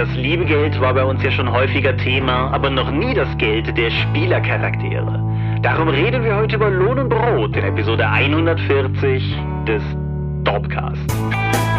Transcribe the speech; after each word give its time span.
Das 0.00 0.16
liebe 0.16 0.46
Geld 0.46 0.80
war 0.80 0.94
bei 0.94 1.04
uns 1.04 1.22
ja 1.22 1.30
schon 1.30 1.52
häufiger 1.52 1.94
Thema, 1.94 2.50
aber 2.52 2.70
noch 2.70 2.90
nie 2.90 3.12
das 3.12 3.28
Geld 3.36 3.76
der 3.76 3.90
Spielercharaktere. 3.90 5.58
Darum 5.60 5.88
reden 5.88 6.24
wir 6.24 6.36
heute 6.36 6.56
über 6.56 6.70
Lohn 6.70 7.00
und 7.00 7.10
Brot 7.10 7.54
in 7.54 7.64
Episode 7.64 8.08
140 8.08 9.36
des 9.66 9.82
Dorpcasts. 10.42 11.69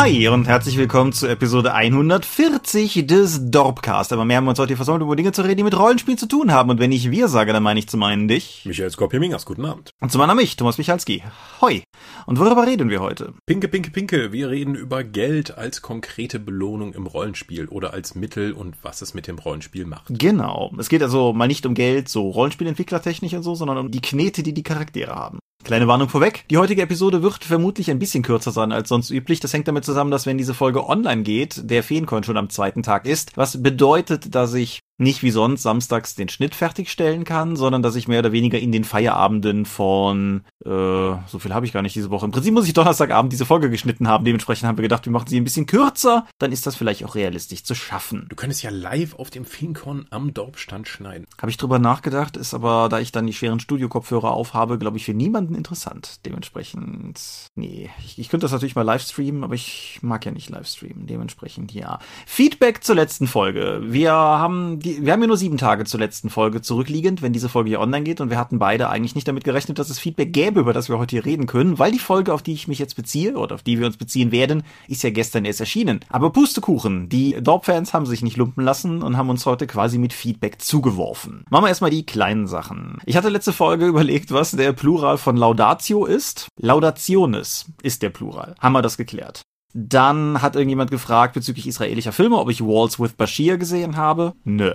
Hi 0.00 0.28
und 0.28 0.48
herzlich 0.48 0.78
willkommen 0.78 1.12
zu 1.12 1.26
Episode 1.26 1.74
140 1.74 3.06
des 3.06 3.50
Dorpcast. 3.50 4.14
Aber 4.14 4.24
mehr 4.24 4.38
haben 4.38 4.46
wir 4.46 4.50
uns 4.52 4.58
heute 4.58 4.74
versammelt, 4.74 5.02
über 5.02 5.14
Dinge 5.14 5.32
zu 5.32 5.42
reden, 5.42 5.58
die 5.58 5.62
mit 5.62 5.78
Rollenspiel 5.78 6.16
zu 6.16 6.26
tun 6.26 6.52
haben. 6.52 6.70
Und 6.70 6.80
wenn 6.80 6.90
ich 6.90 7.10
wir 7.10 7.28
sage, 7.28 7.52
dann 7.52 7.62
meine 7.62 7.80
ich 7.80 7.86
zum 7.86 8.02
einen 8.02 8.26
dich. 8.26 8.62
Michael 8.64 8.90
Skopje-Mingas, 8.90 9.44
guten 9.44 9.66
Abend. 9.66 9.90
Und 10.00 10.10
zum 10.10 10.22
anderen 10.22 10.38
mich, 10.38 10.56
Thomas 10.56 10.78
Michalski. 10.78 11.22
Hoi. 11.60 11.82
Und 12.24 12.38
worüber 12.38 12.66
reden 12.66 12.88
wir 12.88 13.00
heute? 13.00 13.34
Pinke, 13.44 13.68
pinke, 13.68 13.90
pinke. 13.90 14.32
Wir 14.32 14.48
reden 14.48 14.74
über 14.74 15.04
Geld 15.04 15.58
als 15.58 15.82
konkrete 15.82 16.38
Belohnung 16.38 16.94
im 16.94 17.06
Rollenspiel 17.06 17.68
oder 17.68 17.92
als 17.92 18.14
Mittel 18.14 18.54
und 18.54 18.76
was 18.80 19.02
es 19.02 19.12
mit 19.12 19.26
dem 19.26 19.38
Rollenspiel 19.38 19.84
macht. 19.84 20.06
Genau. 20.08 20.72
Es 20.78 20.88
geht 20.88 21.02
also 21.02 21.34
mal 21.34 21.46
nicht 21.46 21.66
um 21.66 21.74
Geld, 21.74 22.08
so 22.08 22.30
Rollenspielentwicklertechnisch 22.30 23.34
und 23.34 23.42
so, 23.42 23.54
sondern 23.54 23.76
um 23.76 23.90
die 23.90 24.00
Knete, 24.00 24.42
die 24.42 24.54
die 24.54 24.62
Charaktere 24.62 25.14
haben. 25.14 25.39
Kleine 25.62 25.86
Warnung 25.86 26.08
vorweg. 26.08 26.44
Die 26.50 26.56
heutige 26.56 26.82
Episode 26.82 27.22
wird 27.22 27.44
vermutlich 27.44 27.90
ein 27.90 27.98
bisschen 27.98 28.22
kürzer 28.22 28.50
sein 28.50 28.72
als 28.72 28.88
sonst 28.88 29.10
üblich. 29.10 29.40
Das 29.40 29.52
hängt 29.52 29.68
damit 29.68 29.84
zusammen, 29.84 30.10
dass 30.10 30.26
wenn 30.26 30.38
diese 30.38 30.54
Folge 30.54 30.88
online 30.88 31.22
geht, 31.22 31.70
der 31.70 31.82
Feencoin 31.82 32.24
schon 32.24 32.38
am 32.38 32.48
zweiten 32.48 32.82
Tag 32.82 33.06
ist. 33.06 33.36
Was 33.36 33.62
bedeutet, 33.62 34.34
dass 34.34 34.54
ich 34.54 34.80
nicht 35.00 35.22
wie 35.22 35.30
sonst 35.30 35.62
samstags 35.62 36.14
den 36.14 36.28
Schnitt 36.28 36.54
fertigstellen 36.54 37.24
kann, 37.24 37.56
sondern 37.56 37.82
dass 37.82 37.96
ich 37.96 38.06
mehr 38.06 38.18
oder 38.18 38.32
weniger 38.32 38.58
in 38.58 38.70
den 38.70 38.84
Feierabenden 38.84 39.64
von, 39.64 40.42
äh, 40.64 40.68
so 40.68 41.38
viel 41.38 41.54
habe 41.54 41.64
ich 41.64 41.72
gar 41.72 41.80
nicht 41.80 41.96
diese 41.96 42.10
Woche. 42.10 42.26
Im 42.26 42.32
Prinzip 42.32 42.52
muss 42.52 42.68
ich 42.68 42.74
Donnerstagabend 42.74 43.32
diese 43.32 43.46
Folge 43.46 43.70
geschnitten 43.70 44.08
haben. 44.08 44.26
Dementsprechend 44.26 44.68
haben 44.68 44.76
wir 44.76 44.82
gedacht, 44.82 45.06
wir 45.06 45.12
machen 45.12 45.26
sie 45.26 45.40
ein 45.40 45.44
bisschen 45.44 45.64
kürzer. 45.64 46.26
Dann 46.38 46.52
ist 46.52 46.66
das 46.66 46.76
vielleicht 46.76 47.04
auch 47.04 47.14
realistisch 47.14 47.64
zu 47.64 47.74
schaffen. 47.74 48.26
Du 48.28 48.36
könntest 48.36 48.62
ja 48.62 48.70
live 48.70 49.14
auf 49.14 49.30
dem 49.30 49.46
Fincon 49.46 50.06
am 50.10 50.34
Dorfstand 50.34 50.86
schneiden. 50.86 51.26
Habe 51.40 51.50
ich 51.50 51.56
drüber 51.56 51.78
nachgedacht, 51.78 52.36
ist 52.36 52.52
aber, 52.52 52.90
da 52.90 53.00
ich 53.00 53.10
dann 53.10 53.26
die 53.26 53.32
schweren 53.32 53.58
Studio-Kopfhörer 53.58 54.32
aufhabe, 54.32 54.78
glaube 54.78 54.98
ich, 54.98 55.06
für 55.06 55.14
niemanden 55.14 55.54
interessant. 55.54 56.20
Dementsprechend, 56.26 57.18
nee. 57.54 57.88
Ich, 58.04 58.18
ich 58.18 58.28
könnte 58.28 58.44
das 58.44 58.52
natürlich 58.52 58.74
mal 58.74 58.82
live 58.82 59.02
streamen, 59.02 59.44
aber 59.44 59.54
ich 59.54 59.98
mag 60.02 60.26
ja 60.26 60.30
nicht 60.30 60.50
live 60.50 60.66
streamen. 60.66 61.06
Dementsprechend, 61.06 61.72
ja. 61.72 62.00
Feedback 62.26 62.84
zur 62.84 62.96
letzten 62.96 63.26
Folge. 63.26 63.80
Wir 63.82 64.12
haben 64.12 64.78
die 64.78 64.89
die, 64.90 65.04
wir 65.04 65.12
haben 65.12 65.20
ja 65.20 65.26
nur 65.26 65.36
sieben 65.36 65.58
Tage 65.58 65.84
zur 65.84 66.00
letzten 66.00 66.30
Folge 66.30 66.60
zurückliegend, 66.60 67.22
wenn 67.22 67.32
diese 67.32 67.48
Folge 67.48 67.70
hier 67.70 67.80
online 67.80 68.04
geht. 68.04 68.20
Und 68.20 68.30
wir 68.30 68.38
hatten 68.38 68.58
beide 68.58 68.88
eigentlich 68.88 69.14
nicht 69.14 69.28
damit 69.28 69.44
gerechnet, 69.44 69.78
dass 69.78 69.90
es 69.90 69.98
Feedback 69.98 70.32
gäbe, 70.32 70.60
über 70.60 70.72
das 70.72 70.88
wir 70.88 70.98
heute 70.98 71.16
hier 71.16 71.24
reden 71.24 71.46
können, 71.46 71.78
weil 71.78 71.92
die 71.92 71.98
Folge, 71.98 72.32
auf 72.32 72.42
die 72.42 72.52
ich 72.52 72.68
mich 72.68 72.78
jetzt 72.78 72.94
beziehe 72.94 73.36
oder 73.36 73.54
auf 73.54 73.62
die 73.62 73.78
wir 73.78 73.86
uns 73.86 73.96
beziehen 73.96 74.32
werden, 74.32 74.62
ist 74.88 75.02
ja 75.02 75.10
gestern 75.10 75.44
erst 75.44 75.60
erschienen. 75.60 76.00
Aber 76.08 76.30
Pustekuchen, 76.30 77.08
die 77.08 77.36
Dorp-Fans 77.40 77.94
haben 77.94 78.06
sich 78.06 78.22
nicht 78.22 78.36
lumpen 78.36 78.64
lassen 78.64 79.02
und 79.02 79.16
haben 79.16 79.30
uns 79.30 79.46
heute 79.46 79.66
quasi 79.66 79.98
mit 79.98 80.12
Feedback 80.12 80.60
zugeworfen. 80.60 81.44
Machen 81.50 81.64
wir 81.64 81.68
erstmal 81.68 81.90
die 81.90 82.06
kleinen 82.06 82.46
Sachen. 82.46 82.98
Ich 83.06 83.16
hatte 83.16 83.28
letzte 83.28 83.52
Folge 83.52 83.86
überlegt, 83.88 84.32
was 84.32 84.52
der 84.52 84.72
Plural 84.72 85.18
von 85.18 85.36
Laudatio 85.36 86.06
ist. 86.06 86.48
Laudationes 86.58 87.66
ist 87.82 88.02
der 88.02 88.10
Plural. 88.10 88.54
Haben 88.60 88.72
wir 88.72 88.82
das 88.82 88.96
geklärt. 88.96 89.42
Dann 89.72 90.42
hat 90.42 90.56
irgendjemand 90.56 90.90
gefragt 90.90 91.34
bezüglich 91.34 91.66
israelischer 91.66 92.12
Filme, 92.12 92.36
ob 92.38 92.50
ich 92.50 92.60
Walls 92.60 92.98
with 92.98 93.12
Bashir 93.14 93.56
gesehen 93.58 93.96
habe. 93.96 94.34
Nö. 94.44 94.74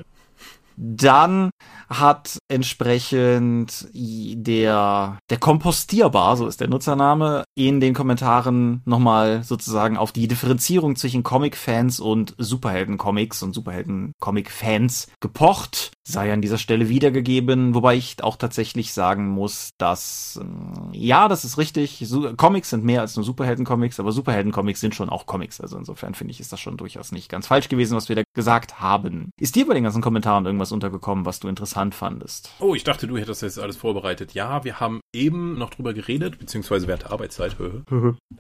Dann 0.78 1.52
hat 1.90 2.38
entsprechend 2.48 3.88
der, 3.94 5.18
der 5.30 5.38
Kompostierbar, 5.38 6.38
so 6.38 6.48
ist 6.48 6.62
der 6.62 6.70
Nutzername, 6.70 7.44
in 7.56 7.80
den 7.80 7.94
Kommentaren 7.94 8.82
nochmal 8.86 9.44
sozusagen 9.44 9.98
auf 9.98 10.12
die 10.12 10.28
Differenzierung 10.28 10.96
zwischen 10.96 11.24
Comic-Fans 11.24 12.00
und 12.00 12.36
Superhelden-Comics 12.38 13.44
und 13.44 13.54
Superhelden-Comic-Fans 13.54 15.08
gepocht 15.20 15.92
sei 16.08 16.32
an 16.32 16.42
dieser 16.42 16.60
Stelle 16.60 16.88
wiedergegeben, 16.88 17.74
wobei 17.74 17.96
ich 17.96 18.24
auch 18.24 18.36
tatsächlich 18.36 18.94
sagen 18.94 19.28
muss, 19.28 19.72
dass 19.80 20.40
ähm, 20.40 20.90
ja, 20.92 21.28
das 21.28 21.44
ist 21.44 21.58
richtig. 21.58 22.06
Comics 22.38 22.70
sind 22.70 22.84
mehr 22.84 23.02
als 23.02 23.16
nur 23.16 23.26
Superhelden-Comics, 23.26 24.00
aber 24.00 24.12
Superhelden-Comics 24.12 24.80
sind 24.80 24.94
schon 24.94 25.10
auch 25.10 25.26
Comics. 25.26 25.60
Also 25.60 25.78
insofern 25.78 26.14
finde 26.14 26.32
ich, 26.32 26.40
ist 26.40 26.54
das 26.54 26.60
schon 26.60 26.78
durchaus 26.78 27.12
nicht 27.12 27.30
ganz 27.30 27.48
falsch 27.48 27.70
gewesen, 27.70 27.96
was 27.96 28.08
wir 28.08 28.16
da 28.16 28.22
gesagt 28.36 28.80
haben. 28.80 29.32
Ist 29.40 29.56
dir 29.56 29.66
bei 29.66 29.74
den 29.74 29.84
ganzen 29.84 30.04
Kommentaren 30.04 30.46
irgendwas 30.46 30.72
untergekommen, 30.72 31.26
was 31.26 31.40
du 31.40 31.48
interessant 31.48 31.75
fandest? 31.76 32.52
Oh, 32.60 32.76
ich 32.76 32.84
dachte, 32.84 33.08
du 33.08 33.18
hättest 33.18 33.42
jetzt 33.42 33.60
alles 33.60 33.78
vorbereitet. 33.78 34.34
Ja, 34.34 34.64
wir 34.64 34.80
haben 34.80 35.02
eben 35.14 35.58
noch 35.58 35.70
drüber 35.70 35.94
geredet, 35.94 36.40
beziehungsweise 36.40 36.88
während 36.88 37.04
der 37.04 37.12
Arbeitszeit. 37.12 37.56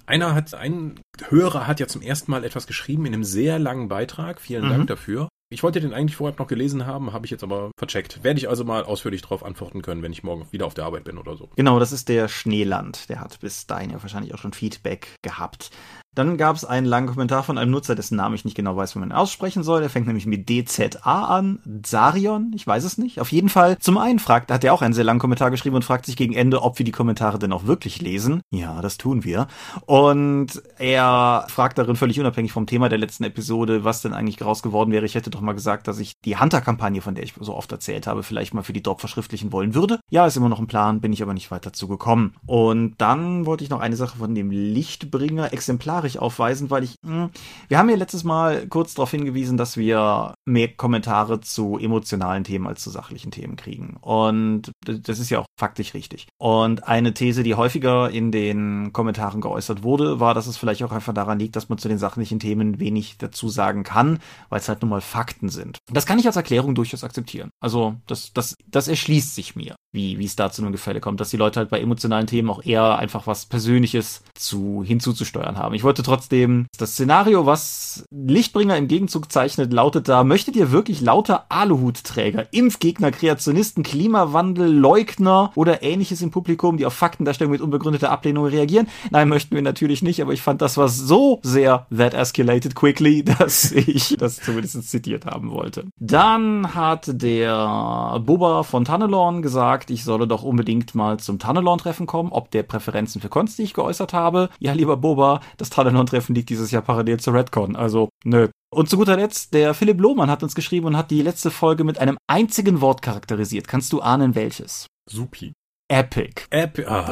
Einer 0.06 0.35
hat, 0.35 0.53
ein 0.53 1.00
Hörer 1.29 1.68
hat 1.68 1.79
ja 1.79 1.88
zum 1.88 2.01
ersten 2.01 2.31
Mal 2.31 2.44
etwas 2.44 2.68
geschrieben 2.68 3.06
in 3.06 3.13
einem 3.13 3.24
sehr 3.24 3.59
langen 3.59 3.88
Beitrag. 3.88 4.41
Vielen 4.41 4.66
mhm. 4.66 4.69
Dank 4.69 4.88
dafür. 4.88 5.29
Ich 5.51 5.62
wollte 5.62 5.79
den 5.79 5.94
eigentlich 5.94 6.16
vorher 6.16 6.38
noch 6.40 6.47
gelesen 6.47 6.88
haben, 6.88 7.13
habe 7.13 7.25
ich 7.25 7.31
jetzt 7.31 7.44
aber 7.44 7.69
vercheckt. 7.78 8.24
Werde 8.24 8.40
ich 8.40 8.50
also 8.50 8.63
mal 8.63 8.84
ausführlich 8.84 9.22
darauf 9.22 9.45
antworten 9.45 9.84
können, 9.84 10.01
wenn 10.01 10.12
ich 10.12 10.24
morgen 10.24 10.47
wieder 10.51 10.66
auf 10.66 10.74
der 10.74 10.85
Arbeit 10.85 11.03
bin 11.03 11.19
oder 11.19 11.38
so. 11.38 11.50
Genau, 11.56 11.78
das 11.78 11.91
ist 11.91 12.09
der 12.09 12.28
Schneeland. 12.28 13.09
Der 13.09 13.19
hat 13.19 13.40
bis 13.41 13.68
dahin 13.68 13.91
ja 13.91 14.01
wahrscheinlich 14.01 14.34
auch 14.34 14.40
schon 14.40 14.53
Feedback 14.53 15.13
gehabt. 15.22 15.69
Dann 16.16 16.38
gab 16.38 16.56
es 16.56 16.66
einen 16.66 16.86
langen 16.86 17.08
Kommentar 17.08 17.44
von 17.44 17.58
einem 17.58 17.72
Nutzer, 17.72 17.96
dessen 17.96 18.16
Namen 18.16 18.36
ich 18.36 18.46
nicht 18.46 18.56
genau 18.56 18.76
weiß, 18.76 18.96
wie 18.96 19.00
man 19.00 19.12
aussprechen 19.12 19.64
soll. 19.64 19.81
Der 19.81 19.90
fängt 19.90 20.08
nämlich 20.08 20.26
mit 20.26 20.50
DZA 20.50 21.26
an. 21.26 21.59
Zarion, 21.84 22.52
ich 22.56 22.66
weiß 22.66 22.84
es 22.86 22.98
nicht. 22.98 23.20
Auf 23.20 23.31
jeden 23.31 23.50
Fall, 23.50 23.78
zum 23.80 23.98
einen 23.98 24.20
fragt, 24.20 24.52
hat 24.52 24.64
er 24.64 24.74
auch 24.74 24.81
einen 24.81 24.94
sehr 24.94 25.04
langen 25.04 25.20
Kommentar 25.20 25.52
geschrieben 25.52 25.75
und 25.75 25.84
fragt 25.84 26.06
sich 26.06 26.16
gegen 26.16 26.34
Ende, 26.34 26.62
ob 26.62 26.80
wir 26.80 26.86
die 26.86 26.92
Kommentare 26.92 27.38
denn 27.38 27.52
auch 27.52 27.66
wirklich 27.66 28.02
lesen. 28.02 28.42
Ja, 28.50 28.81
das 28.81 28.98
tun 28.98 29.24
wir. 29.25 29.48
Und 29.86 30.64
er 30.78 31.46
fragt 31.50 31.78
darin 31.78 31.98
völlig 31.98 32.20
unabhängig 32.20 32.54
vom 32.54 32.66
Thema 32.66 32.88
der 32.88 32.98
letzten 32.98 33.25
Episode, 33.25 33.84
was 33.84 34.02
denn 34.02 34.14
eigentlich 34.14 34.44
raus 34.44 34.64
geworden 34.64 34.92
wäre. 34.92 35.06
Ich 35.06 35.16
hätte 35.16 35.30
doch 35.30 35.42
mal 35.42 35.54
gesagt, 35.54 35.88
dass 35.88 36.00
ich 36.00 36.14
die 36.24 36.38
Hunter-Kampagne, 36.38 37.02
von 37.02 37.16
der 37.16 37.25
ich 37.25 37.34
so 37.40 37.54
oft 37.54 37.72
erzählt 37.72 38.08
habe, 38.08 38.24
vielleicht 38.24 38.54
mal 38.54 38.64
für 38.64 38.74
die 38.74 38.84
Drop 38.84 39.02
verschriftlichen 39.02 39.52
wollen 39.52 39.75
würde. 39.75 40.00
Ja, 40.09 40.25
ist 40.25 40.38
immer 40.38 40.50
noch 40.50 40.59
ein 40.59 40.68
Plan, 40.68 41.02
bin 41.02 41.12
ich 41.12 41.22
aber 41.22 41.34
nicht 41.34 41.52
weiter 41.52 41.74
zu 41.74 41.90
gekommen. 41.90 42.36
Und 42.46 42.96
dann 43.00 43.46
wollte 43.46 43.66
ich 43.66 43.70
noch 43.70 43.81
eine 43.81 43.98
Sache 43.98 44.18
von 44.18 44.34
dem 44.34 44.50
Lichtbringer 44.50 45.52
Exemplare 45.52 46.05
exemplarisch 46.06 46.18
aufweisen, 46.18 46.70
weil 46.70 46.84
ich, 46.84 46.96
hm, 47.06 47.30
wir 47.68 47.78
haben 47.78 47.90
ja 47.90 47.96
letztes 47.96 48.24
Mal 48.24 48.68
kurz 48.68 48.94
darauf 48.94 49.12
hingewiesen, 49.12 49.58
dass 49.58 49.78
wir 49.78 50.34
mehr 50.46 50.70
Kommentare 50.70 51.42
zu 51.42 51.78
emotionalen 51.78 52.44
Themen 52.44 52.68
als 52.68 52.84
zu 52.84 52.90
sachlichen 52.90 53.32
Themen 53.32 53.56
kriegen. 53.56 53.98
Und 54.02 54.72
das 54.86 55.20
ist 55.20 55.30
ja 55.30 55.40
auch 55.40 55.46
faktisch 55.60 55.94
richtig. 55.94 56.28
Und 56.38 56.88
eine 56.88 57.14
These, 57.14 57.44
die 57.44 57.56
häufiger 57.56 58.10
in 58.10 58.32
den 58.32 58.92
Kommentaren 58.94 59.42
geäußert 59.42 59.84
wurde, 59.84 60.20
war, 60.20 60.34
dass 60.34 60.48
es 60.48 60.58
vielleicht 60.58 60.84
auch 60.84 60.92
einfach 60.92 61.14
daran 61.14 61.40
liegt, 61.40 61.56
dass 61.56 61.70
man 61.70 61.78
zu 61.78 61.88
den 61.88 61.98
sachlichen 61.98 62.40
Themen 62.40 62.80
wenig 62.80 63.18
dazu 63.18 63.50
sagen 63.50 63.84
kann, 63.84 64.20
weil 64.50 64.60
es 64.60 64.70
halt 64.70 64.82
nun 64.82 64.90
mal 64.90 65.02
Fakten 65.02 65.50
sind. 65.50 65.78
Das 65.92 66.06
kann 66.06 66.20
ich 66.20 66.26
als 66.26 66.36
Erklärung 66.36 66.76
durchaus 66.76 67.04
akzeptieren. 67.04 67.50
Also 67.60 67.96
das, 68.08 68.34
das, 68.34 68.56
das 68.68 68.88
erschließt 68.88 69.36
sich 69.36 69.56
mir, 69.56 69.76
wie, 69.95 70.19
wie 70.19 70.25
es 70.25 70.35
da 70.35 70.51
zu 70.51 70.61
einem 70.61 70.72
Gefälle 70.72 71.00
kommt, 71.00 71.19
dass 71.19 71.29
die 71.29 71.38
Leute 71.38 71.59
halt 71.59 71.69
bei 71.69 71.79
emotionalen 71.79 72.28
Themen 72.28 72.50
auch 72.50 72.63
eher 72.63 72.97
einfach 73.00 73.25
was 73.25 73.45
Persönliches 73.45 74.22
zu, 74.35 74.83
hinzuzusteuern 74.85 75.57
haben. 75.57 75.73
Ich 75.73 75.83
wollte 75.83 76.03
trotzdem 76.03 76.67
das 76.78 76.91
Szenario, 76.91 77.45
was 77.45 78.06
Lichtbringer 78.11 78.78
im 78.78 78.88
Gegenzug 78.88 79.31
zeichnet, 79.31 79.73
lautet 79.73 80.07
da, 80.07 80.23
möchtet 80.23 80.56
ihr 80.56 80.72
wirklich 80.72 81.01
lauter 81.01 81.45
Aluhutträger, 81.50 82.53
Impfgegner, 82.53 83.11
Kreationisten, 83.11 83.83
Klimawandel, 83.83 84.72
Leugner 84.72 85.51
oder 85.56 85.81
ähnliches 85.81 86.22
im 86.22 86.31
Publikum, 86.31 86.77
die 86.77 86.85
auf 86.85 86.94
Faktendarstellung 86.94 87.51
mit 87.51 87.62
unbegründeter 87.62 88.12
Ablehnung 88.12 88.45
reagieren? 88.45 88.88
Nein, 89.09 89.29
möchten 89.29 89.56
wir 89.56 89.62
natürlich 89.62 90.03
nicht, 90.03 90.22
aber 90.22 90.33
ich 90.33 90.41
fand 90.41 90.62
das 90.62 90.77
war 90.77 90.89
so 90.89 91.39
sehr 91.41 91.88
that 91.95 92.13
escalated 92.13 92.75
quickly, 92.75 93.23
dass 93.39 93.71
ich 93.71 94.15
das 94.18 94.38
zumindest 94.38 94.89
zitiert 94.89 95.25
haben 95.25 95.51
wollte. 95.51 95.86
Dann 96.00 96.75
hat 96.75 97.21
der 97.21 98.21
Bubba 98.25 98.63
von 98.63 98.86
Tannelorn 98.86 99.41
gesagt, 99.41 99.85
ich 99.90 100.04
solle 100.04 100.28
doch 100.28 100.44
unbedingt 100.44 100.94
mal 100.96 101.20
zum 101.20 101.40
Tannelorn-Treffen 101.40 102.06
kommen, 102.06 102.32
ob 102.32 102.52
der 102.52 102.64
Präferenzen 102.64 103.22
für 103.22 103.30
Cons, 103.30 103.56
die 103.56 103.64
ich 103.64 103.74
geäußert 103.74 104.14
habe. 104.14 104.50
Ja, 104.60 104.74
lieber 104.74 104.98
Bubba, 104.98 105.42
das 105.58 105.70
Tannelorn 105.70 106.06
Triathlon-Treffen 106.06 106.36
liegt 106.36 106.50
dieses 106.50 106.72
Jahr 106.72 106.82
parallel 106.82 107.20
zur 107.20 107.34
Redcon. 107.34 107.76
Also, 107.76 108.10
nö. 108.24 108.50
Und 108.74 108.90
zu 108.90 108.98
guter 108.98 109.16
Letzt, 109.16 109.54
der 109.54 109.74
Philipp 109.74 110.00
Lohmann 110.00 110.30
hat 110.30 110.44
uns 110.44 110.56
geschrieben 110.56 110.88
und 110.88 110.98
hat 110.98 111.12
die 111.12 111.22
letzte 111.22 111.52
Folge 111.52 111.84
mit 111.84 112.00
einem 112.00 112.18
einzigen 112.28 112.82
Wort 112.82 113.02
charakterisiert. 113.02 113.68
Kannst 113.68 113.94
du 113.94 114.02
ahnen, 114.02 114.36
welches? 114.36 114.88
Supi. 115.10 115.54
Epic. 115.88 116.44
Epic. 116.50 116.88
Ah. 116.88 117.12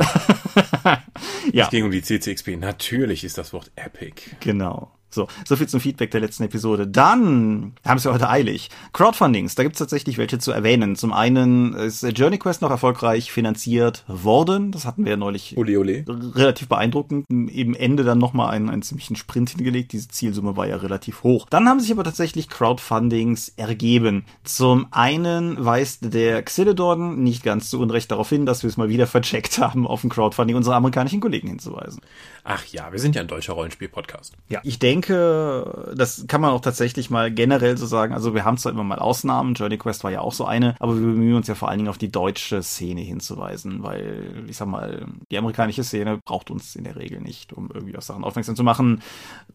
ja. 1.54 1.66
Es 1.66 1.70
ging 1.70 1.86
um 1.86 1.92
die 1.92 2.02
CCXP. 2.02 2.58
Natürlich 2.58 3.24
ist 3.24 3.38
das 3.38 3.54
Wort 3.54 3.72
Epic. 3.76 4.24
Genau. 4.40 4.92
So, 5.14 5.28
so 5.46 5.56
viel 5.56 5.68
zum 5.68 5.80
Feedback 5.80 6.12
der 6.12 6.22
letzten 6.22 6.44
Episode. 6.44 6.88
Dann 6.88 7.74
haben 7.86 8.00
sie 8.00 8.12
heute 8.12 8.30
eilig. 8.30 8.70
Crowdfundings, 8.94 9.56
da 9.56 9.64
gibt 9.64 9.76
es 9.76 9.80
tatsächlich 9.80 10.18
welche 10.18 10.40
zu 10.40 10.52
erwähnen. 10.52 10.96
Zum 10.96 11.14
einen 11.14 11.74
ist 11.74 12.04
Journey 12.04 12.38
Quest 12.38 12.62
noch 12.62 12.72
erfolgreich 12.72 13.32
finanziert 13.32 14.04
worden. 14.08 14.72
Das 14.72 14.86
hatten 14.86 15.06
wir 15.06 15.12
ja 15.12 15.18
neulich 15.18 15.58
ole, 15.58 15.80
ole. 15.80 16.06
relativ 16.08 16.68
beeindruckend. 16.68 17.26
Im 17.30 17.76
Ende 17.76 18.04
dann 18.04 18.18
nochmal 18.18 18.52
einen, 18.52 18.70
einen 18.70 18.82
ziemlichen 18.82 19.16
Sprint 19.16 19.52
hingelegt. 19.52 19.92
Diese 19.92 20.08
Zielsumme 20.08 20.58
war 20.58 20.68
ja 20.68 20.78
relativ 20.78 21.24
hoch. 21.24 21.48
Dann 21.50 21.68
haben 21.68 21.80
sich 21.80 21.92
aber 21.92 22.04
tatsächlich 22.04 22.50
Crowdfundings 22.50 23.54
ergeben. 23.56 24.26
Zum 24.44 24.88
einen 24.92 25.64
weist 25.64 26.14
der 26.14 26.42
Xilidon 26.44 27.24
nicht 27.24 27.44
ganz 27.44 27.70
zu 27.70 27.80
Unrecht 27.80 28.12
darauf 28.12 28.30
hin, 28.30 28.46
dass 28.46 28.64
wir 28.64 28.70
es 28.70 28.78
mal 28.78 28.90
wieder 28.90 29.08
vercheckt 29.08 29.60
haben, 29.60 29.86
auf 29.86 30.04
ein 30.04 30.10
Crowdfunding 30.10 30.56
unserer 30.56 30.76
amerikanischen 30.76 31.20
Kollegen 31.20 31.50
hinzuweisen. 31.50 32.02
Ach 32.44 32.66
ja, 32.66 32.92
wir 32.92 33.00
sind 33.00 33.16
ja 33.16 33.22
ein 33.22 33.28
deutscher 33.28 33.54
Rollenspiel-Podcast. 33.54 34.34
Ja, 34.50 34.60
ich 34.64 34.80
denke, 34.80 35.03
das 35.10 36.26
kann 36.28 36.42
man 36.42 36.52
auch 36.52 36.62
tatsächlich 36.62 37.10
mal 37.10 37.32
generell 37.32 37.78
so 37.78 37.86
sagen. 37.86 38.14
Also 38.14 38.34
wir 38.34 38.46
haben 38.46 38.58
zwar 38.58 38.72
immer 38.72 38.84
mal 38.84 39.00
Ausnahmen, 39.00 39.54
Journey 39.54 39.78
Quest 39.78 40.04
war 40.04 40.12
ja 40.12 40.22
auch 40.22 40.34
so 40.34 40.46
eine, 40.46 40.76
aber 40.80 40.96
wir 40.96 41.06
bemühen 41.06 41.36
uns 41.36 41.48
ja 41.48 41.56
vor 41.56 41.70
allen 41.70 41.80
Dingen 41.80 41.90
auf 41.90 41.98
die 41.98 42.12
deutsche 42.12 42.62
Szene 42.64 43.02
hinzuweisen, 43.02 43.84
weil 43.84 44.46
ich 44.48 44.58
sag 44.58 44.68
mal, 44.68 45.06
die 45.32 45.38
amerikanische 45.38 45.84
Szene 45.84 46.20
braucht 46.26 46.52
uns 46.52 46.76
in 46.76 46.84
der 46.84 46.96
Regel 46.96 47.22
nicht, 47.22 47.54
um 47.54 47.70
irgendwie 47.74 47.98
auf 47.98 48.04
Sachen 48.04 48.24
aufmerksam 48.24 48.56
zu 48.56 48.64
machen. 48.64 49.02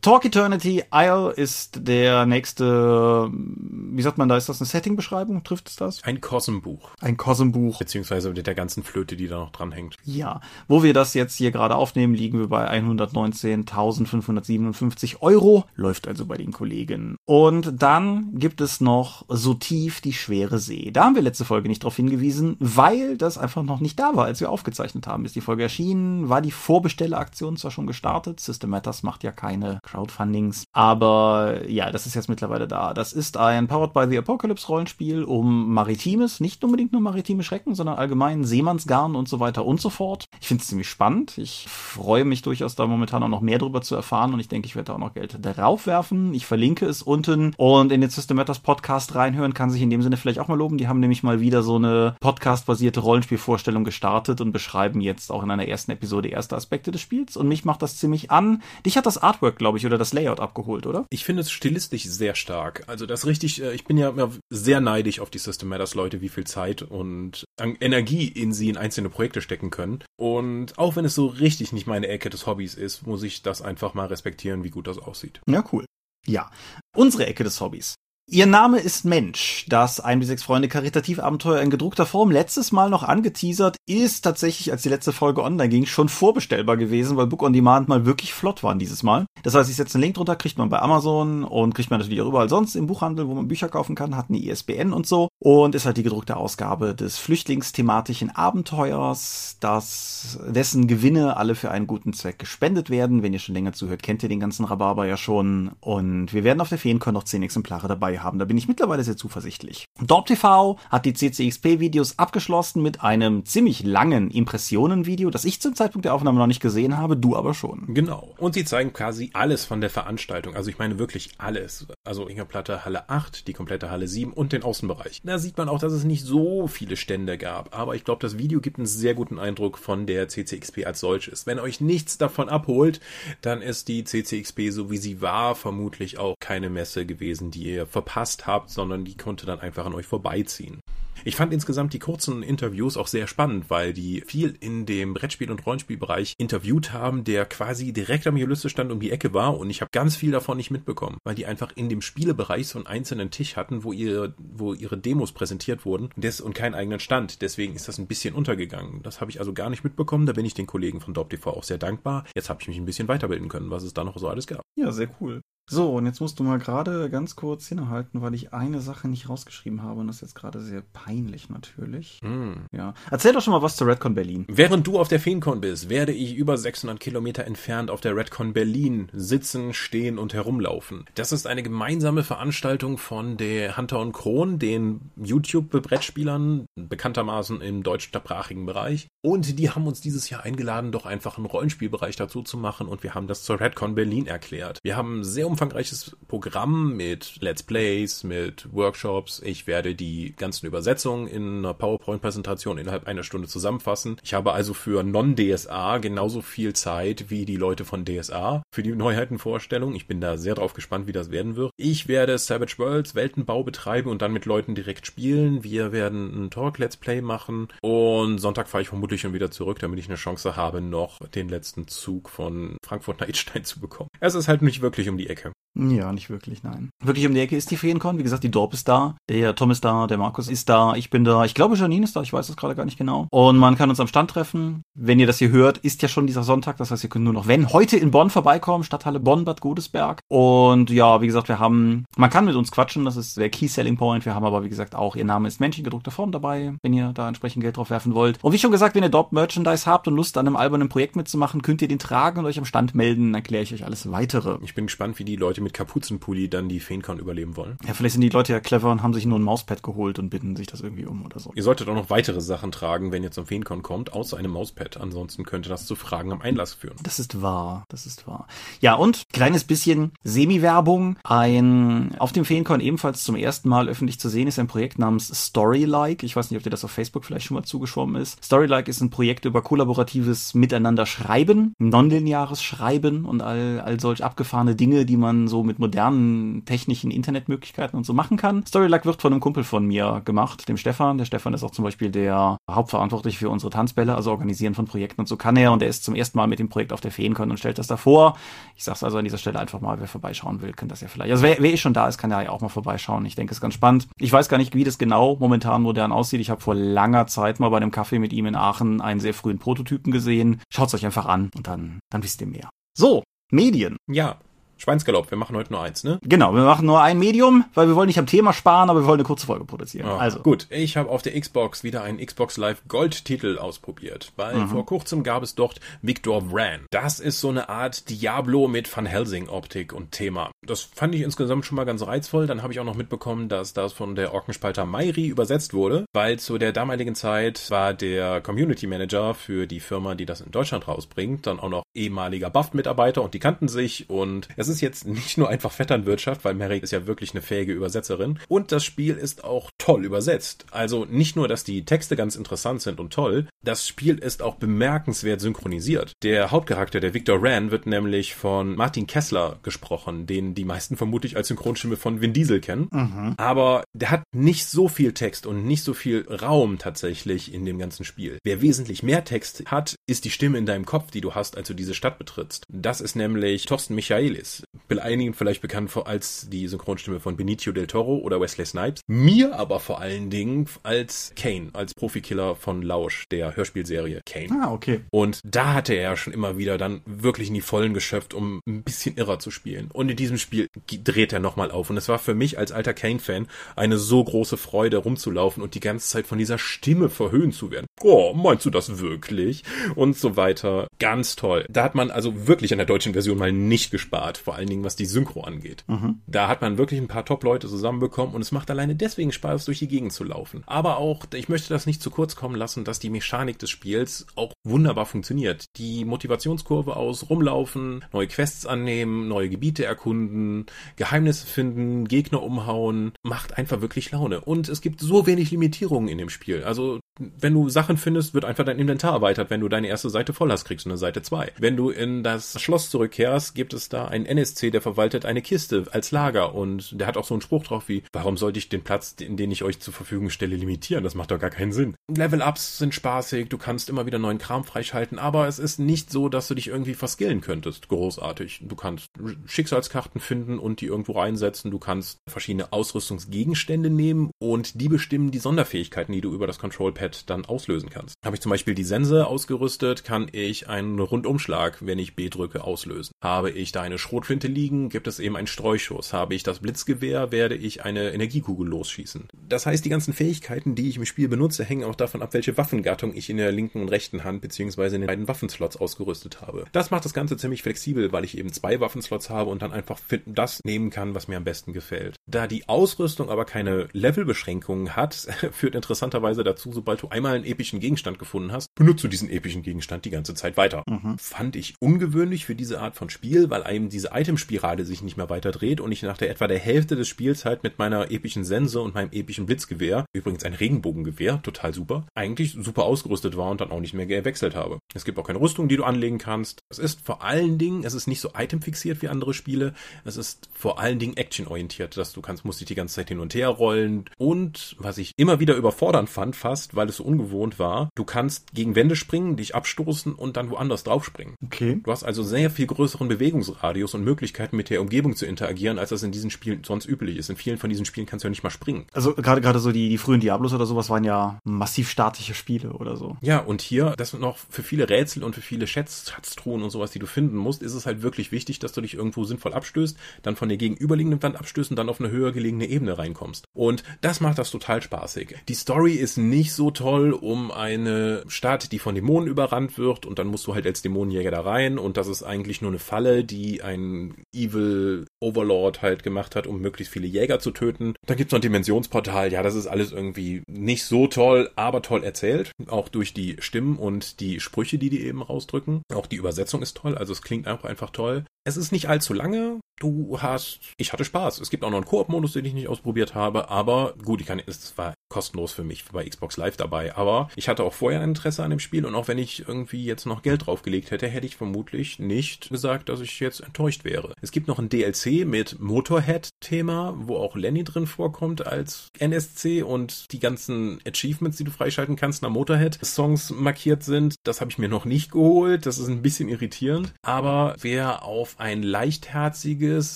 Talk 0.00 0.24
Eternity 0.24 0.84
Isle 0.92 1.32
ist 1.32 1.86
der 1.86 2.26
nächste, 2.26 3.30
wie 3.32 4.02
sagt 4.02 4.18
man 4.18 4.28
da, 4.28 4.36
ist 4.36 4.48
das 4.48 4.60
eine 4.60 4.66
Setting-Beschreibung? 4.66 5.44
Trifft 5.44 5.68
es 5.68 5.76
das? 5.76 6.02
Ein 6.04 6.20
Kosmbuch. 6.20 6.90
Ein 7.00 7.16
Kosmbuch. 7.16 7.78
Beziehungsweise 7.78 8.30
mit 8.30 8.46
der 8.46 8.54
ganzen 8.54 8.82
Flöte, 8.82 9.16
die 9.16 9.28
da 9.28 9.38
noch 9.38 9.52
dranhängt. 9.52 9.96
Ja, 10.04 10.40
wo 10.66 10.82
wir 10.82 10.94
das 10.94 11.14
jetzt 11.14 11.36
hier 11.36 11.50
gerade 11.50 11.76
aufnehmen, 11.76 12.14
liegen 12.14 12.38
wir 12.38 12.48
bei 12.48 12.70
119.557 12.70 15.20
Euro. 15.20 15.37
Läuft 15.74 16.08
also 16.08 16.26
bei 16.26 16.36
den 16.36 16.52
Kollegen. 16.52 17.16
Und 17.24 17.82
dann 17.82 18.38
gibt 18.38 18.60
es 18.60 18.80
noch 18.80 19.24
So 19.28 19.54
tief 19.54 20.00
die 20.00 20.12
schwere 20.12 20.58
See. 20.58 20.90
Da 20.90 21.04
haben 21.04 21.14
wir 21.14 21.22
letzte 21.22 21.44
Folge 21.44 21.68
nicht 21.68 21.84
drauf 21.84 21.96
hingewiesen, 21.96 22.56
weil 22.58 23.16
das 23.16 23.38
einfach 23.38 23.62
noch 23.62 23.80
nicht 23.80 23.98
da 23.98 24.16
war, 24.16 24.24
als 24.24 24.40
wir 24.40 24.50
aufgezeichnet 24.50 25.06
haben. 25.06 25.24
Ist 25.24 25.36
die 25.36 25.40
Folge 25.40 25.62
erschienen, 25.62 26.28
war 26.28 26.40
die 26.40 26.50
Vorbestelleraktion 26.50 27.56
zwar 27.56 27.70
schon 27.70 27.86
gestartet. 27.86 28.40
System 28.40 28.70
Matters 28.70 29.02
macht 29.02 29.24
ja 29.24 29.32
keine 29.32 29.80
Crowdfundings. 29.82 30.64
Aber 30.72 31.68
ja, 31.68 31.90
das 31.90 32.06
ist 32.06 32.14
jetzt 32.14 32.28
mittlerweile 32.28 32.68
da. 32.68 32.94
Das 32.94 33.12
ist 33.12 33.36
ein 33.36 33.68
Powered 33.68 33.92
by 33.92 34.06
the 34.08 34.18
Apocalypse 34.18 34.68
Rollenspiel 34.68 35.24
um 35.24 35.72
Maritimes, 35.72 36.40
nicht 36.40 36.64
unbedingt 36.64 36.92
nur 36.92 37.00
maritime 37.00 37.42
Schrecken, 37.42 37.74
sondern 37.74 37.96
allgemein 37.96 38.44
Seemannsgarn 38.44 39.14
und 39.14 39.28
so 39.28 39.40
weiter 39.40 39.64
und 39.64 39.80
so 39.80 39.90
fort. 39.90 40.24
Ich 40.40 40.48
finde 40.48 40.62
es 40.62 40.68
ziemlich 40.68 40.88
spannend. 40.88 41.38
Ich 41.38 41.66
freue 41.68 42.24
mich 42.24 42.42
durchaus 42.42 42.74
da 42.74 42.86
momentan 42.86 43.22
auch 43.22 43.28
noch 43.28 43.40
mehr 43.40 43.58
drüber 43.58 43.82
zu 43.82 43.94
erfahren 43.94 44.34
und 44.34 44.40
ich 44.40 44.48
denke, 44.48 44.66
ich 44.66 44.76
werde 44.76 44.86
da 44.86 44.94
auch 44.94 44.98
noch 44.98 45.14
Geld 45.14 45.27
darauf 45.38 45.86
werfen. 45.86 46.34
Ich 46.34 46.46
verlinke 46.46 46.86
es 46.86 47.02
unten 47.02 47.54
und 47.56 47.92
in 47.92 48.00
den 48.00 48.10
System 48.10 48.36
Matters 48.36 48.60
Podcast 48.60 49.14
reinhören 49.14 49.54
kann 49.54 49.70
sich 49.70 49.82
in 49.82 49.90
dem 49.90 50.02
Sinne 50.02 50.16
vielleicht 50.16 50.38
auch 50.38 50.48
mal 50.48 50.58
loben. 50.58 50.78
Die 50.78 50.88
haben 50.88 51.00
nämlich 51.00 51.22
mal 51.22 51.40
wieder 51.40 51.62
so 51.62 51.76
eine 51.76 52.16
Podcast-basierte 52.20 53.00
Rollenspielvorstellung 53.00 53.84
gestartet 53.84 54.40
und 54.40 54.52
beschreiben 54.52 55.00
jetzt 55.00 55.30
auch 55.30 55.42
in 55.42 55.50
einer 55.50 55.68
ersten 55.68 55.92
Episode 55.92 56.28
erste 56.28 56.56
Aspekte 56.56 56.90
des 56.90 57.00
Spiels 57.00 57.36
und 57.36 57.48
mich 57.48 57.64
macht 57.64 57.82
das 57.82 57.96
ziemlich 57.96 58.30
an. 58.30 58.62
Dich 58.84 58.96
hat 58.96 59.06
das 59.06 59.18
Artwork, 59.18 59.58
glaube 59.58 59.78
ich, 59.78 59.86
oder 59.86 59.98
das 59.98 60.12
Layout 60.12 60.40
abgeholt, 60.40 60.86
oder? 60.86 61.06
Ich 61.10 61.24
finde 61.24 61.42
es 61.42 61.50
stilistisch 61.50 62.04
sehr 62.04 62.34
stark. 62.34 62.84
Also 62.86 63.06
das 63.06 63.26
richtig, 63.26 63.62
äh, 63.62 63.72
ich 63.72 63.84
bin 63.84 63.98
ja 63.98 64.12
sehr 64.50 64.80
neidisch 64.80 65.20
auf 65.20 65.30
die 65.30 65.38
System 65.38 65.68
Matters 65.68 65.94
Leute, 65.94 66.20
wie 66.20 66.28
viel 66.28 66.44
Zeit 66.44 66.82
und 66.82 67.44
Energie 67.58 68.28
in 68.28 68.52
sie 68.52 68.68
in 68.68 68.76
einzelne 68.76 69.08
Projekte 69.08 69.40
stecken 69.40 69.70
können. 69.70 70.04
Und 70.16 70.78
auch 70.78 70.96
wenn 70.96 71.04
es 71.04 71.14
so 71.14 71.26
richtig 71.26 71.72
nicht 71.72 71.86
meine 71.86 72.08
Ecke 72.08 72.30
des 72.30 72.46
Hobbys 72.46 72.74
ist, 72.74 73.06
muss 73.06 73.22
ich 73.22 73.42
das 73.42 73.62
einfach 73.62 73.94
mal 73.94 74.06
respektieren, 74.06 74.64
wie 74.64 74.70
gut 74.70 74.86
das 74.86 74.98
aussieht. 74.98 75.17
Ja, 75.48 75.64
cool. 75.72 75.84
Ja, 76.26 76.50
unsere 76.96 77.26
Ecke 77.26 77.44
des 77.44 77.60
Hobbys. 77.60 77.94
Ihr 78.30 78.44
Name 78.44 78.78
ist 78.78 79.06
Mensch. 79.06 79.64
Das 79.70 80.00
1 80.00 80.18
bis 80.18 80.28
6 80.28 80.42
Freunde 80.42 80.68
Karitativabenteuer 80.68 81.62
in 81.62 81.70
gedruckter 81.70 82.04
Form 82.04 82.30
letztes 82.30 82.72
Mal 82.72 82.90
noch 82.90 83.02
angeteasert, 83.02 83.78
ist 83.86 84.20
tatsächlich, 84.20 84.70
als 84.70 84.82
die 84.82 84.90
letzte 84.90 85.14
Folge 85.14 85.42
online 85.42 85.70
ging, 85.70 85.86
schon 85.86 86.10
vorbestellbar 86.10 86.76
gewesen, 86.76 87.16
weil 87.16 87.26
Book 87.26 87.42
on 87.42 87.54
Demand 87.54 87.88
mal 87.88 88.04
wirklich 88.04 88.34
flott 88.34 88.62
waren 88.62 88.78
dieses 88.78 89.02
Mal. 89.02 89.24
Das 89.44 89.54
heißt, 89.54 89.70
ich 89.70 89.76
setze 89.76 89.94
einen 89.94 90.02
Link 90.02 90.16
drunter, 90.16 90.36
kriegt 90.36 90.58
man 90.58 90.68
bei 90.68 90.78
Amazon 90.78 91.42
und 91.42 91.74
kriegt 91.74 91.88
man 91.88 92.00
natürlich 92.00 92.20
auch 92.20 92.26
überall 92.26 92.50
sonst 92.50 92.76
im 92.76 92.86
Buchhandel, 92.86 93.28
wo 93.28 93.34
man 93.34 93.48
Bücher 93.48 93.70
kaufen 93.70 93.94
kann, 93.94 94.14
hat 94.14 94.26
eine 94.28 94.42
ISBN 94.42 94.92
und 94.92 95.06
so 95.06 95.28
und 95.38 95.74
ist 95.74 95.86
halt 95.86 95.96
die 95.96 96.02
gedruckte 96.02 96.36
Ausgabe 96.36 96.94
des 96.94 97.16
flüchtlingsthematischen 97.16 98.28
Abenteuers, 98.28 99.56
das, 99.60 100.38
dessen 100.46 100.86
Gewinne 100.86 101.38
alle 101.38 101.54
für 101.54 101.70
einen 101.70 101.86
guten 101.86 102.12
Zweck 102.12 102.38
gespendet 102.38 102.90
werden. 102.90 103.22
Wenn 103.22 103.32
ihr 103.32 103.38
schon 103.38 103.54
länger 103.54 103.72
zuhört, 103.72 104.02
kennt 104.02 104.22
ihr 104.22 104.28
den 104.28 104.40
ganzen 104.40 104.66
Rhabarber 104.66 105.06
ja 105.06 105.16
schon 105.16 105.70
und 105.80 106.34
wir 106.34 106.44
werden 106.44 106.60
auf 106.60 106.68
der 106.68 106.76
Feencon 106.76 107.14
noch 107.14 107.24
10 107.24 107.42
Exemplare 107.42 107.88
dabei 107.88 108.17
haben. 108.22 108.38
Da 108.38 108.44
bin 108.44 108.58
ich 108.58 108.68
mittlerweile 108.68 109.04
sehr 109.04 109.16
zuversichtlich. 109.16 109.86
DorpTV 110.00 110.76
hat 110.90 111.06
die 111.06 111.12
CCXP-Videos 111.12 112.18
abgeschlossen 112.18 112.82
mit 112.82 113.02
einem 113.02 113.44
ziemlich 113.44 113.82
langen 113.82 114.30
Impressionen-Video, 114.30 115.30
das 115.30 115.44
ich 115.44 115.60
zum 115.60 115.74
Zeitpunkt 115.74 116.04
der 116.04 116.14
Aufnahme 116.14 116.38
noch 116.38 116.46
nicht 116.46 116.60
gesehen 116.60 116.96
habe, 116.96 117.16
du 117.16 117.36
aber 117.36 117.54
schon. 117.54 117.94
Genau. 117.94 118.34
Und 118.38 118.54
sie 118.54 118.64
zeigen 118.64 118.92
quasi 118.92 119.30
alles 119.32 119.64
von 119.64 119.80
der 119.80 119.90
Veranstaltung. 119.90 120.54
Also 120.54 120.70
ich 120.70 120.78
meine 120.78 120.98
wirklich 120.98 121.30
alles. 121.38 121.86
Also 122.04 122.28
Ingerplatte 122.28 122.84
Halle 122.84 123.08
8, 123.08 123.46
die 123.46 123.52
komplette 123.52 123.90
Halle 123.90 124.08
7 124.08 124.32
und 124.32 124.52
den 124.52 124.62
Außenbereich. 124.62 125.22
Da 125.24 125.38
sieht 125.38 125.56
man 125.56 125.68
auch, 125.68 125.78
dass 125.78 125.92
es 125.92 126.04
nicht 126.04 126.24
so 126.24 126.66
viele 126.66 126.96
Stände 126.96 127.38
gab. 127.38 127.76
Aber 127.78 127.94
ich 127.94 128.04
glaube, 128.04 128.20
das 128.20 128.38
Video 128.38 128.60
gibt 128.60 128.78
einen 128.78 128.86
sehr 128.86 129.14
guten 129.14 129.38
Eindruck 129.38 129.78
von 129.78 130.06
der 130.06 130.28
CCXP 130.28 130.86
als 130.86 131.00
solches. 131.00 131.46
Wenn 131.46 131.58
euch 131.58 131.80
nichts 131.80 132.18
davon 132.18 132.48
abholt, 132.48 133.00
dann 133.40 133.62
ist 133.62 133.88
die 133.88 134.04
CCXP, 134.04 134.70
so 134.70 134.90
wie 134.90 134.96
sie 134.96 135.20
war, 135.20 135.54
vermutlich 135.54 136.18
auch 136.18 136.34
keine 136.40 136.70
Messe 136.70 137.06
gewesen, 137.06 137.50
die 137.50 137.64
ihr 137.64 137.86
verpasst 137.86 138.07
habt, 138.16 138.70
sondern 138.70 139.04
die 139.04 139.16
konnte 139.16 139.46
dann 139.46 139.60
einfach 139.60 139.86
an 139.86 139.94
euch 139.94 140.06
vorbeiziehen. 140.06 140.80
Ich 141.24 141.36
fand 141.36 141.52
insgesamt 141.52 141.92
die 141.92 141.98
kurzen 141.98 142.42
Interviews 142.42 142.96
auch 142.96 143.06
sehr 143.06 143.26
spannend, 143.26 143.70
weil 143.70 143.92
die 143.92 144.22
viel 144.26 144.56
in 144.60 144.86
dem 144.86 145.14
Brettspiel- 145.14 145.50
und 145.50 145.64
Rollenspielbereich 145.66 146.34
interviewt 146.38 146.92
haben, 146.92 147.24
der 147.24 147.44
quasi 147.44 147.92
direkt 147.92 148.26
am 148.26 148.36
Ulysses-Stand 148.36 148.92
um 148.92 149.00
die 149.00 149.10
Ecke 149.10 149.34
war 149.34 149.58
und 149.58 149.68
ich 149.70 149.80
habe 149.80 149.90
ganz 149.92 150.16
viel 150.16 150.30
davon 150.30 150.56
nicht 150.56 150.70
mitbekommen, 150.70 151.18
weil 151.24 151.34
die 151.34 151.46
einfach 151.46 151.72
in 151.74 151.88
dem 151.88 152.02
Spielebereich 152.02 152.68
so 152.68 152.78
einen 152.78 152.86
einzelnen 152.86 153.30
Tisch 153.30 153.56
hatten, 153.56 153.84
wo 153.84 153.92
ihre, 153.92 154.34
wo 154.38 154.74
ihre 154.74 154.96
Demos 154.96 155.32
präsentiert 155.32 155.84
wurden 155.84 156.10
des, 156.16 156.40
und 156.40 156.54
keinen 156.54 156.74
eigenen 156.74 157.00
Stand. 157.00 157.42
Deswegen 157.42 157.74
ist 157.74 157.88
das 157.88 157.98
ein 157.98 158.06
bisschen 158.06 158.34
untergegangen. 158.34 159.02
Das 159.02 159.20
habe 159.20 159.30
ich 159.30 159.40
also 159.40 159.52
gar 159.52 159.70
nicht 159.70 159.84
mitbekommen. 159.84 160.26
Da 160.26 160.32
bin 160.32 160.46
ich 160.46 160.54
den 160.54 160.66
Kollegen 160.66 161.00
von 161.00 161.14
DopTV 161.14 161.48
auch 161.48 161.64
sehr 161.64 161.78
dankbar. 161.78 162.24
Jetzt 162.34 162.48
habe 162.48 162.62
ich 162.62 162.68
mich 162.68 162.78
ein 162.78 162.84
bisschen 162.84 163.08
weiterbilden 163.08 163.48
können, 163.48 163.70
was 163.70 163.82
es 163.82 163.94
da 163.94 164.04
noch 164.04 164.18
so 164.18 164.28
alles 164.28 164.46
gab. 164.46 164.62
Ja, 164.76 164.92
sehr 164.92 165.08
cool. 165.20 165.42
So, 165.68 165.94
und 165.94 166.06
jetzt 166.06 166.20
musst 166.20 166.38
du 166.38 166.44
mal 166.44 166.58
gerade 166.58 167.10
ganz 167.10 167.36
kurz 167.36 167.68
hinhalten, 167.68 168.22
weil 168.22 168.34
ich 168.34 168.54
eine 168.54 168.80
Sache 168.80 169.06
nicht 169.06 169.28
rausgeschrieben 169.28 169.82
habe 169.82 170.00
und 170.00 170.06
das 170.06 170.16
ist 170.16 170.22
jetzt 170.22 170.34
gerade 170.34 170.60
sehr 170.62 170.82
peinlich 170.92 171.50
natürlich. 171.50 172.20
Mm. 172.22 172.52
Ja. 172.72 172.94
Erzähl 173.10 173.34
doch 173.34 173.42
schon 173.42 173.52
mal 173.52 173.60
was 173.60 173.76
zur 173.76 173.86
Redcon 173.86 174.14
Berlin. 174.14 174.46
Während 174.48 174.86
du 174.86 174.98
auf 174.98 175.08
der 175.08 175.20
Feencon 175.20 175.60
bist, 175.60 175.90
werde 175.90 176.12
ich 176.12 176.34
über 176.36 176.56
600 176.56 176.98
Kilometer 176.98 177.44
entfernt 177.44 177.90
auf 177.90 178.00
der 178.00 178.16
Redcon 178.16 178.54
Berlin 178.54 179.08
sitzen, 179.12 179.74
stehen 179.74 180.18
und 180.18 180.32
herumlaufen. 180.32 181.04
Das 181.14 181.32
ist 181.32 181.46
eine 181.46 181.62
gemeinsame 181.62 182.22
Veranstaltung 182.22 182.96
von 182.96 183.36
der 183.36 183.76
Hunter 183.76 184.00
und 184.00 184.12
Kron, 184.12 184.58
den 184.58 185.10
YouTube-Brettspielern, 185.16 186.64
bekanntermaßen 186.76 187.60
im 187.60 187.82
deutschsprachigen 187.82 188.64
Bereich. 188.64 189.08
Und 189.22 189.58
die 189.58 189.68
haben 189.68 189.86
uns 189.86 190.00
dieses 190.00 190.30
Jahr 190.30 190.44
eingeladen, 190.44 190.92
doch 190.92 191.04
einfach 191.04 191.36
einen 191.36 191.46
Rollenspielbereich 191.46 192.16
dazu 192.16 192.42
zu 192.42 192.56
machen 192.56 192.88
und 192.88 193.02
wir 193.02 193.14
haben 193.14 193.26
das 193.26 193.42
zur 193.42 193.60
Redcon 193.60 193.94
Berlin 193.94 194.26
erklärt. 194.26 194.78
Wir 194.82 194.96
haben 194.96 195.24
sehr 195.24 195.46
umfangreiches 195.58 196.16
Programm 196.28 196.96
mit 196.96 197.38
Let's 197.40 197.64
Plays, 197.64 198.22
mit 198.22 198.72
Workshops. 198.72 199.42
Ich 199.44 199.66
werde 199.66 199.96
die 199.96 200.32
ganzen 200.36 200.66
Übersetzungen 200.66 201.26
in 201.26 201.58
einer 201.58 201.74
PowerPoint-Präsentation 201.74 202.78
innerhalb 202.78 203.08
einer 203.08 203.24
Stunde 203.24 203.48
zusammenfassen. 203.48 204.18
Ich 204.22 204.34
habe 204.34 204.52
also 204.52 204.72
für 204.72 205.02
Non-DSA 205.02 205.98
genauso 205.98 206.42
viel 206.42 206.74
Zeit 206.74 207.28
wie 207.30 207.44
die 207.44 207.56
Leute 207.56 207.84
von 207.84 208.04
DSA 208.04 208.62
für 208.70 208.84
die 208.84 208.94
Neuheitenvorstellung. 208.94 209.96
Ich 209.96 210.06
bin 210.06 210.20
da 210.20 210.36
sehr 210.36 210.54
drauf 210.54 210.74
gespannt, 210.74 211.08
wie 211.08 211.12
das 211.12 211.32
werden 211.32 211.56
wird. 211.56 211.72
Ich 211.76 212.06
werde 212.06 212.38
Savage 212.38 212.74
Worlds 212.78 213.16
Weltenbau 213.16 213.64
betreiben 213.64 214.10
und 214.10 214.22
dann 214.22 214.32
mit 214.32 214.46
Leuten 214.46 214.76
direkt 214.76 215.08
spielen. 215.08 215.64
Wir 215.64 215.90
werden 215.90 216.44
ein 216.44 216.50
Talk-Let's 216.50 216.98
Play 216.98 217.20
machen 217.20 217.66
und 217.80 218.38
Sonntag 218.38 218.68
fahre 218.68 218.82
ich 218.82 218.90
vermutlich 218.90 219.22
schon 219.22 219.34
wieder 219.34 219.50
zurück, 219.50 219.80
damit 219.80 219.98
ich 219.98 220.06
eine 220.06 220.14
Chance 220.14 220.54
habe, 220.54 220.80
noch 220.80 221.18
den 221.30 221.48
letzten 221.48 221.88
Zug 221.88 222.28
von 222.28 222.76
Frankfurt 222.84 223.18
nach 223.18 223.28
Idstein 223.28 223.64
zu 223.64 223.80
bekommen. 223.80 224.10
Es 224.20 224.36
ist 224.36 224.46
halt 224.46 224.62
nicht 224.62 224.82
wirklich 224.82 225.08
um 225.08 225.18
die 225.18 225.28
Ecke. 225.28 225.47
Ja, 225.78 226.12
nicht 226.12 226.28
wirklich, 226.28 226.64
nein. 226.64 226.90
Wirklich 227.04 227.26
um 227.26 227.34
die 227.34 227.40
Ecke 227.40 227.56
ist 227.56 227.70
die 227.70 227.76
Feencon. 227.76 228.18
Wie 228.18 228.24
gesagt, 228.24 228.42
die 228.42 228.50
Dorp 228.50 228.74
ist 228.74 228.88
da, 228.88 229.16
der 229.28 229.54
Tom 229.54 229.70
ist 229.70 229.84
da, 229.84 230.08
der 230.08 230.18
Markus 230.18 230.48
ist 230.48 230.68
da, 230.68 230.94
ich 230.94 231.08
bin 231.08 231.24
da. 231.24 231.44
Ich 231.44 231.54
glaube, 231.54 231.76
Janine 231.76 232.04
ist 232.04 232.16
da, 232.16 232.22
ich 232.22 232.32
weiß 232.32 232.48
es 232.48 232.56
gerade 232.56 232.74
gar 232.74 232.84
nicht 232.84 232.98
genau. 232.98 233.28
Und 233.30 233.58
man 233.58 233.76
kann 233.76 233.88
uns 233.88 234.00
am 234.00 234.08
Stand 234.08 234.30
treffen. 234.30 234.82
Wenn 234.98 235.20
ihr 235.20 235.28
das 235.28 235.38
hier 235.38 235.50
hört, 235.50 235.78
ist 235.78 236.02
ja 236.02 236.08
schon 236.08 236.26
dieser 236.26 236.42
Sonntag. 236.42 236.78
Das 236.78 236.90
heißt, 236.90 237.04
ihr 237.04 237.10
könnt 237.10 237.24
nur 237.24 237.32
noch, 237.32 237.46
wenn, 237.46 237.72
heute 237.72 237.96
in 237.96 238.10
Bonn 238.10 238.28
vorbeikommen, 238.28 238.82
Stadthalle 238.82 239.20
Bonn, 239.20 239.44
Bad 239.44 239.60
Godesberg. 239.60 240.18
Und 240.28 240.90
ja, 240.90 241.20
wie 241.20 241.28
gesagt, 241.28 241.48
wir 241.48 241.60
haben, 241.60 242.04
man 242.16 242.30
kann 242.30 242.44
mit 242.44 242.56
uns 242.56 242.72
quatschen, 242.72 243.04
das 243.04 243.16
ist 243.16 243.36
der 243.36 243.48
Key 243.48 243.68
Selling 243.68 243.96
Point. 243.96 244.24
Wir 244.24 244.34
haben 244.34 244.44
aber, 244.44 244.64
wie 244.64 244.68
gesagt, 244.68 244.96
auch, 244.96 245.14
ihr 245.14 245.24
Name 245.24 245.46
ist 245.46 245.60
Männchen 245.60 245.84
gedruckter 245.84 246.10
Form 246.10 246.32
dabei, 246.32 246.74
wenn 246.82 246.92
ihr 246.92 247.12
da 247.12 247.28
entsprechend 247.28 247.62
Geld 247.62 247.76
drauf 247.76 247.90
werfen 247.90 248.14
wollt. 248.14 248.42
Und 248.42 248.52
wie 248.52 248.58
schon 248.58 248.72
gesagt, 248.72 248.96
wenn 248.96 249.04
ihr 249.04 249.10
Dorp 249.10 249.30
Merchandise 249.30 249.86
habt 249.86 250.08
und 250.08 250.16
Lust 250.16 250.36
an 250.38 250.48
einem 250.48 250.56
albernen 250.56 250.88
Projekt 250.88 251.14
mitzumachen, 251.14 251.62
könnt 251.62 251.82
ihr 251.82 251.88
den 251.88 252.00
tragen 252.00 252.40
und 252.40 252.46
euch 252.46 252.58
am 252.58 252.64
Stand 252.64 252.96
melden. 252.96 253.26
Dann 253.26 253.34
erkläre 253.34 253.62
ich 253.62 253.72
euch 253.72 253.84
alles 253.84 254.10
weitere. 254.10 254.58
Ich 254.62 254.74
bin 254.74 254.86
gespannt, 254.86 255.20
wie 255.20 255.24
die 255.24 255.36
Leute 255.38 255.60
mit 255.60 255.72
Kapuzenpulli 255.72 256.48
dann 256.48 256.68
die 256.68 256.80
Feencon 256.80 257.18
überleben 257.18 257.56
wollen. 257.56 257.78
Ja, 257.86 257.94
vielleicht 257.94 258.14
sind 258.14 258.22
die 258.22 258.28
Leute 258.28 258.52
ja 258.52 258.60
clever 258.60 258.90
und 258.90 259.02
haben 259.02 259.14
sich 259.14 259.26
nur 259.26 259.38
ein 259.38 259.42
Mauspad 259.42 259.82
geholt 259.82 260.18
und 260.18 260.30
bitten 260.30 260.56
sich 260.56 260.66
das 260.66 260.80
irgendwie 260.80 261.06
um 261.06 261.24
oder 261.24 261.38
so. 261.38 261.52
Ihr 261.54 261.62
solltet 261.62 261.88
auch 261.88 261.94
noch 261.94 262.10
weitere 262.10 262.40
Sachen 262.40 262.72
tragen, 262.72 263.12
wenn 263.12 263.22
ihr 263.22 263.30
zum 263.30 263.46
Feencon 263.46 263.82
kommt, 263.82 264.12
außer 264.12 264.36
einem 264.36 264.52
Mauspad. 264.52 264.96
Ansonsten 264.98 265.44
könnte 265.44 265.68
das 265.68 265.86
zu 265.86 265.94
Fragen 265.94 266.32
am 266.32 266.42
Einlass 266.42 266.74
führen. 266.74 266.96
Das 267.02 267.18
ist 267.18 267.42
wahr, 267.42 267.84
das 267.88 268.06
ist 268.06 268.26
wahr. 268.26 268.46
Ja, 268.80 268.94
und 268.94 269.24
kleines 269.32 269.64
bisschen 269.64 270.12
Semi-Werbung. 270.24 271.16
Ein 271.24 272.14
auf 272.18 272.32
dem 272.32 272.44
Feencon 272.44 272.80
ebenfalls 272.80 273.24
zum 273.24 273.36
ersten 273.36 273.68
Mal 273.68 273.88
öffentlich 273.88 274.18
zu 274.18 274.28
sehen 274.28 274.48
ist 274.48 274.58
ein 274.58 274.66
Projekt 274.66 274.98
namens 274.98 275.46
Storylike. 275.46 276.24
Ich 276.24 276.36
weiß 276.36 276.50
nicht, 276.50 276.58
ob 276.58 276.64
dir 276.64 276.70
das 276.70 276.84
auf 276.84 276.90
Facebook 276.90 277.24
vielleicht 277.24 277.46
schon 277.46 277.56
mal 277.56 277.64
zugeschwommen 277.64 278.20
ist. 278.20 278.44
Storylike 278.44 278.90
ist 278.90 279.00
ein 279.00 279.10
Projekt 279.10 279.44
über 279.44 279.62
kollaboratives 279.62 280.54
Miteinander 280.54 281.06
schreiben, 281.06 281.74
nonlineares 281.78 282.62
Schreiben 282.62 283.24
und 283.24 283.42
all, 283.42 283.80
all 283.80 284.00
solch 284.00 284.24
abgefahrene 284.24 284.74
Dinge, 284.74 285.04
die 285.04 285.16
man 285.18 285.48
so 285.48 285.62
mit 285.62 285.78
modernen 285.78 286.64
technischen 286.64 287.10
Internetmöglichkeiten 287.10 287.96
und 287.96 288.04
so 288.04 288.12
machen 288.12 288.36
kann. 288.36 288.64
Storylike 288.66 289.04
wird 289.04 289.20
von 289.20 289.32
einem 289.32 289.40
Kumpel 289.40 289.64
von 289.64 289.84
mir 289.84 290.22
gemacht, 290.24 290.68
dem 290.68 290.76
Stefan. 290.76 291.18
Der 291.18 291.24
Stefan 291.24 291.54
ist 291.54 291.62
auch 291.62 291.70
zum 291.70 291.84
Beispiel 291.84 292.10
der 292.10 292.56
hauptverantwortlich 292.70 293.38
für 293.38 293.50
unsere 293.50 293.70
Tanzbälle, 293.70 294.14
also 294.14 294.30
Organisieren 294.30 294.74
von 294.74 294.86
Projekten 294.86 295.20
und 295.20 295.26
so 295.26 295.36
kann 295.36 295.56
er. 295.56 295.72
Und 295.72 295.82
er 295.82 295.88
ist 295.88 296.04
zum 296.04 296.14
ersten 296.14 296.38
Mal 296.38 296.46
mit 296.46 296.58
dem 296.58 296.68
Projekt 296.68 296.92
auf 296.92 297.00
der 297.00 297.10
Feencon 297.10 297.50
und 297.50 297.58
stellt 297.58 297.78
das 297.78 297.86
davor. 297.86 298.36
Ich 298.76 298.84
sag's 298.84 299.02
also 299.02 299.18
an 299.18 299.24
dieser 299.24 299.38
Stelle 299.38 299.58
einfach 299.58 299.80
mal, 299.80 300.00
wer 300.00 300.08
vorbeischauen 300.08 300.62
will, 300.62 300.72
kann 300.72 300.88
das 300.88 301.00
ja 301.00 301.08
vielleicht. 301.08 301.30
Also 301.30 301.42
wer, 301.42 301.56
wer 301.58 301.72
eh 301.72 301.76
schon 301.76 301.94
da 301.94 302.08
ist, 302.08 302.18
kann 302.18 302.30
ja 302.30 302.48
auch 302.50 302.60
mal 302.60 302.68
vorbeischauen. 302.68 303.26
Ich 303.26 303.34
denke, 303.34 303.52
es 303.52 303.58
ist 303.58 303.62
ganz 303.62 303.74
spannend. 303.74 304.08
Ich 304.18 304.32
weiß 304.32 304.48
gar 304.48 304.58
nicht, 304.58 304.74
wie 304.74 304.84
das 304.84 304.98
genau 304.98 305.36
momentan 305.38 305.82
modern 305.82 306.12
aussieht. 306.12 306.40
Ich 306.40 306.50
habe 306.50 306.60
vor 306.60 306.74
langer 306.74 307.26
Zeit 307.26 307.60
mal 307.60 307.68
bei 307.68 307.76
einem 307.78 307.90
Kaffee 307.90 308.18
mit 308.18 308.32
ihm 308.32 308.46
in 308.46 308.56
Aachen 308.56 309.00
einen 309.00 309.20
sehr 309.20 309.34
frühen 309.34 309.58
Prototypen 309.58 310.12
gesehen. 310.12 310.60
Schaut's 310.70 310.94
euch 310.94 311.04
einfach 311.04 311.26
an 311.26 311.50
und 311.56 311.66
dann, 311.66 312.00
dann 312.10 312.22
wisst 312.22 312.40
ihr 312.40 312.46
mehr. 312.46 312.68
So, 312.96 313.22
Medien. 313.50 313.96
Ja, 314.08 314.38
Schweinsgalopp, 314.78 315.30
wir 315.30 315.38
machen 315.38 315.56
heute 315.56 315.72
nur 315.72 315.82
eins, 315.82 316.04
ne? 316.04 316.18
Genau, 316.22 316.54
wir 316.54 316.62
machen 316.62 316.86
nur 316.86 317.02
ein 317.02 317.18
Medium, 317.18 317.64
weil 317.74 317.88
wir 317.88 317.96
wollen 317.96 318.06
nicht 318.06 318.18
am 318.18 318.26
Thema 318.26 318.52
sparen, 318.52 318.90
aber 318.90 319.00
wir 319.00 319.06
wollen 319.06 319.20
eine 319.20 319.26
kurze 319.26 319.46
Folge 319.46 319.64
produzieren. 319.64 320.08
Oh, 320.08 320.16
also 320.16 320.40
gut, 320.40 320.66
ich 320.70 320.96
habe 320.96 321.10
auf 321.10 321.22
der 321.22 321.38
Xbox 321.38 321.84
wieder 321.84 322.02
einen 322.02 322.24
Xbox 322.24 322.56
Live 322.56 322.82
Gold 322.88 323.24
Titel 323.24 323.58
ausprobiert, 323.58 324.32
weil 324.36 324.56
mhm. 324.56 324.68
vor 324.68 324.86
kurzem 324.86 325.22
gab 325.22 325.42
es 325.42 325.54
dort 325.54 325.80
Victor 326.02 326.50
Vran. 326.50 326.86
Das 326.90 327.20
ist 327.20 327.40
so 327.40 327.48
eine 327.48 327.68
Art 327.68 328.08
Diablo 328.08 328.68
mit 328.68 328.94
Van 328.94 329.06
Helsing 329.06 329.48
Optik 329.48 329.92
und 329.92 330.12
Thema. 330.12 330.50
Das 330.64 330.82
fand 330.82 331.14
ich 331.14 331.22
insgesamt 331.22 331.66
schon 331.66 331.76
mal 331.76 331.84
ganz 331.84 332.06
reizvoll. 332.06 332.46
Dann 332.46 332.62
habe 332.62 332.72
ich 332.72 332.80
auch 332.80 332.84
noch 332.84 332.94
mitbekommen, 332.94 333.48
dass 333.48 333.72
das 333.72 333.92
von 333.92 334.14
der 334.14 334.32
Orkenspalter 334.32 334.86
Mairi 334.86 335.26
übersetzt 335.26 335.74
wurde, 335.74 336.04
weil 336.12 336.38
zu 336.38 336.58
der 336.58 336.72
damaligen 336.72 337.14
Zeit 337.14 337.70
war 337.70 337.94
der 337.94 338.40
Community 338.40 338.86
Manager 338.86 339.34
für 339.34 339.66
die 339.66 339.80
Firma, 339.80 340.14
die 340.14 340.26
das 340.26 340.40
in 340.40 340.50
Deutschland 340.50 340.86
rausbringt, 340.86 341.46
dann 341.46 341.60
auch 341.60 341.68
noch 341.68 341.82
ehemaliger 341.94 342.50
Buff-Mitarbeiter 342.50 343.22
und 343.22 343.34
die 343.34 343.38
kannten 343.38 343.68
sich 343.68 344.08
und 344.08 344.48
es 344.56 344.67
es 344.68 344.76
ist 344.76 344.80
jetzt 344.80 345.06
nicht 345.06 345.38
nur 345.38 345.48
einfach 345.48 345.72
Vetternwirtschaft, 345.72 346.44
weil 346.44 346.54
Mary 346.54 346.78
ist 346.78 346.92
ja 346.92 347.06
wirklich 347.06 347.32
eine 347.32 347.42
fähige 347.42 347.72
Übersetzerin. 347.72 348.38
Und 348.48 348.72
das 348.72 348.84
Spiel 348.84 349.16
ist 349.16 349.44
auch 349.44 349.70
toll 349.78 350.04
übersetzt. 350.04 350.66
Also 350.70 351.04
nicht 351.06 351.36
nur, 351.36 351.48
dass 351.48 351.64
die 351.64 351.84
Texte 351.84 352.16
ganz 352.16 352.36
interessant 352.36 352.82
sind 352.82 353.00
und 353.00 353.12
toll, 353.12 353.48
das 353.62 353.86
Spiel 353.86 354.18
ist 354.18 354.42
auch 354.42 354.56
bemerkenswert 354.56 355.40
synchronisiert. 355.40 356.12
Der 356.22 356.50
Hauptcharakter, 356.50 357.00
der 357.00 357.14
Victor 357.14 357.42
Ran, 357.42 357.70
wird 357.70 357.86
nämlich 357.86 358.34
von 358.34 358.76
Martin 358.76 359.06
Kessler 359.06 359.58
gesprochen, 359.62 360.26
den 360.26 360.54
die 360.54 360.64
meisten 360.64 360.96
vermutlich 360.96 361.36
als 361.36 361.48
Synchronstimme 361.48 361.96
von 361.96 362.20
Vin 362.20 362.32
Diesel 362.32 362.60
kennen. 362.60 362.88
Mhm. 362.92 363.34
Aber 363.36 363.84
der 363.92 364.10
hat 364.10 364.22
nicht 364.34 364.66
so 364.66 364.88
viel 364.88 365.12
Text 365.12 365.46
und 365.46 365.66
nicht 365.66 365.82
so 365.82 365.94
viel 365.94 366.26
Raum 366.28 366.78
tatsächlich 366.78 367.52
in 367.52 367.64
dem 367.64 367.78
ganzen 367.78 368.04
Spiel. 368.04 368.38
Wer 368.44 368.62
wesentlich 368.62 369.02
mehr 369.02 369.24
Text 369.24 369.64
hat, 369.66 369.96
ist 370.06 370.24
die 370.24 370.30
Stimme 370.30 370.58
in 370.58 370.66
deinem 370.66 370.86
Kopf, 370.86 371.10
die 371.10 371.20
du 371.20 371.34
hast, 371.34 371.56
als 371.56 371.68
du 371.68 371.74
diese 371.74 371.94
Stadt 371.94 372.18
betrittst. 372.18 372.64
Das 372.72 373.00
ist 373.00 373.16
nämlich 373.16 373.66
Thorsten 373.66 373.94
Michaelis 373.94 374.62
bei 374.88 375.02
einigen 375.02 375.34
vielleicht 375.34 375.62
bekannt 375.62 375.88
als 376.04 376.48
die 376.50 376.66
Synchronstimme 376.68 377.20
von 377.20 377.36
Benicio 377.36 377.72
del 377.72 377.86
Toro 377.86 378.18
oder 378.18 378.40
Wesley 378.40 378.66
Snipes. 378.66 379.00
Mir 379.06 379.56
aber 379.56 379.80
vor 379.80 380.00
allen 380.00 380.28
Dingen 380.28 380.66
als 380.82 381.32
Kane, 381.36 381.70
als 381.72 381.94
Profikiller 381.94 382.56
von 382.56 382.82
Lausch, 382.82 383.26
der 383.30 383.47
Hörspielserie 383.56 384.20
Kane. 384.26 384.48
Ah, 384.62 384.72
okay. 384.72 385.00
Und 385.10 385.40
da 385.44 385.74
hatte 385.74 385.94
er 385.94 386.02
ja 386.02 386.16
schon 386.16 386.32
immer 386.32 386.58
wieder 386.58 386.78
dann 386.78 387.02
wirklich 387.06 387.48
in 387.48 387.54
die 387.54 387.60
Vollen 387.60 387.94
geschöpft, 387.94 388.34
um 388.34 388.60
ein 388.66 388.82
bisschen 388.82 389.16
irrer 389.16 389.38
zu 389.38 389.50
spielen. 389.50 389.90
Und 389.92 390.10
in 390.10 390.16
diesem 390.16 390.38
Spiel 390.38 390.68
dreht 391.04 391.32
er 391.32 391.40
nochmal 391.40 391.70
auf. 391.70 391.90
Und 391.90 391.96
es 391.96 392.08
war 392.08 392.18
für 392.18 392.34
mich 392.34 392.58
als 392.58 392.72
alter 392.72 392.94
Kane-Fan 392.94 393.46
eine 393.76 393.98
so 393.98 394.22
große 394.22 394.56
Freude, 394.56 394.98
rumzulaufen 394.98 395.62
und 395.62 395.74
die 395.74 395.80
ganze 395.80 396.08
Zeit 396.08 396.26
von 396.26 396.38
dieser 396.38 396.58
Stimme 396.58 397.08
verhöhnt 397.08 397.54
zu 397.54 397.70
werden. 397.70 397.86
Oh, 398.00 398.32
meinst 398.34 398.66
du 398.66 398.70
das 398.70 398.98
wirklich? 398.98 399.62
Und 399.94 400.16
so 400.16 400.36
weiter. 400.36 400.88
Ganz 400.98 401.36
toll. 401.36 401.66
Da 401.68 401.84
hat 401.84 401.94
man 401.94 402.10
also 402.10 402.46
wirklich 402.46 402.72
an 402.72 402.78
der 402.78 402.86
deutschen 402.86 403.12
Version 403.12 403.38
mal 403.38 403.52
nicht 403.52 403.90
gespart 403.90 404.38
vor 404.38 404.54
allen 404.54 404.68
Dingen 404.68 404.84
was 404.84 404.96
die 404.96 405.04
Synchro 405.04 405.42
angeht. 405.42 405.84
Mhm. 405.86 406.20
Da 406.26 406.48
hat 406.48 406.62
man 406.62 406.78
wirklich 406.78 406.98
ein 406.98 407.08
paar 407.08 407.24
Top-Leute 407.24 407.68
zusammenbekommen 407.68 408.34
und 408.34 408.40
es 408.40 408.50
macht 408.50 408.70
alleine 408.70 408.94
deswegen 408.94 409.30
Spaß, 409.30 409.66
durch 409.66 409.78
die 409.78 409.88
Gegend 409.88 410.12
zu 410.12 410.24
laufen. 410.24 410.62
Aber 410.66 410.96
auch, 410.96 411.26
ich 411.34 411.48
möchte 411.48 411.68
das 411.68 411.84
nicht 411.84 412.02
zu 412.02 412.10
kurz 412.10 412.34
kommen 412.34 412.56
lassen, 412.56 412.84
dass 412.84 412.98
die 412.98 413.10
Mechanik 413.10 413.37
des 413.46 413.70
Spiels 413.70 414.26
auch 414.34 414.52
wunderbar 414.64 415.06
funktioniert. 415.06 415.66
Die 415.76 416.04
Motivationskurve 416.04 416.96
aus 416.96 417.30
rumlaufen, 417.30 418.04
neue 418.12 418.26
Quests 418.26 418.66
annehmen, 418.66 419.28
neue 419.28 419.48
Gebiete 419.48 419.84
erkunden, 419.84 420.66
Geheimnisse 420.96 421.46
finden, 421.46 422.06
Gegner 422.06 422.42
umhauen, 422.42 423.12
macht 423.22 423.56
einfach 423.58 423.80
wirklich 423.80 424.10
Laune. 424.10 424.40
Und 424.40 424.68
es 424.68 424.80
gibt 424.80 425.00
so 425.00 425.26
wenig 425.26 425.50
Limitierungen 425.50 426.08
in 426.08 426.18
dem 426.18 426.30
Spiel. 426.30 426.64
Also, 426.64 427.00
wenn 427.18 427.54
du 427.54 427.68
Sachen 427.68 427.96
findest, 427.96 428.34
wird 428.34 428.44
einfach 428.44 428.64
dein 428.64 428.78
Inventar 428.78 429.14
erweitert. 429.14 429.50
Wenn 429.50 429.60
du 429.60 429.68
deine 429.68 429.88
erste 429.88 430.10
Seite 430.10 430.32
voll 430.32 430.50
hast, 430.52 430.64
kriegst 430.64 430.86
du 430.86 430.90
eine 430.90 430.98
Seite 430.98 431.22
2. 431.22 431.52
Wenn 431.58 431.76
du 431.76 431.90
in 431.90 432.22
das 432.22 432.60
Schloss 432.60 432.90
zurückkehrst, 432.90 433.54
gibt 433.54 433.72
es 433.72 433.88
da 433.88 434.06
ein 434.06 434.26
NSC, 434.26 434.70
der 434.70 434.80
verwaltet 434.80 435.24
eine 435.24 435.42
Kiste 435.42 435.86
als 435.90 436.10
Lager 436.10 436.54
und 436.54 436.98
der 437.00 437.06
hat 437.06 437.16
auch 437.16 437.24
so 437.24 437.34
einen 437.34 437.40
Spruch 437.40 437.64
drauf 437.64 437.88
wie, 437.88 438.02
warum 438.12 438.36
sollte 438.36 438.58
ich 438.58 438.68
den 438.68 438.84
Platz, 438.84 439.14
in 439.20 439.36
den 439.36 439.50
ich 439.50 439.64
euch 439.64 439.80
zur 439.80 439.94
Verfügung 439.94 440.30
stelle, 440.30 440.56
limitieren? 440.56 441.04
Das 441.04 441.14
macht 441.14 441.30
doch 441.30 441.38
gar 441.38 441.50
keinen 441.50 441.72
Sinn. 441.72 441.94
Level-Ups 442.08 442.78
sind 442.78 442.94
spaßig, 443.28 443.48
du 443.48 443.58
kannst 443.58 443.88
immer 443.88 444.06
wieder 444.06 444.18
neuen 444.18 444.38
Kram 444.38 444.64
freischalten, 444.64 445.18
aber 445.18 445.46
es 445.48 445.58
ist 445.58 445.78
nicht 445.78 446.10
so, 446.10 446.28
dass 446.28 446.48
du 446.48 446.54
dich 446.54 446.68
irgendwie 446.68 446.94
verskillen 446.94 447.40
könntest. 447.40 447.88
Großartig. 447.88 448.62
Du 448.62 448.76
kannst 448.76 449.10
Schicksalskarten 449.46 450.20
finden 450.20 450.58
und 450.58 450.80
die 450.80 450.86
irgendwo 450.86 451.12
reinsetzen. 451.12 451.70
Du 451.70 451.78
kannst 451.78 452.18
verschiedene 452.28 452.72
Ausrüstungsgegenstände 452.72 453.90
nehmen 453.90 454.30
und 454.38 454.80
die 454.80 454.88
bestimmen 454.88 455.30
die 455.30 455.38
Sonderfähigkeiten, 455.38 456.12
die 456.12 456.20
du 456.20 456.32
über 456.32 456.46
das 456.46 456.58
Control-Pad 456.58 457.28
dann 457.30 457.44
auslösen 457.44 457.90
kannst. 457.90 458.14
Habe 458.24 458.36
ich 458.36 458.42
zum 458.42 458.50
Beispiel 458.50 458.74
die 458.74 458.84
Sense 458.84 459.26
ausgerüstet, 459.26 460.04
kann 460.04 460.28
ich 460.32 460.68
einen 460.68 460.98
Rundumschlag, 460.98 461.84
wenn 461.84 461.98
ich 461.98 462.16
B 462.16 462.28
drücke, 462.28 462.64
auslösen. 462.64 463.12
Habe 463.22 463.50
ich 463.50 463.72
da 463.72 463.82
eine 463.82 463.98
Schrot 463.98 464.18
Schrotflinte 464.18 464.48
liegen, 464.48 464.88
gibt 464.88 465.06
es 465.06 465.20
eben 465.20 465.36
einen 465.36 465.46
Streuschuss. 465.46 466.12
Habe 466.12 466.34
ich 466.34 466.42
das 466.42 466.60
Blitzgewehr, 466.60 467.30
werde 467.30 467.54
ich 467.54 467.84
eine 467.84 468.12
Energiekugel 468.12 468.66
losschießen. 468.66 469.28
Das 469.48 469.66
heißt, 469.66 469.84
die 469.84 469.90
ganzen 469.90 470.12
Fähigkeiten, 470.12 470.74
die 470.74 470.88
ich 470.88 470.96
im 470.96 471.04
Spiel 471.04 471.28
benutze, 471.28 471.64
hängen 471.64 471.84
auch 471.84 471.94
davon 471.94 472.22
ab, 472.22 472.34
welche 472.34 472.56
Waffengattung 472.56 473.12
ich 473.18 473.30
in 473.30 473.36
der 473.36 473.52
linken 473.52 473.80
und 473.80 473.88
rechten 473.88 474.24
Hand 474.24 474.40
beziehungsweise 474.40 474.96
in 474.96 475.02
den 475.02 475.08
beiden 475.08 475.28
Waffenslots 475.28 475.76
ausgerüstet 475.76 476.40
habe. 476.40 476.64
Das 476.72 476.90
macht 476.90 477.04
das 477.04 477.14
Ganze 477.14 477.36
ziemlich 477.36 477.62
flexibel, 477.62 478.12
weil 478.12 478.24
ich 478.24 478.38
eben 478.38 478.52
zwei 478.52 478.80
Waffenslots 478.80 479.30
habe 479.30 479.50
und 479.50 479.62
dann 479.62 479.72
einfach 479.72 479.98
das 480.26 480.64
nehmen 480.64 480.90
kann, 480.90 481.14
was 481.14 481.28
mir 481.28 481.36
am 481.36 481.44
besten 481.44 481.72
gefällt. 481.72 482.16
Da 482.26 482.46
die 482.46 482.68
Ausrüstung 482.68 483.30
aber 483.30 483.44
keine 483.44 483.88
Levelbeschränkungen 483.92 484.96
hat, 484.96 485.14
führt 485.52 485.74
interessanterweise 485.74 486.44
dazu, 486.44 486.72
sobald 486.72 487.02
du 487.02 487.08
einmal 487.08 487.34
einen 487.34 487.44
epischen 487.44 487.80
Gegenstand 487.80 488.18
gefunden 488.18 488.52
hast, 488.52 488.74
benutzt 488.74 489.04
du 489.04 489.08
diesen 489.08 489.30
epischen 489.30 489.62
Gegenstand 489.62 490.04
die 490.04 490.10
ganze 490.10 490.34
Zeit 490.34 490.56
weiter. 490.56 490.82
Mhm. 490.88 491.18
Fand 491.18 491.56
ich 491.56 491.74
ungewöhnlich 491.80 492.46
für 492.46 492.54
diese 492.54 492.80
Art 492.80 492.96
von 492.96 493.10
Spiel, 493.10 493.50
weil 493.50 493.62
einem 493.62 493.88
diese 493.88 494.10
Itemspirale 494.12 494.84
sich 494.84 495.02
nicht 495.02 495.16
mehr 495.16 495.30
weiter 495.30 495.50
dreht 495.50 495.80
und 495.80 495.92
ich 495.92 496.02
nach 496.02 496.18
der 496.18 496.30
etwa 496.30 496.46
der 496.46 496.58
Hälfte 496.58 496.96
des 496.96 497.08
Spiels 497.08 497.44
halt 497.44 497.62
mit 497.62 497.78
meiner 497.78 498.10
epischen 498.10 498.44
Sense 498.44 498.80
und 498.80 498.94
meinem 498.94 499.10
epischen 499.12 499.46
Blitzgewehr, 499.46 500.06
übrigens 500.12 500.44
ein 500.44 500.54
Regenbogengewehr, 500.54 501.42
total 501.42 501.74
super, 501.74 502.06
eigentlich 502.14 502.52
super 502.52 502.84
ausgerüstet 502.84 503.07
war 503.36 503.50
und 503.50 503.60
dann 503.60 503.70
auch 503.70 503.80
nicht 503.80 503.94
mehr 503.94 504.06
gewechselt 504.06 504.54
habe. 504.54 504.78
Es 504.94 505.04
gibt 505.04 505.18
auch 505.18 505.26
keine 505.26 505.40
Rüstung, 505.40 505.68
die 505.68 505.76
du 505.76 505.84
anlegen 505.84 506.18
kannst. 506.18 506.62
Es 506.68 506.78
ist 506.78 507.00
vor 507.00 507.22
allen 507.22 507.58
Dingen, 507.58 507.84
es 507.84 507.94
ist 507.94 508.06
nicht 508.06 508.20
so 508.20 508.30
itemfixiert 508.36 509.02
wie 509.02 509.08
andere 509.08 509.34
Spiele, 509.34 509.74
es 510.04 510.16
ist 510.16 510.48
vor 510.52 510.80
allen 510.80 510.98
Dingen 510.98 511.16
actionorientiert, 511.16 511.96
dass 511.96 512.12
du 512.12 512.20
kannst, 512.20 512.44
musst 512.44 512.60
dich 512.60 512.66
die 512.66 512.74
ganze 512.74 512.96
Zeit 512.96 513.08
hin 513.08 513.20
und 513.20 513.34
her 513.34 513.48
rollen 513.48 514.04
und 514.18 514.76
was 514.78 514.98
ich 514.98 515.12
immer 515.16 515.40
wieder 515.40 515.54
überfordernd 515.54 516.10
fand 516.10 516.36
fast, 516.36 516.74
weil 516.74 516.88
alles 516.88 516.96
so 516.96 517.04
ungewohnt 517.04 517.58
war. 517.58 517.90
Du 517.94 518.04
kannst 518.04 518.54
gegen 518.54 518.74
Wände 518.74 518.96
springen, 518.96 519.36
dich 519.36 519.54
abstoßen 519.54 520.14
und 520.14 520.38
dann 520.38 520.50
woanders 520.50 520.84
draufspringen. 520.84 521.34
Okay. 521.44 521.80
Du 521.84 521.92
hast 521.92 522.02
also 522.02 522.22
sehr 522.22 522.50
viel 522.50 522.66
größeren 522.66 523.08
Bewegungsradius 523.08 523.94
und 523.94 524.04
Möglichkeiten 524.04 524.56
mit 524.56 524.70
der 524.70 524.80
Umgebung 524.80 525.14
zu 525.14 525.26
interagieren, 525.26 525.78
als 525.78 525.90
das 525.90 526.02
in 526.02 526.12
diesen 526.12 526.30
Spielen 526.30 526.64
sonst 526.64 526.86
üblich 526.86 527.18
ist. 527.18 527.28
In 527.28 527.36
vielen 527.36 527.58
von 527.58 527.68
diesen 527.68 527.84
Spielen 527.84 528.06
kannst 528.06 528.24
du 528.24 528.28
ja 528.28 528.30
nicht 528.30 528.42
mal 528.42 528.50
springen. 528.50 528.86
Also 528.92 529.12
gerade 529.14 529.42
gerade 529.42 529.58
so 529.58 529.70
die, 529.70 529.90
die 529.90 529.98
frühen 529.98 530.20
Diablos 530.20 530.54
oder 530.54 530.64
sowas 530.64 530.88
waren 530.88 531.04
ja 531.04 531.38
massiv 531.44 531.90
statische 531.90 532.32
Spiele 532.32 532.72
oder 532.72 532.96
so. 532.98 533.16
Ja, 533.20 533.38
und 533.38 533.62
hier, 533.62 533.94
das 533.96 534.10
sind 534.10 534.20
noch 534.20 534.36
für 534.36 534.62
viele 534.62 534.88
Rätsel 534.88 535.24
und 535.24 535.34
für 535.34 535.40
viele 535.40 535.66
Schätz, 535.66 536.10
Schatztruhen 536.10 536.62
und 536.62 536.70
sowas, 536.70 536.90
die 536.90 536.98
du 536.98 537.06
finden 537.06 537.36
musst, 537.36 537.62
ist 537.62 537.74
es 537.74 537.86
halt 537.86 538.02
wirklich 538.02 538.32
wichtig, 538.32 538.58
dass 538.58 538.72
du 538.72 538.80
dich 538.80 538.94
irgendwo 538.94 539.24
sinnvoll 539.24 539.54
abstößt, 539.54 539.96
dann 540.22 540.36
von 540.36 540.48
der 540.48 540.58
gegenüberliegenden 540.58 541.22
Wand 541.22 541.36
abstößt 541.36 541.70
und 541.70 541.76
dann 541.76 541.88
auf 541.88 542.00
eine 542.00 542.10
höher 542.10 542.32
gelegene 542.32 542.66
Ebene 542.66 542.98
reinkommst. 542.98 543.44
Und 543.54 543.84
das 544.00 544.20
macht 544.20 544.38
das 544.38 544.50
total 544.50 544.82
spaßig. 544.82 545.36
Die 545.48 545.54
Story 545.54 545.94
ist 545.94 546.18
nicht 546.18 546.52
so 546.52 546.70
toll 546.70 547.12
um 547.12 547.50
eine 547.50 548.24
Stadt, 548.28 548.72
die 548.72 548.78
von 548.78 548.94
Dämonen 548.94 549.28
überrannt 549.28 549.78
wird 549.78 550.06
und 550.06 550.18
dann 550.18 550.26
musst 550.26 550.46
du 550.46 550.54
halt 550.54 550.66
als 550.66 550.82
Dämonenjäger 550.82 551.30
da 551.30 551.40
rein 551.40 551.78
und 551.78 551.96
das 551.96 552.08
ist 552.08 552.22
eigentlich 552.22 552.60
nur 552.60 552.70
eine 552.70 552.78
Falle, 552.78 553.24
die 553.24 553.62
ein 553.62 554.14
Evil 554.34 555.06
Overlord 555.20 555.82
halt 555.82 556.02
gemacht 556.02 556.36
hat, 556.36 556.46
um 556.46 556.60
möglichst 556.60 556.92
viele 556.92 557.06
Jäger 557.06 557.38
zu 557.38 557.50
töten. 557.50 557.94
Dann 558.06 558.16
gibt's 558.16 558.32
noch 558.32 558.38
ein 558.38 558.42
Dimensionsportal. 558.42 559.32
Ja, 559.32 559.42
das 559.42 559.54
ist 559.54 559.66
alles 559.66 559.92
irgendwie 559.92 560.42
nicht 560.46 560.84
so 560.84 561.06
toll, 561.06 561.50
aber 561.56 561.82
toll 561.82 562.04
erzählt. 562.04 562.52
Auch 562.66 562.87
durch 562.88 563.14
die 563.14 563.36
Stimmen 563.40 563.76
und 563.76 564.20
die 564.20 564.40
Sprüche, 564.40 564.78
die 564.78 564.90
die 564.90 565.04
eben 565.04 565.22
rausdrücken. 565.22 565.82
Auch 565.92 566.06
die 566.06 566.16
Übersetzung 566.16 566.62
ist 566.62 566.76
toll, 566.76 566.96
also 566.96 567.12
es 567.12 567.22
klingt 567.22 567.48
auch 567.48 567.64
einfach 567.64 567.90
toll. 567.90 568.24
Es 568.44 568.56
ist 568.56 568.72
nicht 568.72 568.88
allzu 568.88 569.14
lange. 569.14 569.60
Du 569.78 570.18
hast, 570.20 570.60
ich 570.76 570.92
hatte 570.92 571.04
Spaß. 571.04 571.40
Es 571.40 571.50
gibt 571.50 571.64
auch 571.64 571.70
noch 571.70 571.78
einen 571.78 571.86
Koop-Modus, 571.86 572.32
den 572.32 572.44
ich 572.44 572.54
nicht 572.54 572.68
ausprobiert 572.68 573.14
habe, 573.14 573.48
aber 573.48 573.94
gut, 574.04 574.20
ich 574.20 574.26
kann, 574.26 574.42
es 574.44 574.76
war 574.76 574.94
kostenlos 575.08 575.52
für 575.52 575.64
mich 575.64 575.84
bei 575.86 576.08
Xbox 576.08 576.36
Live 576.36 576.56
dabei, 576.56 576.94
aber 576.94 577.28
ich 577.36 577.48
hatte 577.48 577.64
auch 577.64 577.72
vorher 577.72 578.00
ein 578.00 578.10
Interesse 578.10 578.44
an 578.44 578.50
dem 578.50 578.58
Spiel 578.58 578.84
und 578.84 578.94
auch 578.94 579.08
wenn 579.08 579.18
ich 579.18 579.48
irgendwie 579.48 579.84
jetzt 579.84 580.06
noch 580.06 580.22
Geld 580.22 580.46
draufgelegt 580.46 580.90
hätte, 580.90 581.08
hätte 581.08 581.26
ich 581.26 581.36
vermutlich 581.36 581.98
nicht 581.98 582.50
gesagt, 582.50 582.88
dass 582.88 583.00
ich 583.00 583.18
jetzt 583.20 583.40
enttäuscht 583.40 583.84
wäre. 583.84 584.12
Es 584.20 584.32
gibt 584.32 584.48
noch 584.48 584.58
ein 584.58 584.68
DLC 584.68 585.26
mit 585.26 585.58
Motorhead-Thema, 585.60 586.94
wo 586.98 587.16
auch 587.16 587.36
Lenny 587.36 587.64
drin 587.64 587.86
vorkommt 587.86 588.46
als 588.46 588.88
NSC 588.98 589.62
und 589.62 590.12
die 590.12 590.20
ganzen 590.20 590.78
Achievements, 590.86 591.38
die 591.38 591.44
du 591.44 591.50
freischalten 591.50 591.96
kannst, 591.96 592.22
nach 592.22 592.30
Motorhead-Songs 592.30 593.30
markiert 593.30 593.82
sind. 593.82 594.16
Das 594.24 594.40
habe 594.40 594.50
ich 594.50 594.58
mir 594.58 594.68
noch 594.68 594.84
nicht 594.84 595.12
geholt. 595.12 595.66
Das 595.66 595.78
ist 595.78 595.88
ein 595.88 596.02
bisschen 596.02 596.28
irritierend. 596.28 596.92
Aber 597.02 597.54
wer 597.60 598.04
auf 598.04 598.38
ein 598.38 598.62
leichtherziges, 598.62 599.67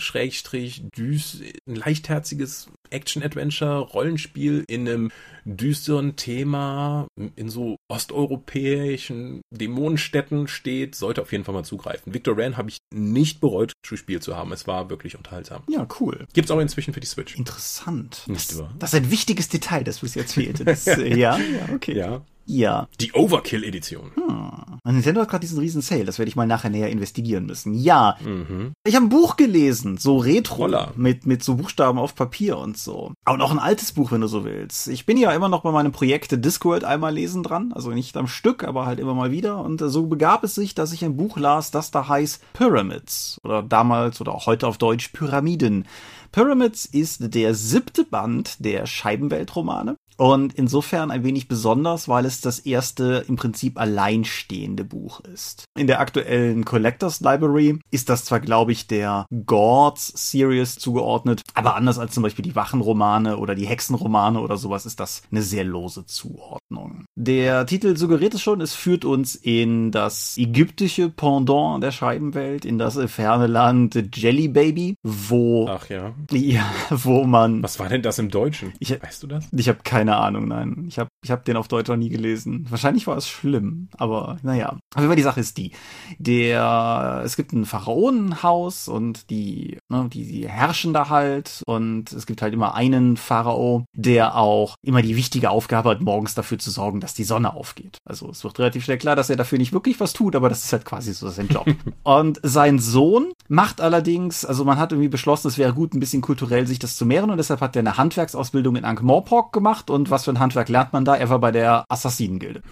Schrägstrich, 0.00 0.84
düs, 0.96 1.40
ein 1.66 1.74
leichtherziges 1.74 2.68
Action-Adventure-Rollenspiel 2.94 4.64
in 4.68 4.88
einem 4.88 5.10
düsteren 5.44 6.16
Thema 6.16 7.06
in 7.36 7.50
so 7.50 7.76
osteuropäischen 7.88 9.42
Dämonenstädten 9.50 10.48
steht, 10.48 10.94
sollte 10.94 11.20
auf 11.20 11.32
jeden 11.32 11.44
Fall 11.44 11.54
mal 11.54 11.64
zugreifen. 11.64 12.14
Victor 12.14 12.38
Ran 12.38 12.56
habe 12.56 12.70
ich 12.70 12.78
nicht 12.94 13.40
bereut, 13.40 13.72
gespielt 13.86 14.22
zu 14.22 14.36
haben. 14.36 14.52
Es 14.52 14.66
war 14.66 14.88
wirklich 14.88 15.16
unterhaltsam. 15.16 15.62
Ja, 15.68 15.86
cool. 16.00 16.26
Gibt's 16.32 16.50
auch 16.50 16.60
inzwischen 16.60 16.94
für 16.94 17.00
die 17.00 17.06
Switch. 17.06 17.36
Interessant. 17.36 18.22
Nicht 18.26 18.52
das, 18.52 18.58
wahr? 18.58 18.74
das 18.78 18.94
ist 18.94 19.00
ein 19.00 19.10
wichtiges 19.10 19.48
Detail, 19.48 19.84
das 19.84 20.00
bis 20.00 20.14
jetzt 20.14 20.32
fehlte. 20.32 20.64
Das, 20.74 20.86
äh, 20.86 21.14
ja, 21.14 21.36
ja, 21.36 21.74
okay. 21.74 21.94
Ja. 21.96 22.22
Ja. 22.46 22.88
Die 23.00 23.12
Overkill-Edition. 23.12 24.12
Hm. 24.14 24.80
Nintendo 24.84 25.22
hat 25.22 25.30
gerade 25.30 25.40
diesen 25.40 25.58
riesen 25.58 25.80
Sale, 25.80 26.04
das 26.04 26.18
werde 26.18 26.28
ich 26.28 26.36
mal 26.36 26.46
nachher 26.46 26.70
näher 26.70 26.90
investigieren 26.90 27.46
müssen. 27.46 27.74
Ja. 27.74 28.18
Mhm. 28.22 28.72
Ich 28.86 28.94
habe 28.94 29.06
ein 29.06 29.08
Buch 29.10 29.36
gelesen, 29.36 29.96
so 29.96 30.18
Retro, 30.18 30.56
Roller. 30.56 30.92
mit, 30.96 31.26
mit 31.26 31.42
so 31.42 31.54
Buchstaben 31.56 31.98
auf 31.98 32.14
Papier 32.14 32.58
und 32.58 32.76
so. 32.84 33.12
Aber 33.24 33.38
noch 33.38 33.50
ein 33.50 33.58
altes 33.58 33.92
Buch, 33.92 34.12
wenn 34.12 34.20
du 34.20 34.26
so 34.26 34.44
willst. 34.44 34.88
Ich 34.88 35.06
bin 35.06 35.16
ja 35.16 35.32
immer 35.32 35.48
noch 35.48 35.62
bei 35.62 35.72
meinem 35.72 35.92
Projekt 35.92 36.44
Discworld 36.44 36.84
einmal 36.84 37.14
lesen 37.14 37.42
dran, 37.42 37.72
also 37.72 37.90
nicht 37.90 38.16
am 38.16 38.28
Stück, 38.28 38.64
aber 38.64 38.86
halt 38.86 39.00
immer 39.00 39.14
mal 39.14 39.30
wieder. 39.30 39.58
Und 39.58 39.80
äh, 39.82 39.88
so 39.88 40.06
begab 40.06 40.44
es 40.44 40.54
sich, 40.54 40.74
dass 40.74 40.92
ich 40.92 41.04
ein 41.04 41.16
Buch 41.16 41.36
las, 41.36 41.70
das 41.70 41.90
da 41.90 42.08
heißt 42.08 42.42
Pyramids. 42.52 43.38
Oder 43.42 43.62
damals 43.62 44.20
oder 44.20 44.34
auch 44.34 44.46
heute 44.46 44.66
auf 44.66 44.78
Deutsch 44.78 45.08
Pyramiden. 45.08 45.86
Pyramids 46.32 46.84
ist 46.84 47.34
der 47.34 47.54
siebte 47.54 48.04
Band 48.04 48.64
der 48.64 48.86
Scheibenweltromane. 48.86 49.96
Und 50.16 50.54
insofern 50.54 51.10
ein 51.10 51.24
wenig 51.24 51.48
besonders, 51.48 52.08
weil 52.08 52.24
es 52.24 52.40
das 52.40 52.58
erste 52.60 53.24
im 53.28 53.36
Prinzip 53.36 53.78
alleinstehende 53.80 54.84
Buch 54.84 55.20
ist. 55.20 55.64
In 55.76 55.86
der 55.86 56.00
aktuellen 56.00 56.64
Collectors 56.64 57.20
Library 57.20 57.78
ist 57.90 58.08
das 58.08 58.24
zwar, 58.24 58.40
glaube 58.40 58.72
ich, 58.72 58.86
der 58.86 59.26
Gods 59.46 60.12
Series 60.30 60.76
zugeordnet, 60.76 61.42
aber 61.54 61.74
anders 61.76 61.98
als 61.98 62.14
zum 62.14 62.22
Beispiel 62.22 62.44
die 62.44 62.54
Wachenromane 62.54 63.36
oder 63.38 63.54
die 63.54 63.66
Hexenromane 63.66 64.40
oder 64.40 64.56
sowas 64.56 64.86
ist 64.86 65.00
das 65.00 65.22
eine 65.30 65.42
sehr 65.42 65.64
lose 65.64 66.06
Zuordnung. 66.06 67.04
Der 67.16 67.66
Titel 67.66 67.96
suggeriert 67.96 68.34
es 68.34 68.42
schon, 68.42 68.60
es 68.60 68.74
führt 68.74 69.04
uns 69.04 69.34
in 69.34 69.90
das 69.90 70.36
ägyptische 70.38 71.08
Pendant 71.10 71.82
der 71.82 71.90
Scheibenwelt, 71.90 72.64
in 72.64 72.78
das 72.78 72.98
ferne 73.10 73.46
Land 73.46 73.94
Jelly 74.14 74.48
Baby, 74.48 74.94
wo, 75.02 75.68
Ach 75.68 75.88
ja. 75.88 76.12
ja, 76.30 76.64
wo 76.90 77.24
man, 77.24 77.62
Was 77.62 77.78
war 77.78 77.88
denn 77.88 78.02
das 78.02 78.18
im 78.18 78.30
Deutschen? 78.30 78.72
Ich- 78.78 78.90
weißt 79.02 79.22
du 79.22 79.26
das? 79.26 79.46
ich 79.52 79.68
habe 79.68 79.78
keine 79.82 80.03
Ahnung, 80.12 80.48
nein. 80.48 80.84
Ich 80.88 80.98
habe 80.98 81.10
ich 81.24 81.30
hab 81.30 81.44
den 81.44 81.56
auf 81.56 81.68
Deutsch 81.68 81.88
noch 81.88 81.96
nie 81.96 82.10
gelesen. 82.10 82.66
Wahrscheinlich 82.68 83.06
war 83.06 83.16
es 83.16 83.28
schlimm, 83.28 83.88
aber 83.96 84.36
naja. 84.42 84.76
Aber 84.94 85.16
die 85.16 85.22
Sache 85.22 85.40
ist 85.40 85.56
die. 85.56 85.72
Der, 86.18 87.22
es 87.24 87.36
gibt 87.36 87.52
ein 87.52 87.64
Pharaonenhaus 87.64 88.88
und 88.88 89.30
die, 89.30 89.78
ne, 89.88 90.08
die, 90.12 90.26
die 90.26 90.48
herrschen 90.48 90.92
da 90.92 91.08
halt 91.08 91.62
und 91.66 92.12
es 92.12 92.26
gibt 92.26 92.42
halt 92.42 92.52
immer 92.52 92.74
einen 92.74 93.16
Pharao, 93.16 93.84
der 93.94 94.36
auch 94.36 94.74
immer 94.82 95.02
die 95.02 95.16
wichtige 95.16 95.50
Aufgabe 95.50 95.90
hat, 95.90 96.00
morgens 96.00 96.34
dafür 96.34 96.58
zu 96.58 96.70
sorgen, 96.70 97.00
dass 97.00 97.14
die 97.14 97.24
Sonne 97.24 97.54
aufgeht. 97.54 97.98
Also 98.04 98.30
es 98.30 98.44
wird 98.44 98.58
relativ 98.58 98.84
schnell 98.84 98.98
klar, 98.98 99.16
dass 99.16 99.30
er 99.30 99.36
dafür 99.36 99.58
nicht 99.58 99.72
wirklich 99.72 100.00
was 100.00 100.12
tut, 100.12 100.36
aber 100.36 100.48
das 100.48 100.64
ist 100.64 100.72
halt 100.72 100.84
quasi 100.84 101.14
so 101.14 101.28
sein 101.30 101.48
Job. 101.48 101.66
und 102.02 102.38
sein 102.42 102.78
Sohn 102.78 103.32
macht 103.48 103.80
allerdings, 103.80 104.44
also 104.44 104.64
man 104.64 104.78
hat 104.78 104.92
irgendwie 104.92 105.08
beschlossen, 105.08 105.48
es 105.48 105.58
wäre 105.58 105.72
gut, 105.72 105.94
ein 105.94 106.00
bisschen 106.00 106.22
kulturell 106.22 106.66
sich 106.66 106.78
das 106.78 106.96
zu 106.96 107.06
mehren 107.06 107.30
und 107.30 107.38
deshalb 107.38 107.60
hat 107.60 107.76
er 107.76 107.80
eine 107.80 107.96
Handwerksausbildung 107.96 108.76
in 108.76 108.84
Ankh-Morpork 108.84 109.52
gemacht 109.52 109.88
und 109.90 110.10
was 110.10 110.24
für 110.24 110.30
ein 110.30 110.40
Handwerk 110.40 110.68
lernt 110.68 110.92
man 110.92 111.04
da? 111.04 111.13
Er 111.18 111.30
war 111.30 111.38
bei 111.38 111.52
der 111.52 111.84
Assassinengilde. 111.88 112.62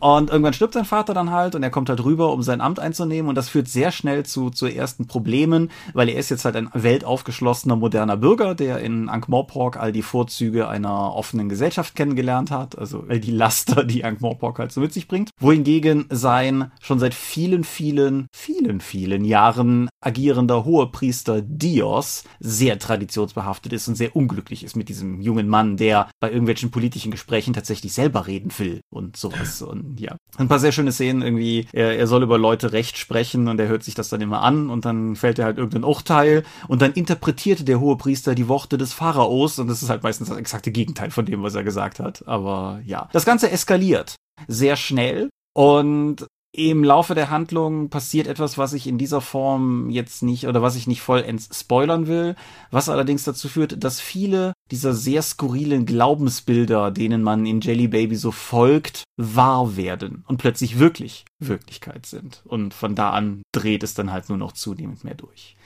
Und 0.00 0.30
irgendwann 0.30 0.52
stirbt 0.52 0.74
sein 0.74 0.84
Vater 0.84 1.14
dann 1.14 1.30
halt 1.30 1.54
und 1.54 1.62
er 1.62 1.70
kommt 1.70 1.88
halt 1.88 2.04
rüber, 2.04 2.32
um 2.32 2.42
sein 2.42 2.60
Amt 2.60 2.78
einzunehmen 2.78 3.28
und 3.28 3.34
das 3.34 3.48
führt 3.48 3.68
sehr 3.68 3.92
schnell 3.92 4.24
zu, 4.24 4.50
zu 4.50 4.66
ersten 4.66 5.06
Problemen, 5.06 5.70
weil 5.94 6.08
er 6.08 6.16
ist 6.16 6.30
jetzt 6.30 6.44
halt 6.44 6.56
ein 6.56 6.70
weltaufgeschlossener, 6.72 7.76
moderner 7.76 8.16
Bürger, 8.16 8.54
der 8.54 8.78
in 8.78 9.08
Ankh-Morpork 9.08 9.76
all 9.76 9.92
die 9.92 10.02
Vorzüge 10.02 10.68
einer 10.68 11.14
offenen 11.14 11.48
Gesellschaft 11.48 11.94
kennengelernt 11.94 12.50
hat, 12.50 12.78
also 12.78 13.04
all 13.08 13.20
die 13.20 13.30
Laster, 13.30 13.84
die 13.84 14.04
Ankh-Morpork 14.04 14.58
halt 14.58 14.72
so 14.72 14.80
mit 14.80 14.92
sich 14.92 15.08
bringt. 15.08 15.30
Wohingegen 15.40 16.06
sein 16.10 16.70
schon 16.80 16.98
seit 16.98 17.14
vielen, 17.14 17.64
vielen, 17.64 18.26
vielen, 18.34 18.80
vielen 18.80 19.24
Jahren 19.24 19.88
agierender 20.00 20.64
Hohepriester 20.64 21.42
Dios 21.42 22.24
sehr 22.38 22.78
traditionsbehaftet 22.78 23.72
ist 23.72 23.88
und 23.88 23.96
sehr 23.96 24.14
unglücklich 24.14 24.64
ist 24.64 24.76
mit 24.76 24.88
diesem 24.88 25.20
jungen 25.20 25.48
Mann, 25.48 25.76
der 25.76 26.08
bei 26.20 26.30
irgendwelchen 26.30 26.70
politischen 26.70 27.10
Gesprächen 27.10 27.54
tatsächlich 27.66 27.92
selber 27.92 28.28
reden 28.28 28.52
will 28.58 28.80
und 28.90 29.16
sowas. 29.16 29.60
Und 29.60 30.00
ja, 30.00 30.16
ein 30.36 30.46
paar 30.46 30.60
sehr 30.60 30.70
schöne 30.70 30.92
Szenen 30.92 31.22
irgendwie. 31.22 31.66
Er, 31.72 31.98
er 31.98 32.06
soll 32.06 32.22
über 32.22 32.38
Leute 32.38 32.72
Recht 32.72 32.96
sprechen 32.96 33.48
und 33.48 33.58
er 33.58 33.66
hört 33.66 33.82
sich 33.82 33.94
das 33.94 34.08
dann 34.08 34.20
immer 34.20 34.42
an 34.42 34.70
und 34.70 34.84
dann 34.84 35.16
fällt 35.16 35.40
er 35.40 35.46
halt 35.46 35.58
irgendein 35.58 35.82
Urteil 35.82 36.44
und 36.68 36.80
dann 36.80 36.92
interpretiert 36.92 37.66
der 37.66 37.80
Hohepriester 37.80 38.36
die 38.36 38.46
Worte 38.48 38.78
des 38.78 38.92
Pharaos 38.92 39.58
und 39.58 39.66
das 39.66 39.82
ist 39.82 39.90
halt 39.90 40.04
meistens 40.04 40.28
das 40.28 40.38
exakte 40.38 40.70
Gegenteil 40.70 41.10
von 41.10 41.26
dem, 41.26 41.42
was 41.42 41.56
er 41.56 41.64
gesagt 41.64 41.98
hat. 41.98 42.26
Aber 42.28 42.80
ja, 42.84 43.08
das 43.12 43.24
Ganze 43.24 43.50
eskaliert 43.50 44.14
sehr 44.46 44.76
schnell 44.76 45.30
und 45.54 46.26
im 46.56 46.82
Laufe 46.82 47.14
der 47.14 47.28
Handlung 47.28 47.90
passiert 47.90 48.26
etwas, 48.26 48.56
was 48.56 48.72
ich 48.72 48.86
in 48.86 48.96
dieser 48.96 49.20
Form 49.20 49.90
jetzt 49.90 50.22
nicht 50.22 50.48
oder 50.48 50.62
was 50.62 50.74
ich 50.74 50.86
nicht 50.86 51.02
vollends 51.02 51.50
spoilern 51.52 52.06
will, 52.06 52.34
was 52.70 52.88
allerdings 52.88 53.24
dazu 53.24 53.48
führt, 53.48 53.84
dass 53.84 54.00
viele 54.00 54.54
dieser 54.70 54.94
sehr 54.94 55.20
skurrilen 55.20 55.84
Glaubensbilder, 55.84 56.90
denen 56.90 57.22
man 57.22 57.44
in 57.44 57.60
Jelly 57.60 57.88
Baby 57.88 58.16
so 58.16 58.32
folgt, 58.32 59.04
wahr 59.18 59.76
werden 59.76 60.24
und 60.26 60.38
plötzlich 60.38 60.78
wirklich 60.78 61.26
Wirklichkeit 61.38 62.06
sind. 62.06 62.42
Und 62.46 62.72
von 62.72 62.94
da 62.94 63.10
an 63.10 63.42
dreht 63.52 63.82
es 63.82 63.92
dann 63.92 64.10
halt 64.10 64.30
nur 64.30 64.38
noch 64.38 64.52
zunehmend 64.52 65.04
mehr 65.04 65.14
durch. 65.14 65.56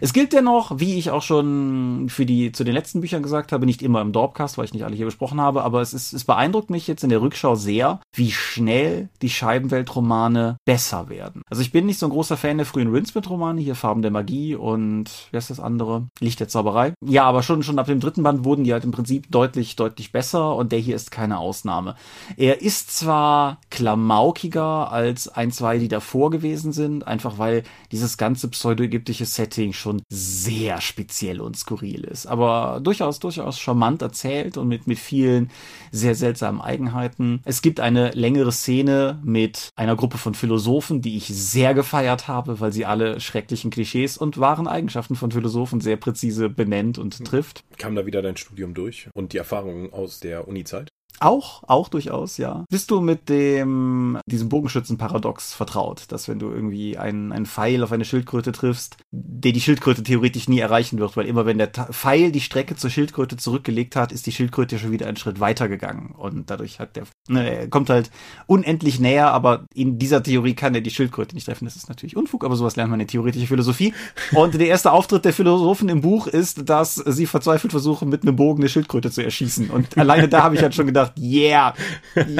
Es 0.00 0.12
gilt 0.12 0.32
dennoch, 0.32 0.78
wie 0.78 0.98
ich 0.98 1.10
auch 1.10 1.22
schon 1.22 2.08
für 2.08 2.26
die 2.26 2.52
zu 2.52 2.64
den 2.64 2.74
letzten 2.74 3.00
Büchern 3.00 3.22
gesagt 3.22 3.52
habe, 3.52 3.66
nicht 3.66 3.82
immer 3.82 4.00
im 4.00 4.12
Dorpcast, 4.12 4.58
weil 4.58 4.64
ich 4.64 4.72
nicht 4.72 4.84
alle 4.84 4.96
hier 4.96 5.06
besprochen 5.06 5.40
habe, 5.40 5.62
aber 5.62 5.80
es 5.80 5.94
ist, 5.94 6.12
es 6.12 6.24
beeindruckt 6.24 6.70
mich 6.70 6.86
jetzt 6.86 7.04
in 7.04 7.10
der 7.10 7.20
Rückschau 7.20 7.54
sehr, 7.54 8.00
wie 8.14 8.32
schnell 8.32 9.08
die 9.22 9.30
Scheibenweltromane 9.30 10.39
Romane 10.40 10.56
besser 10.64 11.08
werden. 11.08 11.42
Also 11.48 11.62
ich 11.62 11.72
bin 11.72 11.86
nicht 11.86 11.98
so 11.98 12.06
ein 12.06 12.12
großer 12.12 12.36
Fan 12.36 12.58
der 12.58 12.66
frühen 12.66 12.92
Rinsmith-Romane, 12.92 13.60
hier 13.60 13.74
Farben 13.74 14.02
der 14.02 14.10
Magie 14.10 14.54
und 14.54 15.10
wie 15.30 15.36
heißt 15.36 15.50
das 15.50 15.60
andere? 15.60 16.08
Licht 16.20 16.40
der 16.40 16.48
Zauberei. 16.48 16.94
Ja, 17.04 17.24
aber 17.24 17.42
schon, 17.42 17.62
schon 17.62 17.78
ab 17.78 17.86
dem 17.86 18.00
dritten 18.00 18.22
Band 18.22 18.44
wurden 18.44 18.64
die 18.64 18.72
halt 18.72 18.84
im 18.84 18.90
Prinzip 18.90 19.30
deutlich, 19.30 19.76
deutlich 19.76 20.12
besser 20.12 20.54
und 20.56 20.72
der 20.72 20.78
hier 20.78 20.96
ist 20.96 21.10
keine 21.10 21.38
Ausnahme. 21.38 21.96
Er 22.36 22.62
ist 22.62 22.96
zwar 22.96 23.58
klamaukiger 23.70 24.90
als 24.92 25.28
ein, 25.28 25.52
zwei, 25.52 25.78
die 25.78 25.88
davor 25.88 26.30
gewesen 26.30 26.72
sind, 26.72 27.06
einfach 27.06 27.38
weil 27.38 27.62
dieses 27.92 28.16
ganze 28.16 28.48
pseudo-ägyptische 28.48 29.26
Setting 29.26 29.72
schon 29.72 30.02
sehr 30.08 30.80
speziell 30.80 31.40
und 31.40 31.56
skurril 31.56 32.04
ist, 32.04 32.26
aber 32.26 32.80
durchaus, 32.82 33.18
durchaus 33.18 33.58
charmant 33.58 34.02
erzählt 34.02 34.56
und 34.56 34.68
mit, 34.68 34.86
mit 34.86 34.98
vielen 34.98 35.50
sehr 35.92 36.14
seltsamen 36.14 36.60
Eigenheiten. 36.60 37.40
Es 37.44 37.62
gibt 37.62 37.80
eine 37.80 38.10
längere 38.10 38.52
Szene 38.52 39.18
mit 39.24 39.70
einer 39.76 39.96
Gruppe 39.96 40.18
von 40.18 40.29
Philosophen, 40.36 41.02
die 41.02 41.16
ich 41.16 41.26
sehr 41.26 41.74
gefeiert 41.74 42.28
habe, 42.28 42.60
weil 42.60 42.72
sie 42.72 42.86
alle 42.86 43.20
schrecklichen 43.20 43.70
Klischees 43.70 44.16
und 44.16 44.38
wahren 44.38 44.66
Eigenschaften 44.66 45.16
von 45.16 45.30
Philosophen 45.30 45.80
sehr 45.80 45.96
präzise 45.96 46.48
benennt 46.48 46.98
und 46.98 47.24
trifft. 47.24 47.64
Kam 47.78 47.94
da 47.94 48.06
wieder 48.06 48.22
dein 48.22 48.36
Studium 48.36 48.74
durch 48.74 49.08
und 49.14 49.32
die 49.32 49.38
Erfahrungen 49.38 49.92
aus 49.92 50.20
der 50.20 50.48
Uni-Zeit? 50.48 50.88
Auch, 51.20 51.62
auch 51.66 51.88
durchaus, 51.88 52.38
ja. 52.38 52.64
Bist 52.70 52.90
du 52.90 53.00
mit 53.00 53.28
dem, 53.28 54.18
diesem 54.26 54.48
Bogenschützenparadox 54.48 55.52
vertraut, 55.54 56.04
dass 56.08 56.28
wenn 56.28 56.38
du 56.38 56.50
irgendwie 56.50 56.96
einen, 56.96 57.30
einen 57.32 57.46
Pfeil 57.46 57.84
auf 57.84 57.92
eine 57.92 58.06
Schildkröte 58.06 58.52
triffst, 58.52 58.96
der 59.10 59.52
die 59.52 59.60
Schildkröte 59.60 60.02
theoretisch 60.02 60.48
nie 60.48 60.60
erreichen 60.60 60.98
wird, 60.98 61.16
weil 61.16 61.26
immer 61.26 61.44
wenn 61.44 61.58
der 61.58 61.68
Pfeil 61.68 62.32
die 62.32 62.40
Strecke 62.40 62.74
zur 62.74 62.88
Schildkröte 62.88 63.36
zurückgelegt 63.36 63.96
hat, 63.96 64.12
ist 64.12 64.26
die 64.26 64.32
Schildkröte 64.32 64.78
schon 64.78 64.92
wieder 64.92 65.06
einen 65.06 65.18
Schritt 65.18 65.40
weiter 65.40 65.68
gegangen 65.68 66.14
und 66.16 66.48
dadurch 66.48 66.80
hat 66.80 66.96
der, 66.96 67.04
ne, 67.28 67.50
er 67.50 67.68
kommt 67.68 67.90
halt 67.90 68.10
unendlich 68.46 68.98
näher, 68.98 69.30
aber 69.32 69.66
in 69.74 69.98
dieser 69.98 70.22
Theorie 70.22 70.54
kann 70.54 70.74
er 70.74 70.80
die 70.80 70.90
Schildkröte 70.90 71.34
nicht 71.34 71.44
treffen. 71.44 71.66
Das 71.66 71.76
ist 71.76 71.88
natürlich 71.88 72.16
Unfug, 72.16 72.44
aber 72.44 72.56
sowas 72.56 72.76
lernt 72.76 72.90
man 72.90 73.00
in 73.00 73.08
theoretische 73.08 73.46
Philosophie. 73.46 73.92
Und 74.32 74.54
der 74.54 74.68
erste 74.68 74.92
Auftritt 74.92 75.24
der 75.24 75.32
Philosophen 75.32 75.88
im 75.88 76.00
Buch 76.00 76.26
ist, 76.26 76.68
dass 76.68 76.94
sie 76.94 77.26
verzweifelt 77.26 77.72
versuchen, 77.72 78.08
mit 78.08 78.22
einem 78.22 78.36
Bogen 78.36 78.62
eine 78.62 78.68
Schildkröte 78.68 79.10
zu 79.10 79.22
erschießen. 79.22 79.70
Und 79.70 79.98
alleine 79.98 80.28
da 80.28 80.42
habe 80.42 80.54
ich 80.54 80.62
halt 80.62 80.74
schon 80.74 80.86
gedacht, 80.86 81.09
gedacht, 81.14 81.18
yeah, 81.20 81.74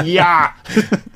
ja. 0.05 0.51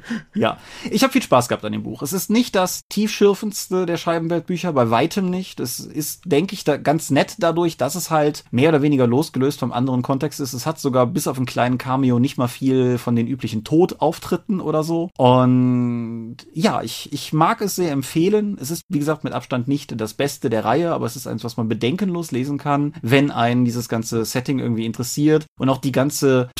ja, 0.34 0.58
ich 0.90 1.02
habe 1.02 1.12
viel 1.12 1.22
Spaß 1.22 1.48
gehabt 1.48 1.64
an 1.64 1.72
dem 1.72 1.82
Buch. 1.82 2.02
Es 2.02 2.12
ist 2.12 2.30
nicht 2.30 2.54
das 2.54 2.82
tiefschürfendste 2.88 3.86
der 3.86 3.96
Scheibenweltbücher, 3.96 4.72
bei 4.72 4.90
weitem 4.90 5.30
nicht. 5.30 5.60
Es 5.60 5.80
ist, 5.80 6.22
denke 6.24 6.54
ich, 6.54 6.64
da 6.64 6.76
ganz 6.76 7.10
nett 7.10 7.36
dadurch, 7.38 7.76
dass 7.76 7.94
es 7.94 8.10
halt 8.10 8.44
mehr 8.50 8.68
oder 8.70 8.82
weniger 8.82 9.06
losgelöst 9.06 9.60
vom 9.60 9.72
anderen 9.72 10.02
Kontext 10.02 10.40
ist. 10.40 10.52
Es 10.52 10.66
hat 10.66 10.78
sogar 10.78 11.06
bis 11.06 11.26
auf 11.26 11.36
einen 11.36 11.46
kleinen 11.46 11.78
Cameo 11.78 12.18
nicht 12.18 12.38
mal 12.38 12.48
viel 12.48 12.98
von 12.98 13.16
den 13.16 13.26
üblichen 13.26 13.64
Todauftritten 13.64 14.60
oder 14.60 14.82
so. 14.82 15.10
Und 15.16 16.36
ja, 16.52 16.82
ich, 16.82 17.12
ich 17.12 17.32
mag 17.32 17.60
es 17.60 17.76
sehr 17.76 17.92
empfehlen. 17.92 18.56
Es 18.60 18.70
ist, 18.70 18.82
wie 18.88 18.98
gesagt, 18.98 19.24
mit 19.24 19.32
Abstand 19.32 19.68
nicht 19.68 19.98
das 20.00 20.14
Beste 20.14 20.50
der 20.50 20.64
Reihe, 20.64 20.92
aber 20.92 21.06
es 21.06 21.16
ist 21.16 21.26
eins, 21.26 21.44
was 21.44 21.56
man 21.56 21.68
bedenkenlos 21.68 22.30
lesen 22.30 22.58
kann, 22.58 22.94
wenn 23.02 23.30
einen 23.30 23.64
dieses 23.64 23.88
ganze 23.88 24.24
Setting 24.24 24.58
irgendwie 24.58 24.86
interessiert. 24.86 25.46
Und 25.58 25.68
auch 25.68 25.78
die 25.78 25.92
ganze 25.92 26.50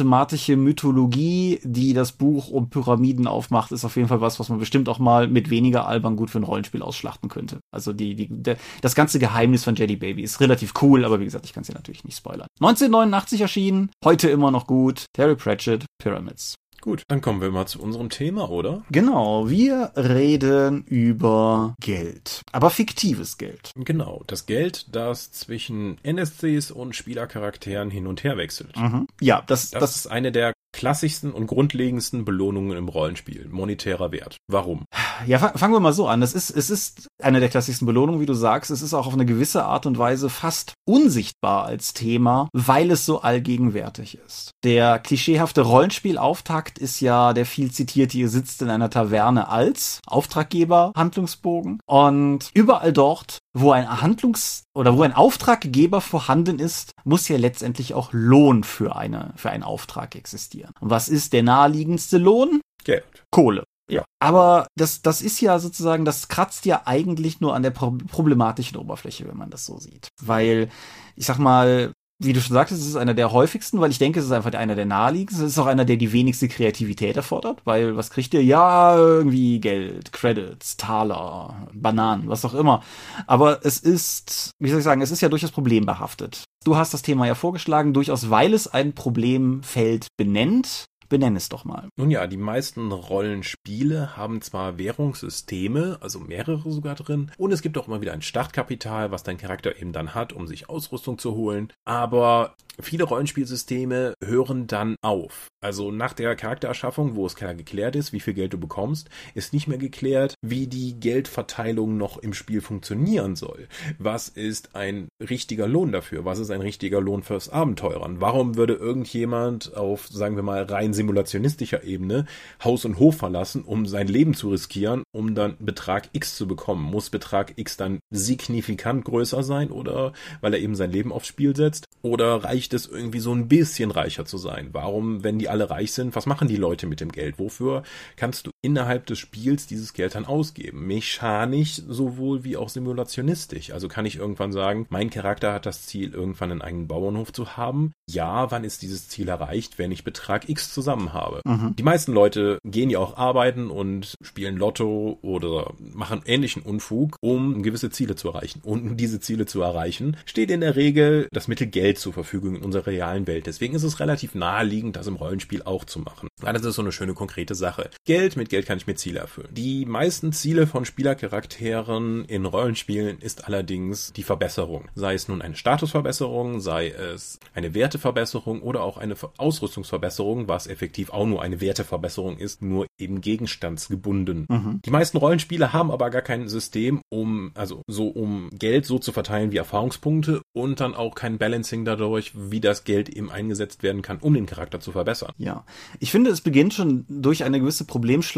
pseudomathematische 0.00 0.56
Mythologie, 0.56 1.60
die 1.62 1.92
das 1.92 2.12
Buch 2.12 2.48
um 2.50 2.70
Pyramiden 2.70 3.26
aufmacht, 3.26 3.72
ist 3.72 3.84
auf 3.84 3.96
jeden 3.96 4.08
Fall 4.08 4.20
was, 4.20 4.40
was 4.40 4.48
man 4.48 4.58
bestimmt 4.58 4.88
auch 4.88 4.98
mal 4.98 5.28
mit 5.28 5.50
weniger 5.50 5.86
albern 5.86 6.16
gut 6.16 6.30
für 6.30 6.38
ein 6.38 6.44
Rollenspiel 6.44 6.82
ausschlachten 6.82 7.28
könnte. 7.28 7.60
Also 7.70 7.92
die, 7.92 8.14
die, 8.14 8.28
der, 8.30 8.56
das 8.80 8.94
ganze 8.94 9.18
Geheimnis 9.18 9.64
von 9.64 9.74
Jelly 9.74 9.96
Baby 9.96 10.22
ist 10.22 10.40
relativ 10.40 10.72
cool, 10.82 11.04
aber 11.04 11.20
wie 11.20 11.24
gesagt, 11.24 11.44
ich 11.44 11.52
kann 11.52 11.62
es 11.62 11.68
ja 11.68 11.74
natürlich 11.74 12.04
nicht 12.04 12.16
spoilern. 12.16 12.46
1989 12.60 13.40
erschienen, 13.40 13.90
heute 14.04 14.30
immer 14.30 14.50
noch 14.50 14.66
gut. 14.66 15.06
Terry 15.12 15.36
Pratchett, 15.36 15.84
Pyramids. 15.98 16.56
Gut, 16.80 17.02
dann 17.08 17.20
kommen 17.20 17.40
wir 17.40 17.50
mal 17.50 17.66
zu 17.66 17.80
unserem 17.80 18.08
Thema, 18.10 18.50
oder? 18.50 18.82
Genau, 18.90 19.50
wir 19.50 19.92
reden 19.96 20.84
über 20.84 21.74
Geld, 21.80 22.42
aber 22.52 22.70
fiktives 22.70 23.38
Geld. 23.38 23.72
Genau, 23.76 24.22
das 24.26 24.46
Geld, 24.46 24.94
das 24.94 25.30
zwischen 25.32 25.98
NSCs 26.02 26.70
und 26.70 26.96
Spielercharakteren 26.96 27.90
hin 27.90 28.06
und 28.06 28.24
her 28.24 28.36
wechselt. 28.36 28.76
Mhm. 28.76 29.06
Ja, 29.20 29.42
das, 29.46 29.70
das, 29.70 29.80
das 29.80 29.96
ist 29.96 30.06
eine 30.06 30.32
der 30.32 30.52
klassischsten 30.72 31.32
und 31.32 31.46
grundlegendsten 31.46 32.24
Belohnungen 32.24 32.76
im 32.76 32.88
Rollenspiel. 32.88 33.48
Monetärer 33.50 34.12
Wert. 34.12 34.36
Warum? 34.48 34.84
Ja, 35.26 35.38
fangen 35.38 35.74
wir 35.74 35.80
mal 35.80 35.92
so 35.92 36.06
an. 36.08 36.22
Es 36.22 36.34
ist, 36.34 36.50
es 36.50 36.70
ist 36.70 37.08
eine 37.22 37.40
der 37.40 37.48
klassischsten 37.48 37.86
Belohnungen, 37.86 38.20
wie 38.20 38.26
du 38.26 38.34
sagst. 38.34 38.70
Es 38.70 38.82
ist 38.82 38.94
auch 38.94 39.06
auf 39.06 39.14
eine 39.14 39.26
gewisse 39.26 39.64
Art 39.64 39.86
und 39.86 39.98
Weise 39.98 40.30
fast 40.30 40.74
unsichtbar 40.86 41.64
als 41.64 41.92
Thema, 41.92 42.48
weil 42.52 42.90
es 42.90 43.04
so 43.04 43.20
allgegenwärtig 43.20 44.18
ist. 44.24 44.52
Der 44.64 44.98
klischeehafte 44.98 45.62
Rollenspielauftakt 45.62 46.78
ist 46.78 47.00
ja 47.00 47.32
der 47.32 47.46
viel 47.46 47.70
zitierte, 47.70 48.18
ihr 48.18 48.28
sitzt 48.28 48.62
in 48.62 48.70
einer 48.70 48.90
Taverne 48.90 49.48
als 49.48 50.00
Auftraggeber, 50.06 50.92
Handlungsbogen. 50.96 51.80
Und 51.86 52.50
überall 52.54 52.92
dort, 52.92 53.38
wo 53.52 53.72
ein 53.72 54.00
Handlungs- 54.00 54.64
oder 54.74 54.96
wo 54.96 55.02
ein 55.02 55.12
Auftraggeber 55.12 56.00
vorhanden 56.00 56.58
ist, 56.58 56.92
muss 57.04 57.28
ja 57.28 57.36
letztendlich 57.36 57.94
auch 57.94 58.10
Lohn 58.12 58.64
für 58.64 58.96
eine, 58.96 59.32
für 59.36 59.50
einen 59.50 59.64
Auftrag 59.64 60.14
existieren. 60.14 60.72
Und 60.80 60.90
was 60.90 61.08
ist 61.08 61.32
der 61.32 61.42
naheliegendste 61.42 62.18
Lohn? 62.18 62.60
Geld. 62.84 63.04
Kohle. 63.30 63.64
Ja. 63.90 64.04
Aber 64.20 64.68
das, 64.76 65.02
das 65.02 65.20
ist 65.20 65.40
ja 65.40 65.58
sozusagen, 65.58 66.04
das 66.04 66.28
kratzt 66.28 66.64
ja 66.64 66.82
eigentlich 66.84 67.40
nur 67.40 67.54
an 67.54 67.64
der 67.64 67.72
problematischen 67.72 68.76
Oberfläche, 68.76 69.26
wenn 69.26 69.36
man 69.36 69.50
das 69.50 69.66
so 69.66 69.78
sieht. 69.78 70.08
Weil, 70.22 70.70
ich 71.16 71.26
sag 71.26 71.38
mal, 71.38 71.92
wie 72.22 72.34
du 72.34 72.40
schon 72.40 72.54
sagtest, 72.54 72.82
es 72.82 72.88
ist 72.88 72.96
einer 72.96 73.14
der 73.14 73.32
häufigsten, 73.32 73.80
weil 73.80 73.90
ich 73.90 73.98
denke, 73.98 74.20
es 74.20 74.26
ist 74.26 74.32
einfach 74.32 74.52
einer 74.52 74.74
der 74.74 74.84
naheliegendsten. 74.84 75.46
Es 75.46 75.52
ist 75.52 75.58
auch 75.58 75.66
einer, 75.66 75.86
der 75.86 75.96
die 75.96 76.12
wenigste 76.12 76.48
Kreativität 76.48 77.16
erfordert, 77.16 77.62
weil 77.64 77.96
was 77.96 78.10
kriegt 78.10 78.34
ihr? 78.34 78.44
Ja, 78.44 78.94
irgendwie 78.94 79.58
Geld, 79.58 80.12
Credits, 80.12 80.76
Taler, 80.76 81.66
Bananen, 81.72 82.28
was 82.28 82.44
auch 82.44 82.52
immer. 82.52 82.82
Aber 83.26 83.64
es 83.64 83.78
ist, 83.78 84.50
wie 84.58 84.68
soll 84.68 84.80
ich 84.80 84.84
sagen, 84.84 85.00
es 85.00 85.10
ist 85.10 85.22
ja 85.22 85.30
durchaus 85.30 85.50
problembehaftet. 85.50 86.44
Du 86.62 86.76
hast 86.76 86.92
das 86.92 87.00
Thema 87.00 87.26
ja 87.26 87.34
vorgeschlagen, 87.34 87.94
durchaus 87.94 88.28
weil 88.28 88.52
es 88.52 88.68
ein 88.68 88.92
Problemfeld 88.92 90.08
benennt, 90.18 90.84
Benenn 91.10 91.34
es 91.34 91.48
doch 91.48 91.64
mal. 91.64 91.88
Nun 91.96 92.12
ja, 92.12 92.28
die 92.28 92.36
meisten 92.36 92.92
Rollenspiele 92.92 94.16
haben 94.16 94.40
zwar 94.42 94.78
Währungssysteme, 94.78 95.98
also 96.00 96.20
mehrere 96.20 96.70
sogar 96.70 96.94
drin, 96.94 97.32
und 97.36 97.50
es 97.50 97.62
gibt 97.62 97.76
auch 97.76 97.88
immer 97.88 98.00
wieder 98.00 98.12
ein 98.12 98.22
Startkapital, 98.22 99.10
was 99.10 99.24
dein 99.24 99.36
Charakter 99.36 99.76
eben 99.76 99.92
dann 99.92 100.14
hat, 100.14 100.32
um 100.32 100.46
sich 100.46 100.68
Ausrüstung 100.68 101.18
zu 101.18 101.34
holen, 101.34 101.72
aber 101.84 102.54
viele 102.82 103.04
Rollenspielsysteme 103.04 104.14
hören 104.24 104.66
dann 104.66 104.96
auf. 105.02 105.48
Also 105.62 105.90
nach 105.90 106.12
der 106.14 106.36
Charaktererschaffung, 106.36 107.16
wo 107.16 107.26
es 107.26 107.34
klar 107.34 107.54
geklärt 107.54 107.96
ist, 107.96 108.12
wie 108.12 108.20
viel 108.20 108.34
Geld 108.34 108.52
du 108.52 108.58
bekommst, 108.58 109.10
ist 109.34 109.52
nicht 109.52 109.68
mehr 109.68 109.78
geklärt, 109.78 110.34
wie 110.40 110.66
die 110.66 110.98
Geldverteilung 110.98 111.96
noch 111.96 112.18
im 112.18 112.32
Spiel 112.32 112.60
funktionieren 112.60 113.36
soll. 113.36 113.68
Was 113.98 114.28
ist 114.28 114.74
ein 114.74 115.08
richtiger 115.20 115.68
Lohn 115.68 115.92
dafür? 115.92 116.24
Was 116.24 116.38
ist 116.38 116.50
ein 116.50 116.60
richtiger 116.60 117.00
Lohn 117.00 117.22
fürs 117.22 117.50
Abenteurern? 117.50 118.20
Warum 118.20 118.56
würde 118.56 118.74
irgendjemand 118.74 119.76
auf, 119.76 120.08
sagen 120.08 120.36
wir 120.36 120.42
mal, 120.42 120.62
rein 120.62 120.94
simulationistischer 120.94 121.84
Ebene 121.84 122.26
Haus 122.64 122.84
und 122.84 122.98
Hof 122.98 123.16
verlassen, 123.18 123.62
um 123.62 123.86
sein 123.86 124.08
Leben 124.08 124.34
zu 124.34 124.50
riskieren, 124.50 125.02
um 125.12 125.34
dann 125.34 125.56
Betrag 125.58 126.08
X 126.12 126.36
zu 126.36 126.48
bekommen? 126.48 126.82
Muss 126.82 127.10
Betrag 127.10 127.52
X 127.56 127.76
dann 127.76 127.98
signifikant 128.10 129.04
größer 129.04 129.42
sein 129.42 129.70
oder 129.70 130.12
weil 130.40 130.54
er 130.54 130.60
eben 130.60 130.74
sein 130.74 130.90
Leben 130.90 131.12
aufs 131.12 131.28
Spiel 131.28 131.54
setzt? 131.54 131.86
Oder 132.02 132.44
reicht 132.44 132.69
es 132.74 132.86
irgendwie 132.86 133.20
so 133.20 133.32
ein 133.32 133.48
bisschen 133.48 133.90
reicher 133.90 134.24
zu 134.24 134.38
sein? 134.38 134.70
Warum, 134.72 135.24
wenn 135.24 135.38
die 135.38 135.48
alle 135.48 135.70
reich 135.70 135.92
sind, 135.92 136.14
was 136.16 136.26
machen 136.26 136.48
die 136.48 136.56
Leute 136.56 136.86
mit 136.86 137.00
dem 137.00 137.12
Geld? 137.12 137.38
Wofür 137.38 137.82
kannst 138.16 138.46
du 138.46 138.50
innerhalb 138.62 139.06
des 139.06 139.18
Spiels 139.18 139.66
dieses 139.66 139.92
Geld 139.92 140.14
dann 140.14 140.24
ausgeben? 140.24 140.86
Mechanisch 140.86 141.82
sowohl 141.88 142.44
wie 142.44 142.56
auch 142.56 142.68
simulationistisch. 142.68 143.72
Also 143.72 143.88
kann 143.88 144.06
ich 144.06 144.16
irgendwann 144.16 144.52
sagen, 144.52 144.86
mein 144.90 145.10
Charakter 145.10 145.52
hat 145.52 145.66
das 145.66 145.86
Ziel, 145.86 146.12
irgendwann 146.12 146.50
einen 146.50 146.62
eigenen 146.62 146.88
Bauernhof 146.88 147.32
zu 147.32 147.56
haben. 147.56 147.92
Ja, 148.08 148.50
wann 148.50 148.64
ist 148.64 148.82
dieses 148.82 149.08
Ziel 149.08 149.28
erreicht, 149.28 149.78
wenn 149.78 149.92
ich 149.92 150.04
Betrag 150.04 150.48
X 150.48 150.72
zusammen 150.74 151.12
habe? 151.12 151.40
Mhm. 151.44 151.74
Die 151.76 151.82
meisten 151.82 152.12
Leute 152.12 152.58
gehen 152.64 152.90
ja 152.90 152.98
auch 152.98 153.16
arbeiten 153.16 153.70
und 153.70 154.14
spielen 154.22 154.56
Lotto 154.56 155.18
oder 155.22 155.74
machen 155.78 156.22
ähnlichen 156.26 156.62
Unfug, 156.62 157.16
um 157.20 157.62
gewisse 157.62 157.90
Ziele 157.90 158.16
zu 158.16 158.28
erreichen. 158.28 158.60
Und 158.64 158.82
um 158.82 158.96
diese 158.96 159.20
Ziele 159.20 159.46
zu 159.46 159.62
erreichen, 159.62 160.16
steht 160.26 160.50
in 160.50 160.60
der 160.60 160.76
Regel 160.76 161.28
das 161.32 161.48
Mittel 161.48 161.66
Geld 161.66 161.98
zur 161.98 162.12
Verfügung 162.12 162.56
in 162.56 162.62
unserer 162.62 162.86
realen 162.86 163.26
Welt. 163.26 163.46
Deswegen 163.46 163.74
ist 163.74 163.84
es 163.84 164.00
relativ 164.00 164.34
naheliegend, 164.34 164.96
das 164.96 165.06
im 165.06 165.16
Rollenspiel 165.16 165.62
auch 165.62 165.84
zu 165.84 166.00
machen. 166.00 166.28
Weil 166.40 166.52
das 166.52 166.64
ist 166.64 166.74
so 166.74 166.82
eine 166.82 166.92
schöne 166.92 167.14
konkrete 167.14 167.54
Sache. 167.54 167.90
Geld, 168.04 168.36
mit 168.36 168.49
Geld 168.50 168.66
kann 168.66 168.76
ich 168.76 168.86
mir 168.86 168.96
Ziele 168.96 169.20
erfüllen. 169.20 169.48
Die 169.52 169.86
meisten 169.86 170.32
Ziele 170.32 170.66
von 170.66 170.84
Spielercharakteren 170.84 172.24
in 172.26 172.44
Rollenspielen 172.44 173.18
ist 173.20 173.46
allerdings 173.46 174.12
die 174.12 174.24
Verbesserung. 174.24 174.88
Sei 174.94 175.14
es 175.14 175.28
nun 175.28 175.40
eine 175.40 175.56
Statusverbesserung, 175.56 176.60
sei 176.60 176.88
es 176.88 177.38
eine 177.54 177.74
Werteverbesserung 177.74 178.60
oder 178.60 178.82
auch 178.82 178.98
eine 178.98 179.14
Ausrüstungsverbesserung, 179.38 180.48
was 180.48 180.66
effektiv 180.66 181.10
auch 181.10 181.26
nur 181.26 181.42
eine 181.42 181.60
Werteverbesserung 181.60 182.36
ist, 182.38 182.60
nur 182.60 182.86
eben 182.98 183.20
gegenstandsgebunden. 183.20 184.46
Mhm. 184.48 184.80
Die 184.84 184.90
meisten 184.90 185.16
Rollenspiele 185.16 185.72
haben 185.72 185.90
aber 185.90 186.10
gar 186.10 186.22
kein 186.22 186.48
System, 186.48 187.00
um, 187.08 187.52
also 187.54 187.82
so 187.86 188.08
um 188.08 188.50
Geld 188.52 188.84
so 188.84 188.98
zu 188.98 189.12
verteilen 189.12 189.52
wie 189.52 189.58
Erfahrungspunkte 189.58 190.42
und 190.52 190.80
dann 190.80 190.94
auch 190.94 191.14
kein 191.14 191.38
Balancing 191.38 191.84
dadurch, 191.84 192.32
wie 192.34 192.60
das 192.60 192.84
Geld 192.84 193.08
eben 193.08 193.30
eingesetzt 193.30 193.82
werden 193.84 194.02
kann, 194.02 194.18
um 194.18 194.34
den 194.34 194.46
Charakter 194.46 194.80
zu 194.80 194.90
verbessern. 194.90 195.32
Ja. 195.38 195.64
Ich 196.00 196.10
finde, 196.10 196.30
es 196.30 196.40
beginnt 196.40 196.74
schon 196.74 197.04
durch 197.08 197.44
eine 197.44 197.60
gewisse 197.60 197.84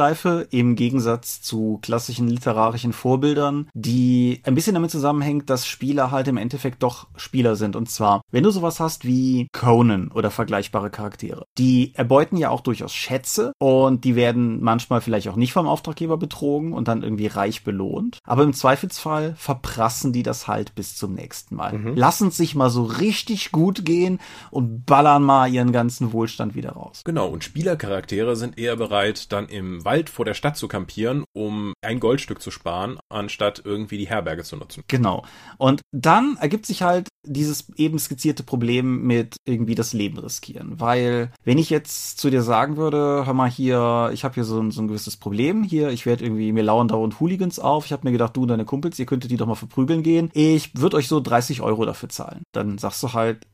Problemschleife 0.03 0.49
im 0.51 0.75
Gegensatz 0.75 1.43
zu 1.43 1.79
klassischen 1.83 2.29
literarischen 2.29 2.93
Vorbildern, 2.93 3.69
die 3.75 4.41
ein 4.45 4.55
bisschen 4.55 4.75
damit 4.75 4.91
zusammenhängt, 4.91 5.49
dass 5.49 5.67
Spieler 5.67 6.11
halt 6.11 6.29
im 6.29 6.37
Endeffekt 6.37 6.83
doch 6.83 7.07
Spieler 7.17 7.57
sind. 7.57 7.77
Und 7.77 7.89
zwar, 7.89 8.23
wenn 8.31 8.43
du 8.43 8.51
sowas 8.51 8.81
hast 8.81 9.05
wie 9.05 9.49
Conan 9.53 10.09
oder 10.09 10.31
vergleichbare 10.31 10.91
Charaktere, 10.91 11.47
die 11.59 11.95
erbeuten 11.95 12.37
ja 12.37 12.51
auch 12.51 12.61
durchaus 12.61 12.93
Schätze 12.93 13.53
und 13.59 14.05
die 14.05 14.17
werden 14.17 14.63
manchmal 14.63 15.01
vielleicht 15.01 15.29
auch 15.29 15.37
nicht 15.37 15.53
vom 15.53 15.69
Auftraggeber 15.69 16.17
betrogen 16.17 16.73
und 16.73 16.89
dann 16.89 17.03
irgendwie 17.03 17.29
reich 17.29 17.63
belohnt. 17.65 18.19
Aber 18.25 18.43
im 18.43 18.53
Zweifelsfall 18.53 19.35
verprassen 19.37 20.13
die 20.13 20.23
das 20.23 20.49
halt 20.49 20.75
bis 20.75 20.97
zum 20.97 21.15
nächsten 21.15 21.55
Mal. 21.55 21.79
Mhm. 21.79 21.97
Lassen 21.97 22.31
sich 22.31 22.55
mal 22.55 22.71
so 22.71 22.83
richtig 22.83 23.53
gut 23.53 23.85
gehen 23.85 24.19
und 24.51 24.85
ballern 24.85 25.23
mal 25.23 25.53
ihren 25.53 25.73
ganzen 25.73 26.13
Wohlstand 26.13 26.55
wieder 26.55 26.73
raus. 26.73 27.03
Genau, 27.05 27.29
und 27.29 27.45
Spielercharaktere 27.45 28.37
sind 28.37 28.59
eher 28.59 28.77
bereit, 28.77 29.33
dann 29.33 29.49
im 29.49 29.85
Wald 29.93 30.09
vor 30.09 30.25
der 30.25 30.33
Stadt 30.33 30.57
zu 30.57 30.69
kampieren, 30.69 31.25
um 31.35 31.75
ein 31.83 32.01
Goldstück 32.01 32.41
zu 32.41 32.51
sparen, 32.51 32.99
anstatt 33.11 33.61
irgendwie 33.63 33.99
die 33.99 34.09
Herberge 34.09 34.43
zu 34.43 34.57
nutzen. 34.57 34.85
Genau. 34.89 35.23
Und 35.59 35.83
dann 35.93 36.39
ergibt 36.41 36.65
sich 36.65 36.81
halt 36.81 37.09
dieses 37.27 37.69
eben 37.77 37.99
skizzierte 37.99 38.43
Problem 38.43 39.03
mit 39.03 39.37
irgendwie 39.45 39.75
das 39.75 39.93
Leben 39.93 40.19
riskieren. 40.19 40.81
Weil, 40.81 41.31
wenn 41.45 41.59
ich 41.59 41.69
jetzt 41.69 42.19
zu 42.19 42.31
dir 42.31 42.41
sagen 42.41 42.79
würde, 42.79 43.27
hör 43.27 43.35
mal 43.35 43.51
hier, 43.51 44.11
ich 44.15 44.25
habe 44.25 44.35
hier 44.35 44.45
so 44.45 44.61
ein, 44.61 44.71
so 44.71 44.81
ein 44.81 44.89
gewisses 44.89 45.19
Problem 45.19 45.63
hier, 45.63 45.91
ich 45.91 46.07
werde 46.07 46.25
irgendwie, 46.25 46.53
mir 46.53 46.63
lauern 46.63 46.89
dauernd 46.89 47.21
Hooligans 47.21 47.59
auf, 47.59 47.85
ich 47.85 47.93
habe 47.93 48.07
mir 48.07 48.13
gedacht, 48.13 48.35
du 48.35 48.43
und 48.43 48.49
deine 48.49 48.65
Kumpels, 48.65 48.99
ihr 48.99 49.07
könntet 49.07 49.31
die 49.31 49.37
doch 49.37 49.47
mal 49.47 49.55
verprügeln 49.57 50.03
gehen, 50.03 50.31
ich 50.33 50.75
würde 50.75 50.97
euch 50.97 51.07
so 51.07 51.21
30 51.21 51.61
Euro 51.61 51.85
dafür 51.85 52.09
zahlen. 52.09 52.43
Dann 52.53 52.79
sagst 52.79 53.03
du 53.03 53.13
halt, 53.13 53.47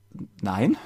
nein. 0.42 0.76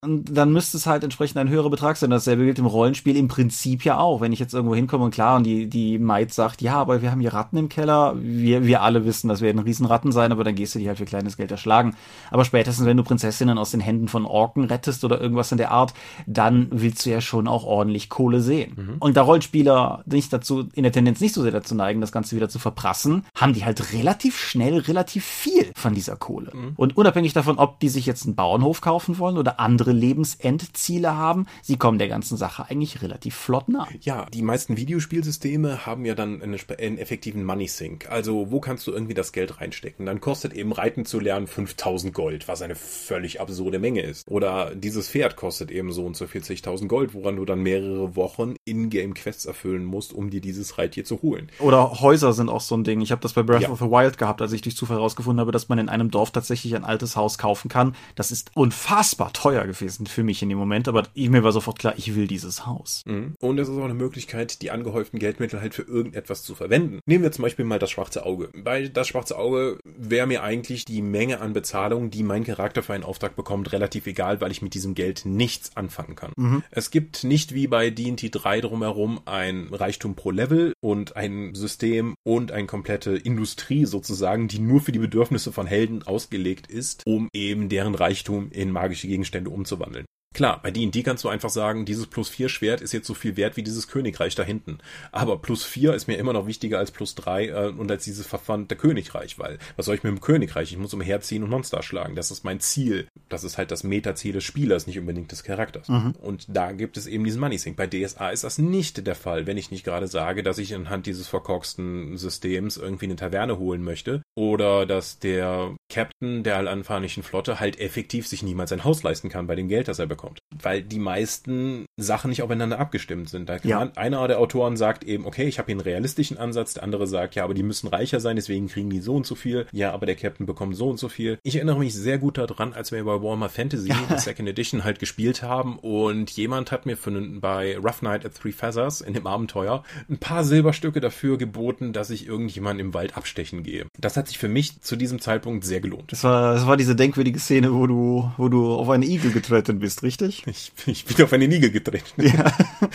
Und 0.00 0.36
dann 0.36 0.52
müsste 0.52 0.76
es 0.76 0.86
halt 0.86 1.04
entsprechend 1.04 1.38
ein 1.38 1.48
höherer 1.48 1.70
Betrag 1.70 1.96
sein. 1.96 2.10
Dasselbe 2.10 2.44
gilt 2.44 2.58
im 2.58 2.66
Rollenspiel 2.66 3.16
im 3.16 3.28
Prinzip 3.28 3.84
ja 3.84 3.98
auch. 3.98 4.20
Wenn 4.20 4.32
ich 4.32 4.38
jetzt 4.38 4.54
irgendwo 4.54 4.74
hinkomme 4.74 5.04
und 5.04 5.14
klar, 5.14 5.36
und 5.36 5.44
die, 5.44 5.68
die 5.68 5.98
Maid 5.98 6.32
sagt, 6.32 6.62
ja, 6.62 6.74
aber 6.74 7.02
wir 7.02 7.10
haben 7.10 7.20
hier 7.20 7.32
Ratten 7.32 7.56
im 7.56 7.68
Keller. 7.68 8.14
Wir, 8.16 8.64
wir 8.64 8.82
alle 8.82 9.04
wissen, 9.04 9.28
das 9.28 9.40
werden 9.40 9.60
Riesenratten 9.60 10.12
sein, 10.12 10.32
aber 10.32 10.44
dann 10.44 10.54
gehst 10.54 10.74
du 10.74 10.78
die 10.78 10.88
halt 10.88 10.98
für 10.98 11.04
kleines 11.04 11.36
Geld 11.36 11.50
erschlagen. 11.50 11.96
Aber 12.30 12.44
spätestens, 12.44 12.86
wenn 12.86 12.96
du 12.96 13.02
Prinzessinnen 13.02 13.58
aus 13.58 13.70
den 13.70 13.80
Händen 13.80 14.08
von 14.08 14.24
Orken 14.24 14.64
rettest 14.64 15.04
oder 15.04 15.20
irgendwas 15.20 15.52
in 15.52 15.58
der 15.58 15.70
Art, 15.70 15.94
dann 16.26 16.68
willst 16.70 17.04
du 17.06 17.10
ja 17.10 17.20
schon 17.20 17.48
auch 17.48 17.64
ordentlich 17.64 18.08
Kohle 18.08 18.40
sehen. 18.40 18.74
Mhm. 18.76 18.96
Und 18.98 19.16
da 19.16 19.22
Rollenspieler 19.22 20.02
nicht 20.06 20.32
dazu, 20.32 20.68
in 20.74 20.82
der 20.82 20.92
Tendenz 20.92 21.20
nicht 21.20 21.34
so 21.34 21.42
sehr 21.42 21.52
dazu 21.52 21.74
neigen, 21.74 22.00
das 22.00 22.12
Ganze 22.12 22.36
wieder 22.36 22.48
zu 22.48 22.58
verprassen, 22.58 23.24
haben 23.36 23.52
die 23.52 23.64
halt 23.64 23.92
relativ 23.92 24.38
schnell 24.38 24.78
relativ 24.78 25.24
viel 25.24 25.70
von 25.74 25.94
dieser 25.94 26.16
Kohle. 26.16 26.52
Mhm. 26.54 26.72
Und 26.76 26.96
unabhängig 26.96 27.32
davon, 27.32 27.58
ob 27.58 27.80
die 27.80 27.88
sich 27.88 28.06
jetzt 28.06 28.26
einen 28.26 28.34
Bauernhof 28.34 28.71
kaufen 28.80 29.18
wollen 29.18 29.38
oder 29.38 29.60
andere 29.60 29.92
Lebensendziele 29.92 31.16
haben, 31.16 31.46
sie 31.62 31.76
kommen 31.76 31.98
der 31.98 32.08
ganzen 32.08 32.36
Sache 32.36 32.66
eigentlich 32.68 33.02
relativ 33.02 33.34
flott 33.34 33.68
nach. 33.68 33.90
Ja, 34.00 34.26
die 34.32 34.42
meisten 34.42 34.76
Videospielsysteme 34.76 35.86
haben 35.86 36.04
ja 36.04 36.14
dann 36.14 36.42
einen, 36.42 36.58
einen 36.78 36.98
effektiven 36.98 37.44
Money 37.44 37.68
Sink. 37.68 38.10
Also 38.10 38.50
wo 38.50 38.60
kannst 38.60 38.86
du 38.86 38.92
irgendwie 38.92 39.14
das 39.14 39.32
Geld 39.32 39.60
reinstecken? 39.60 40.06
Dann 40.06 40.20
kostet 40.20 40.52
eben 40.54 40.72
Reiten 40.72 41.04
zu 41.04 41.20
lernen 41.20 41.46
5000 41.46 42.14
Gold, 42.14 42.48
was 42.48 42.62
eine 42.62 42.74
völlig 42.74 43.40
absurde 43.40 43.78
Menge 43.78 44.02
ist. 44.02 44.26
Oder 44.28 44.74
dieses 44.74 45.08
Pferd 45.08 45.36
kostet 45.36 45.70
eben 45.70 45.92
so 45.92 46.04
und 46.04 46.16
so 46.16 46.24
40.000 46.24 46.86
Gold, 46.86 47.14
woran 47.14 47.36
du 47.36 47.44
dann 47.44 47.60
mehrere 47.60 48.16
Wochen 48.16 48.54
In-Game-Quests 48.64 49.46
erfüllen 49.46 49.84
musst, 49.84 50.12
um 50.12 50.30
dir 50.30 50.40
dieses 50.40 50.78
Reittier 50.78 51.04
zu 51.04 51.22
holen. 51.22 51.50
Oder 51.58 52.00
Häuser 52.00 52.32
sind 52.32 52.48
auch 52.48 52.60
so 52.60 52.76
ein 52.76 52.84
Ding. 52.84 53.00
Ich 53.00 53.12
habe 53.12 53.20
das 53.20 53.32
bei 53.32 53.42
Breath 53.42 53.62
ja. 53.62 53.70
of 53.70 53.78
the 53.78 53.86
Wild 53.86 54.18
gehabt, 54.18 54.40
als 54.42 54.52
ich 54.52 54.62
durch 54.62 54.76
Zufall 54.76 54.96
herausgefunden 54.96 55.40
habe, 55.40 55.52
dass 55.52 55.68
man 55.68 55.78
in 55.78 55.88
einem 55.88 56.10
Dorf 56.10 56.30
tatsächlich 56.30 56.74
ein 56.74 56.84
altes 56.84 57.16
Haus 57.16 57.38
kaufen 57.38 57.68
kann. 57.68 57.94
Das 58.14 58.30
ist 58.30 58.50
unfassbar 58.62 59.32
teuer 59.32 59.66
gewesen 59.66 60.06
für 60.06 60.22
mich 60.22 60.40
in 60.40 60.48
dem 60.48 60.56
Moment, 60.56 60.86
aber 60.86 61.08
mir 61.16 61.42
war 61.42 61.50
sofort 61.50 61.80
klar, 61.80 61.94
ich 61.96 62.14
will 62.14 62.28
dieses 62.28 62.64
Haus. 62.64 63.02
Mhm. 63.06 63.34
Und 63.40 63.58
es 63.58 63.68
ist 63.68 63.76
auch 63.76 63.82
eine 63.82 63.92
Möglichkeit, 63.92 64.62
die 64.62 64.70
angehäuften 64.70 65.18
Geldmittel 65.18 65.60
halt 65.60 65.74
für 65.74 65.82
irgendetwas 65.82 66.44
zu 66.44 66.54
verwenden. 66.54 67.00
Nehmen 67.04 67.24
wir 67.24 67.32
zum 67.32 67.42
Beispiel 67.42 67.64
mal 67.64 67.80
das 67.80 67.90
schwarze 67.90 68.24
Auge. 68.24 68.50
Bei 68.54 68.86
das 68.86 69.08
schwarze 69.08 69.36
Auge 69.36 69.80
wäre 69.84 70.28
mir 70.28 70.44
eigentlich 70.44 70.84
die 70.84 71.02
Menge 71.02 71.40
an 71.40 71.54
Bezahlung, 71.54 72.10
die 72.10 72.22
mein 72.22 72.44
Charakter 72.44 72.84
für 72.84 72.92
einen 72.92 73.02
Auftrag 73.02 73.34
bekommt, 73.34 73.72
relativ 73.72 74.06
egal, 74.06 74.40
weil 74.40 74.52
ich 74.52 74.62
mit 74.62 74.74
diesem 74.74 74.94
Geld 74.94 75.22
nichts 75.24 75.76
anfangen 75.76 76.14
kann. 76.14 76.30
Mhm. 76.36 76.62
Es 76.70 76.92
gibt 76.92 77.24
nicht 77.24 77.54
wie 77.54 77.66
bei 77.66 77.90
D&T 77.90 78.28
3 78.30 78.60
drumherum 78.60 79.22
ein 79.24 79.66
Reichtum 79.72 80.14
pro 80.14 80.30
Level 80.30 80.72
und 80.80 81.16
ein 81.16 81.56
System 81.56 82.14
und 82.22 82.52
eine 82.52 82.68
komplette 82.68 83.16
Industrie 83.16 83.86
sozusagen, 83.86 84.46
die 84.46 84.60
nur 84.60 84.80
für 84.80 84.92
die 84.92 85.00
Bedürfnisse 85.00 85.50
von 85.50 85.66
Helden 85.66 86.04
ausgelegt 86.04 86.68
ist, 86.68 87.02
um 87.06 87.28
eben 87.32 87.68
deren 87.68 87.96
Reichtum 87.96 88.51
in 88.52 88.70
magische 88.70 89.08
Gegenstände 89.08 89.50
umzuwandeln. 89.50 90.06
Klar, 90.34 90.60
bei 90.62 90.70
D&D 90.70 91.02
kannst 91.02 91.24
du 91.24 91.28
einfach 91.28 91.50
sagen, 91.50 91.84
dieses 91.84 92.06
plus 92.06 92.28
4 92.28 92.48
Schwert 92.48 92.80
ist 92.80 92.92
jetzt 92.92 93.06
so 93.06 93.14
viel 93.14 93.36
wert 93.36 93.56
wie 93.56 93.62
dieses 93.62 93.88
Königreich 93.88 94.34
da 94.34 94.42
hinten. 94.42 94.78
Aber 95.10 95.38
plus 95.38 95.64
4 95.64 95.94
ist 95.94 96.08
mir 96.08 96.16
immer 96.16 96.32
noch 96.32 96.46
wichtiger 96.46 96.78
als 96.78 96.90
plus 96.90 97.14
3 97.14 97.46
äh, 97.48 97.68
und 97.68 97.90
als 97.90 98.04
dieses 98.04 98.26
verwandte 98.26 98.76
Königreich, 98.76 99.38
weil 99.38 99.58
was 99.76 99.86
soll 99.86 99.94
ich 99.94 100.02
mit 100.02 100.10
dem 100.10 100.20
Königreich? 100.20 100.72
Ich 100.72 100.78
muss 100.78 100.94
umherziehen 100.94 101.42
und 101.42 101.50
Monster 101.50 101.82
schlagen. 101.82 102.16
Das 102.16 102.30
ist 102.30 102.44
mein 102.44 102.60
Ziel. 102.60 103.06
Das 103.28 103.44
ist 103.44 103.58
halt 103.58 103.70
das 103.70 103.84
Metaziel 103.84 104.32
des 104.32 104.44
Spielers, 104.44 104.86
nicht 104.86 104.98
unbedingt 104.98 105.32
des 105.32 105.44
Charakters. 105.44 105.88
Mhm. 105.88 106.14
Und 106.20 106.46
da 106.48 106.72
gibt 106.72 106.96
es 106.96 107.06
eben 107.06 107.24
diesen 107.24 107.40
Money 107.40 107.58
Sync. 107.58 107.76
Bei 107.76 107.86
DSA 107.86 108.30
ist 108.30 108.44
das 108.44 108.58
nicht 108.58 109.06
der 109.06 109.14
Fall, 109.14 109.46
wenn 109.46 109.58
ich 109.58 109.70
nicht 109.70 109.84
gerade 109.84 110.06
sage, 110.06 110.42
dass 110.42 110.58
ich 110.58 110.74
anhand 110.74 111.06
dieses 111.06 111.28
verkorksten 111.28 112.16
Systems 112.16 112.76
irgendwie 112.76 113.06
eine 113.06 113.16
Taverne 113.16 113.58
holen 113.58 113.82
möchte 113.82 114.22
oder 114.34 114.86
dass 114.86 115.18
der 115.18 115.76
Captain 115.90 116.42
der 116.42 116.56
alanfanischen 116.56 117.22
Flotte 117.22 117.60
halt 117.60 117.78
effektiv 117.78 118.26
sich 118.26 118.42
niemals 118.42 118.72
ein 118.72 118.84
Haus 118.84 119.02
leisten 119.02 119.28
kann 119.28 119.46
bei 119.46 119.56
dem 119.56 119.68
Geld, 119.68 119.88
das 119.88 119.98
er 119.98 120.06
bekommt 120.06 120.21
kommt. 120.22 120.38
Weil 120.54 120.82
die 120.82 120.98
meisten 120.98 121.86
Sachen 121.96 122.30
nicht 122.30 122.42
aufeinander 122.42 122.78
abgestimmt 122.78 123.28
sind. 123.28 123.48
Da 123.48 123.58
ja. 123.62 123.78
man, 123.78 123.96
einer 123.96 124.26
der 124.28 124.38
Autoren 124.38 124.76
sagt 124.76 125.04
eben, 125.04 125.26
okay, 125.26 125.46
ich 125.46 125.58
habe 125.58 125.66
hier 125.66 125.74
einen 125.74 125.80
realistischen 125.80 126.38
Ansatz, 126.38 126.74
der 126.74 126.84
andere 126.84 127.06
sagt, 127.06 127.34
ja, 127.34 127.44
aber 127.44 127.54
die 127.54 127.62
müssen 127.62 127.88
reicher 127.88 128.20
sein, 128.20 128.36
deswegen 128.36 128.68
kriegen 128.68 128.88
die 128.88 129.00
so 129.00 129.14
und 129.16 129.26
so 129.26 129.34
viel. 129.34 129.66
Ja, 129.72 129.92
aber 129.92 130.06
der 130.06 130.14
Captain 130.14 130.46
bekommt 130.46 130.76
so 130.76 130.88
und 130.88 130.98
so 130.98 131.08
viel. 131.08 131.38
Ich 131.42 131.56
erinnere 131.56 131.78
mich 131.78 131.94
sehr 131.94 132.18
gut 132.18 132.38
daran, 132.38 132.72
als 132.72 132.92
wir 132.92 133.04
bei 133.04 133.20
Warhammer 133.20 133.48
Fantasy 133.48 133.88
ja. 133.88 134.18
Second 134.18 134.48
Edition 134.48 134.84
halt 134.84 135.00
gespielt 135.00 135.42
haben 135.42 135.78
und 135.78 136.30
jemand 136.30 136.70
hat 136.70 136.86
mir 136.86 136.96
für 136.96 137.12
bei 137.40 137.76
Rough 137.76 138.00
Night 138.00 138.24
at 138.24 138.34
Three 138.34 138.52
Feathers 138.52 139.00
in 139.00 139.12
dem 139.12 139.26
Abenteuer 139.26 139.82
ein 140.08 140.18
paar 140.18 140.44
Silberstücke 140.44 141.00
dafür 141.00 141.36
geboten, 141.36 141.92
dass 141.92 142.10
ich 142.10 142.26
irgendjemanden 142.26 142.86
im 142.86 142.94
Wald 142.94 143.16
abstechen 143.16 143.64
gehe. 143.64 143.86
Das 143.98 144.16
hat 144.16 144.28
sich 144.28 144.38
für 144.38 144.48
mich 144.48 144.80
zu 144.80 144.96
diesem 144.96 145.20
Zeitpunkt 145.20 145.64
sehr 145.64 145.80
gelohnt. 145.80 146.12
Das 146.12 146.24
war, 146.24 146.54
das 146.54 146.66
war 146.66 146.76
diese 146.76 146.96
denkwürdige 146.96 147.38
Szene, 147.38 147.74
wo 147.74 147.86
du, 147.86 148.30
wo 148.36 148.48
du 148.48 148.72
auf 148.74 148.88
einen 148.88 149.02
Igel 149.02 149.32
getreten 149.32 149.80
bist, 149.80 150.02
richtig? 150.02 150.11
Richtig? 150.20 150.42
Ich, 150.46 150.72
ich 150.86 151.04
bin 151.04 151.24
auf 151.24 151.32
eine 151.32 151.48
Niege 151.48 151.70
getreten. 151.70 152.22
Ja. 152.22 152.52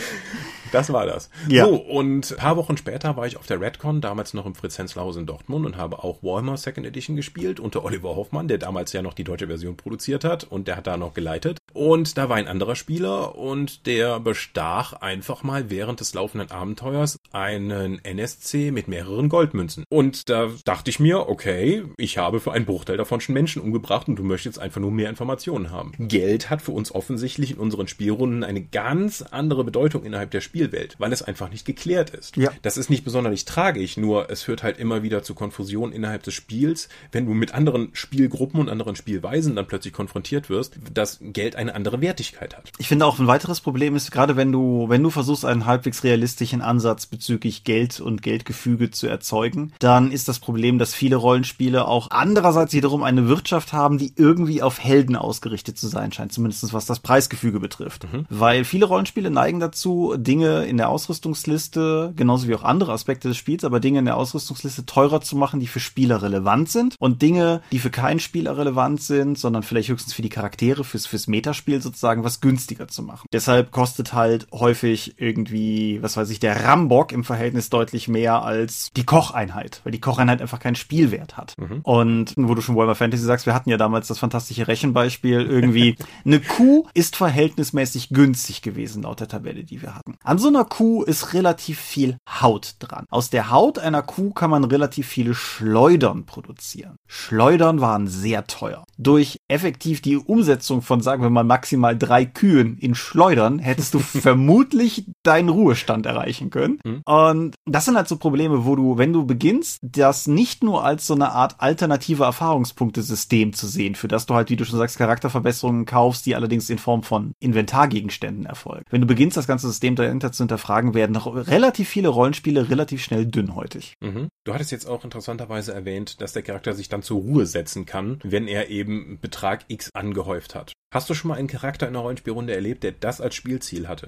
Das 0.72 0.92
war 0.92 1.06
das. 1.06 1.30
Ja. 1.48 1.64
So, 1.64 1.76
und 1.76 2.30
ein 2.30 2.36
paar 2.36 2.56
Wochen 2.56 2.76
später 2.76 3.16
war 3.16 3.26
ich 3.26 3.36
auf 3.36 3.46
der 3.46 3.60
Redcon, 3.60 4.00
damals 4.00 4.34
noch 4.34 4.46
im 4.46 4.54
Fritz 4.54 4.78
Henslerhaus 4.78 5.16
in 5.16 5.26
Dortmund 5.26 5.66
und 5.66 5.76
habe 5.76 6.02
auch 6.02 6.22
Warhammer 6.22 6.56
Second 6.56 6.86
Edition 6.86 7.16
gespielt 7.16 7.60
unter 7.60 7.84
Oliver 7.84 8.16
Hoffmann, 8.16 8.48
der 8.48 8.58
damals 8.58 8.92
ja 8.92 9.02
noch 9.02 9.14
die 9.14 9.24
deutsche 9.24 9.46
Version 9.46 9.76
produziert 9.76 10.24
hat 10.24 10.44
und 10.44 10.68
der 10.68 10.76
hat 10.76 10.86
da 10.86 10.96
noch 10.96 11.14
geleitet. 11.14 11.58
Und 11.72 12.18
da 12.18 12.28
war 12.28 12.36
ein 12.36 12.48
anderer 12.48 12.76
Spieler 12.76 13.36
und 13.36 13.86
der 13.86 14.20
bestach 14.20 14.94
einfach 14.94 15.42
mal 15.42 15.70
während 15.70 16.00
des 16.00 16.14
laufenden 16.14 16.50
Abenteuers 16.50 17.18
einen 17.32 18.04
NSC 18.04 18.70
mit 18.70 18.88
mehreren 18.88 19.28
Goldmünzen. 19.28 19.84
Und 19.88 20.28
da 20.28 20.48
dachte 20.64 20.90
ich 20.90 21.00
mir, 21.00 21.28
okay, 21.28 21.84
ich 21.96 22.18
habe 22.18 22.40
für 22.40 22.52
einen 22.52 22.66
Bruchteil 22.66 22.96
davon 22.96 23.20
schon 23.20 23.34
Menschen 23.34 23.62
umgebracht 23.62 24.08
und 24.08 24.16
du 24.16 24.22
möchtest 24.22 24.56
jetzt 24.56 24.58
einfach 24.58 24.80
nur 24.80 24.90
mehr 24.90 25.10
Informationen 25.10 25.70
haben. 25.70 25.92
Geld 25.98 26.50
hat 26.50 26.62
für 26.62 26.72
uns 26.72 26.94
offensichtlich 26.94 27.52
in 27.52 27.58
unseren 27.58 27.88
Spielrunden 27.88 28.44
eine 28.44 28.62
ganz 28.62 29.22
andere 29.22 29.64
Bedeutung 29.64 30.04
innerhalb 30.04 30.30
der 30.30 30.40
Spiel 30.40 30.57
Spielwelt, 30.58 30.96
weil 30.98 31.12
es 31.12 31.22
einfach 31.22 31.50
nicht 31.50 31.64
geklärt 31.64 32.10
ist. 32.10 32.36
Ja. 32.36 32.50
Das 32.62 32.76
ist 32.76 32.90
nicht 32.90 33.04
besonders 33.04 33.44
tragisch, 33.44 33.96
nur 33.96 34.30
es 34.30 34.42
führt 34.42 34.62
halt 34.62 34.78
immer 34.78 35.02
wieder 35.02 35.22
zu 35.22 35.34
Konfusion 35.34 35.92
innerhalb 35.92 36.22
des 36.24 36.34
Spiels, 36.34 36.88
wenn 37.12 37.26
du 37.26 37.34
mit 37.34 37.54
anderen 37.54 37.90
Spielgruppen 37.92 38.58
und 38.60 38.68
anderen 38.68 38.96
Spielweisen 38.96 39.54
dann 39.54 39.66
plötzlich 39.66 39.92
konfrontiert 39.92 40.50
wirst, 40.50 40.74
dass 40.92 41.18
Geld 41.20 41.56
eine 41.56 41.74
andere 41.74 42.00
Wertigkeit 42.00 42.56
hat. 42.56 42.72
Ich 42.78 42.88
finde 42.88 43.06
auch 43.06 43.18
ein 43.18 43.26
weiteres 43.26 43.60
Problem 43.60 43.94
ist, 43.94 44.10
gerade 44.10 44.34
wenn 44.34 44.50
du, 44.50 44.86
wenn 44.88 45.02
du 45.02 45.10
versuchst, 45.10 45.44
einen 45.44 45.66
halbwegs 45.66 46.02
realistischen 46.02 46.62
Ansatz 46.62 47.06
bezüglich 47.06 47.64
Geld 47.64 48.00
und 48.00 48.22
Geldgefüge 48.22 48.90
zu 48.90 49.06
erzeugen, 49.06 49.72
dann 49.78 50.10
ist 50.10 50.26
das 50.26 50.40
Problem, 50.40 50.78
dass 50.78 50.94
viele 50.94 51.16
Rollenspiele 51.16 51.86
auch 51.86 52.10
andererseits 52.10 52.72
wiederum 52.72 53.02
eine 53.02 53.28
Wirtschaft 53.28 53.72
haben, 53.72 53.98
die 53.98 54.12
irgendwie 54.16 54.62
auf 54.62 54.82
Helden 54.82 55.14
ausgerichtet 55.14 55.78
zu 55.78 55.86
sein 55.86 56.12
scheint, 56.12 56.32
zumindest 56.32 56.72
was 56.72 56.86
das 56.86 57.00
Preisgefüge 57.00 57.60
betrifft. 57.60 58.12
Mhm. 58.12 58.26
Weil 58.30 58.64
viele 58.64 58.86
Rollenspiele 58.86 59.30
neigen 59.30 59.60
dazu, 59.60 60.14
Dinge 60.16 60.47
Dinge 60.48 60.64
in 60.64 60.76
der 60.76 60.88
Ausrüstungsliste, 60.88 62.12
genauso 62.16 62.48
wie 62.48 62.54
auch 62.54 62.62
andere 62.62 62.92
Aspekte 62.92 63.28
des 63.28 63.36
Spiels, 63.36 63.64
aber 63.64 63.80
Dinge 63.80 63.98
in 63.98 64.04
der 64.04 64.16
Ausrüstungsliste 64.16 64.86
teurer 64.86 65.20
zu 65.20 65.36
machen, 65.36 65.60
die 65.60 65.66
für 65.66 65.80
Spieler 65.80 66.22
relevant 66.22 66.70
sind 66.70 66.96
und 66.98 67.22
Dinge, 67.22 67.62
die 67.72 67.78
für 67.78 67.90
keinen 67.90 68.20
Spieler 68.20 68.56
relevant 68.56 69.02
sind, 69.02 69.38
sondern 69.38 69.62
vielleicht 69.62 69.88
höchstens 69.88 70.14
für 70.14 70.22
die 70.22 70.28
Charaktere, 70.28 70.84
fürs, 70.84 71.06
fürs 71.06 71.26
Metaspiel 71.26 71.80
sozusagen 71.82 72.24
was 72.24 72.40
günstiger 72.40 72.88
zu 72.88 73.02
machen. 73.02 73.26
Deshalb 73.32 73.70
kostet 73.70 74.12
halt 74.12 74.46
häufig 74.52 75.14
irgendwie, 75.18 76.02
was 76.02 76.16
weiß 76.16 76.30
ich, 76.30 76.40
der 76.40 76.64
Rambock 76.64 77.12
im 77.12 77.24
Verhältnis 77.24 77.70
deutlich 77.70 78.08
mehr 78.08 78.42
als 78.42 78.90
die 78.96 79.04
Kocheinheit, 79.04 79.80
weil 79.84 79.92
die 79.92 80.00
Kocheinheit 80.00 80.40
einfach 80.40 80.60
keinen 80.60 80.76
Spielwert 80.76 81.36
hat. 81.36 81.54
Mhm. 81.58 81.80
Und 81.82 82.34
wo 82.36 82.54
du 82.54 82.62
schon 82.62 82.76
Warhammer 82.76 82.94
Fantasy 82.94 83.24
sagst, 83.24 83.46
wir 83.46 83.54
hatten 83.54 83.70
ja 83.70 83.76
damals 83.76 84.08
das 84.08 84.18
fantastische 84.18 84.68
Rechenbeispiel, 84.68 85.40
irgendwie 85.40 85.96
eine 86.24 86.40
Kuh 86.40 86.86
ist 86.94 87.16
verhältnismäßig 87.16 88.10
günstig 88.10 88.62
gewesen 88.62 89.02
laut 89.02 89.20
der 89.20 89.28
Tabelle, 89.28 89.64
die 89.64 89.82
wir 89.82 89.94
hatten. 89.94 90.16
An 90.22 90.37
so 90.38 90.48
einer 90.48 90.64
Kuh 90.64 91.02
ist 91.02 91.34
relativ 91.34 91.78
viel 91.78 92.16
Haut 92.28 92.76
dran. 92.78 93.04
Aus 93.10 93.30
der 93.30 93.50
Haut 93.50 93.78
einer 93.78 94.02
Kuh 94.02 94.32
kann 94.32 94.50
man 94.50 94.64
relativ 94.64 95.06
viele 95.06 95.34
Schleudern 95.34 96.26
produzieren. 96.26 96.96
Schleudern 97.06 97.80
waren 97.80 98.06
sehr 98.06 98.46
teuer. 98.46 98.84
Durch 98.96 99.38
effektiv 99.48 100.00
die 100.02 100.16
Umsetzung 100.16 100.82
von, 100.82 101.00
sagen 101.00 101.22
wir 101.22 101.30
mal, 101.30 101.44
maximal 101.44 101.96
drei 101.96 102.24
Kühen 102.24 102.76
in 102.78 102.94
Schleudern 102.94 103.58
hättest 103.58 103.94
du 103.94 103.98
vermutlich 103.98 105.06
deinen 105.22 105.48
Ruhestand 105.48 106.06
erreichen 106.06 106.50
können. 106.50 106.78
Mhm. 106.84 107.02
Und 107.04 107.54
das 107.66 107.84
sind 107.84 107.96
halt 107.96 108.08
so 108.08 108.16
Probleme, 108.16 108.64
wo 108.64 108.76
du, 108.76 108.98
wenn 108.98 109.12
du 109.12 109.26
beginnst, 109.26 109.78
das 109.82 110.26
nicht 110.26 110.62
nur 110.62 110.84
als 110.84 111.06
so 111.06 111.14
eine 111.14 111.32
Art 111.32 111.56
alternative 111.58 112.24
Erfahrungspunktesystem 112.24 113.52
zu 113.52 113.66
sehen, 113.66 113.94
für 113.94 114.08
das 114.08 114.26
du 114.26 114.34
halt, 114.34 114.50
wie 114.50 114.56
du 114.56 114.64
schon 114.64 114.78
sagst, 114.78 114.98
Charakterverbesserungen 114.98 115.86
kaufst, 115.86 116.26
die 116.26 116.34
allerdings 116.34 116.70
in 116.70 116.78
Form 116.78 117.02
von 117.02 117.32
Inventargegenständen 117.40 118.46
erfolgen. 118.46 118.84
Wenn 118.90 119.00
du 119.00 119.06
beginnst, 119.06 119.36
das 119.36 119.46
ganze 119.46 119.68
System 119.68 119.96
dahinter 119.96 120.27
zu 120.32 120.42
hinterfragen, 120.42 120.94
werden 120.94 121.16
relativ 121.16 121.88
viele 121.88 122.08
Rollenspiele 122.08 122.70
relativ 122.70 123.02
schnell 123.02 123.26
dünnhäutig. 123.26 123.94
Mhm. 124.00 124.28
Du 124.44 124.54
hattest 124.54 124.72
jetzt 124.72 124.86
auch 124.86 125.04
interessanterweise 125.04 125.72
erwähnt, 125.72 126.20
dass 126.20 126.32
der 126.32 126.42
Charakter 126.42 126.74
sich 126.74 126.88
dann 126.88 127.02
zur 127.02 127.20
Ruhe 127.20 127.46
setzen 127.46 127.86
kann, 127.86 128.18
wenn 128.22 128.48
er 128.48 128.68
eben 128.68 129.18
Betrag 129.20 129.64
X 129.68 129.90
angehäuft 129.94 130.54
hat. 130.54 130.72
Hast 130.92 131.10
du 131.10 131.14
schon 131.14 131.28
mal 131.28 131.36
einen 131.36 131.48
Charakter 131.48 131.86
in 131.86 131.94
einer 131.94 132.02
Rollenspielrunde 132.02 132.54
erlebt, 132.54 132.82
der 132.82 132.92
das 132.92 133.20
als 133.20 133.34
Spielziel 133.34 133.88
hatte? 133.88 134.06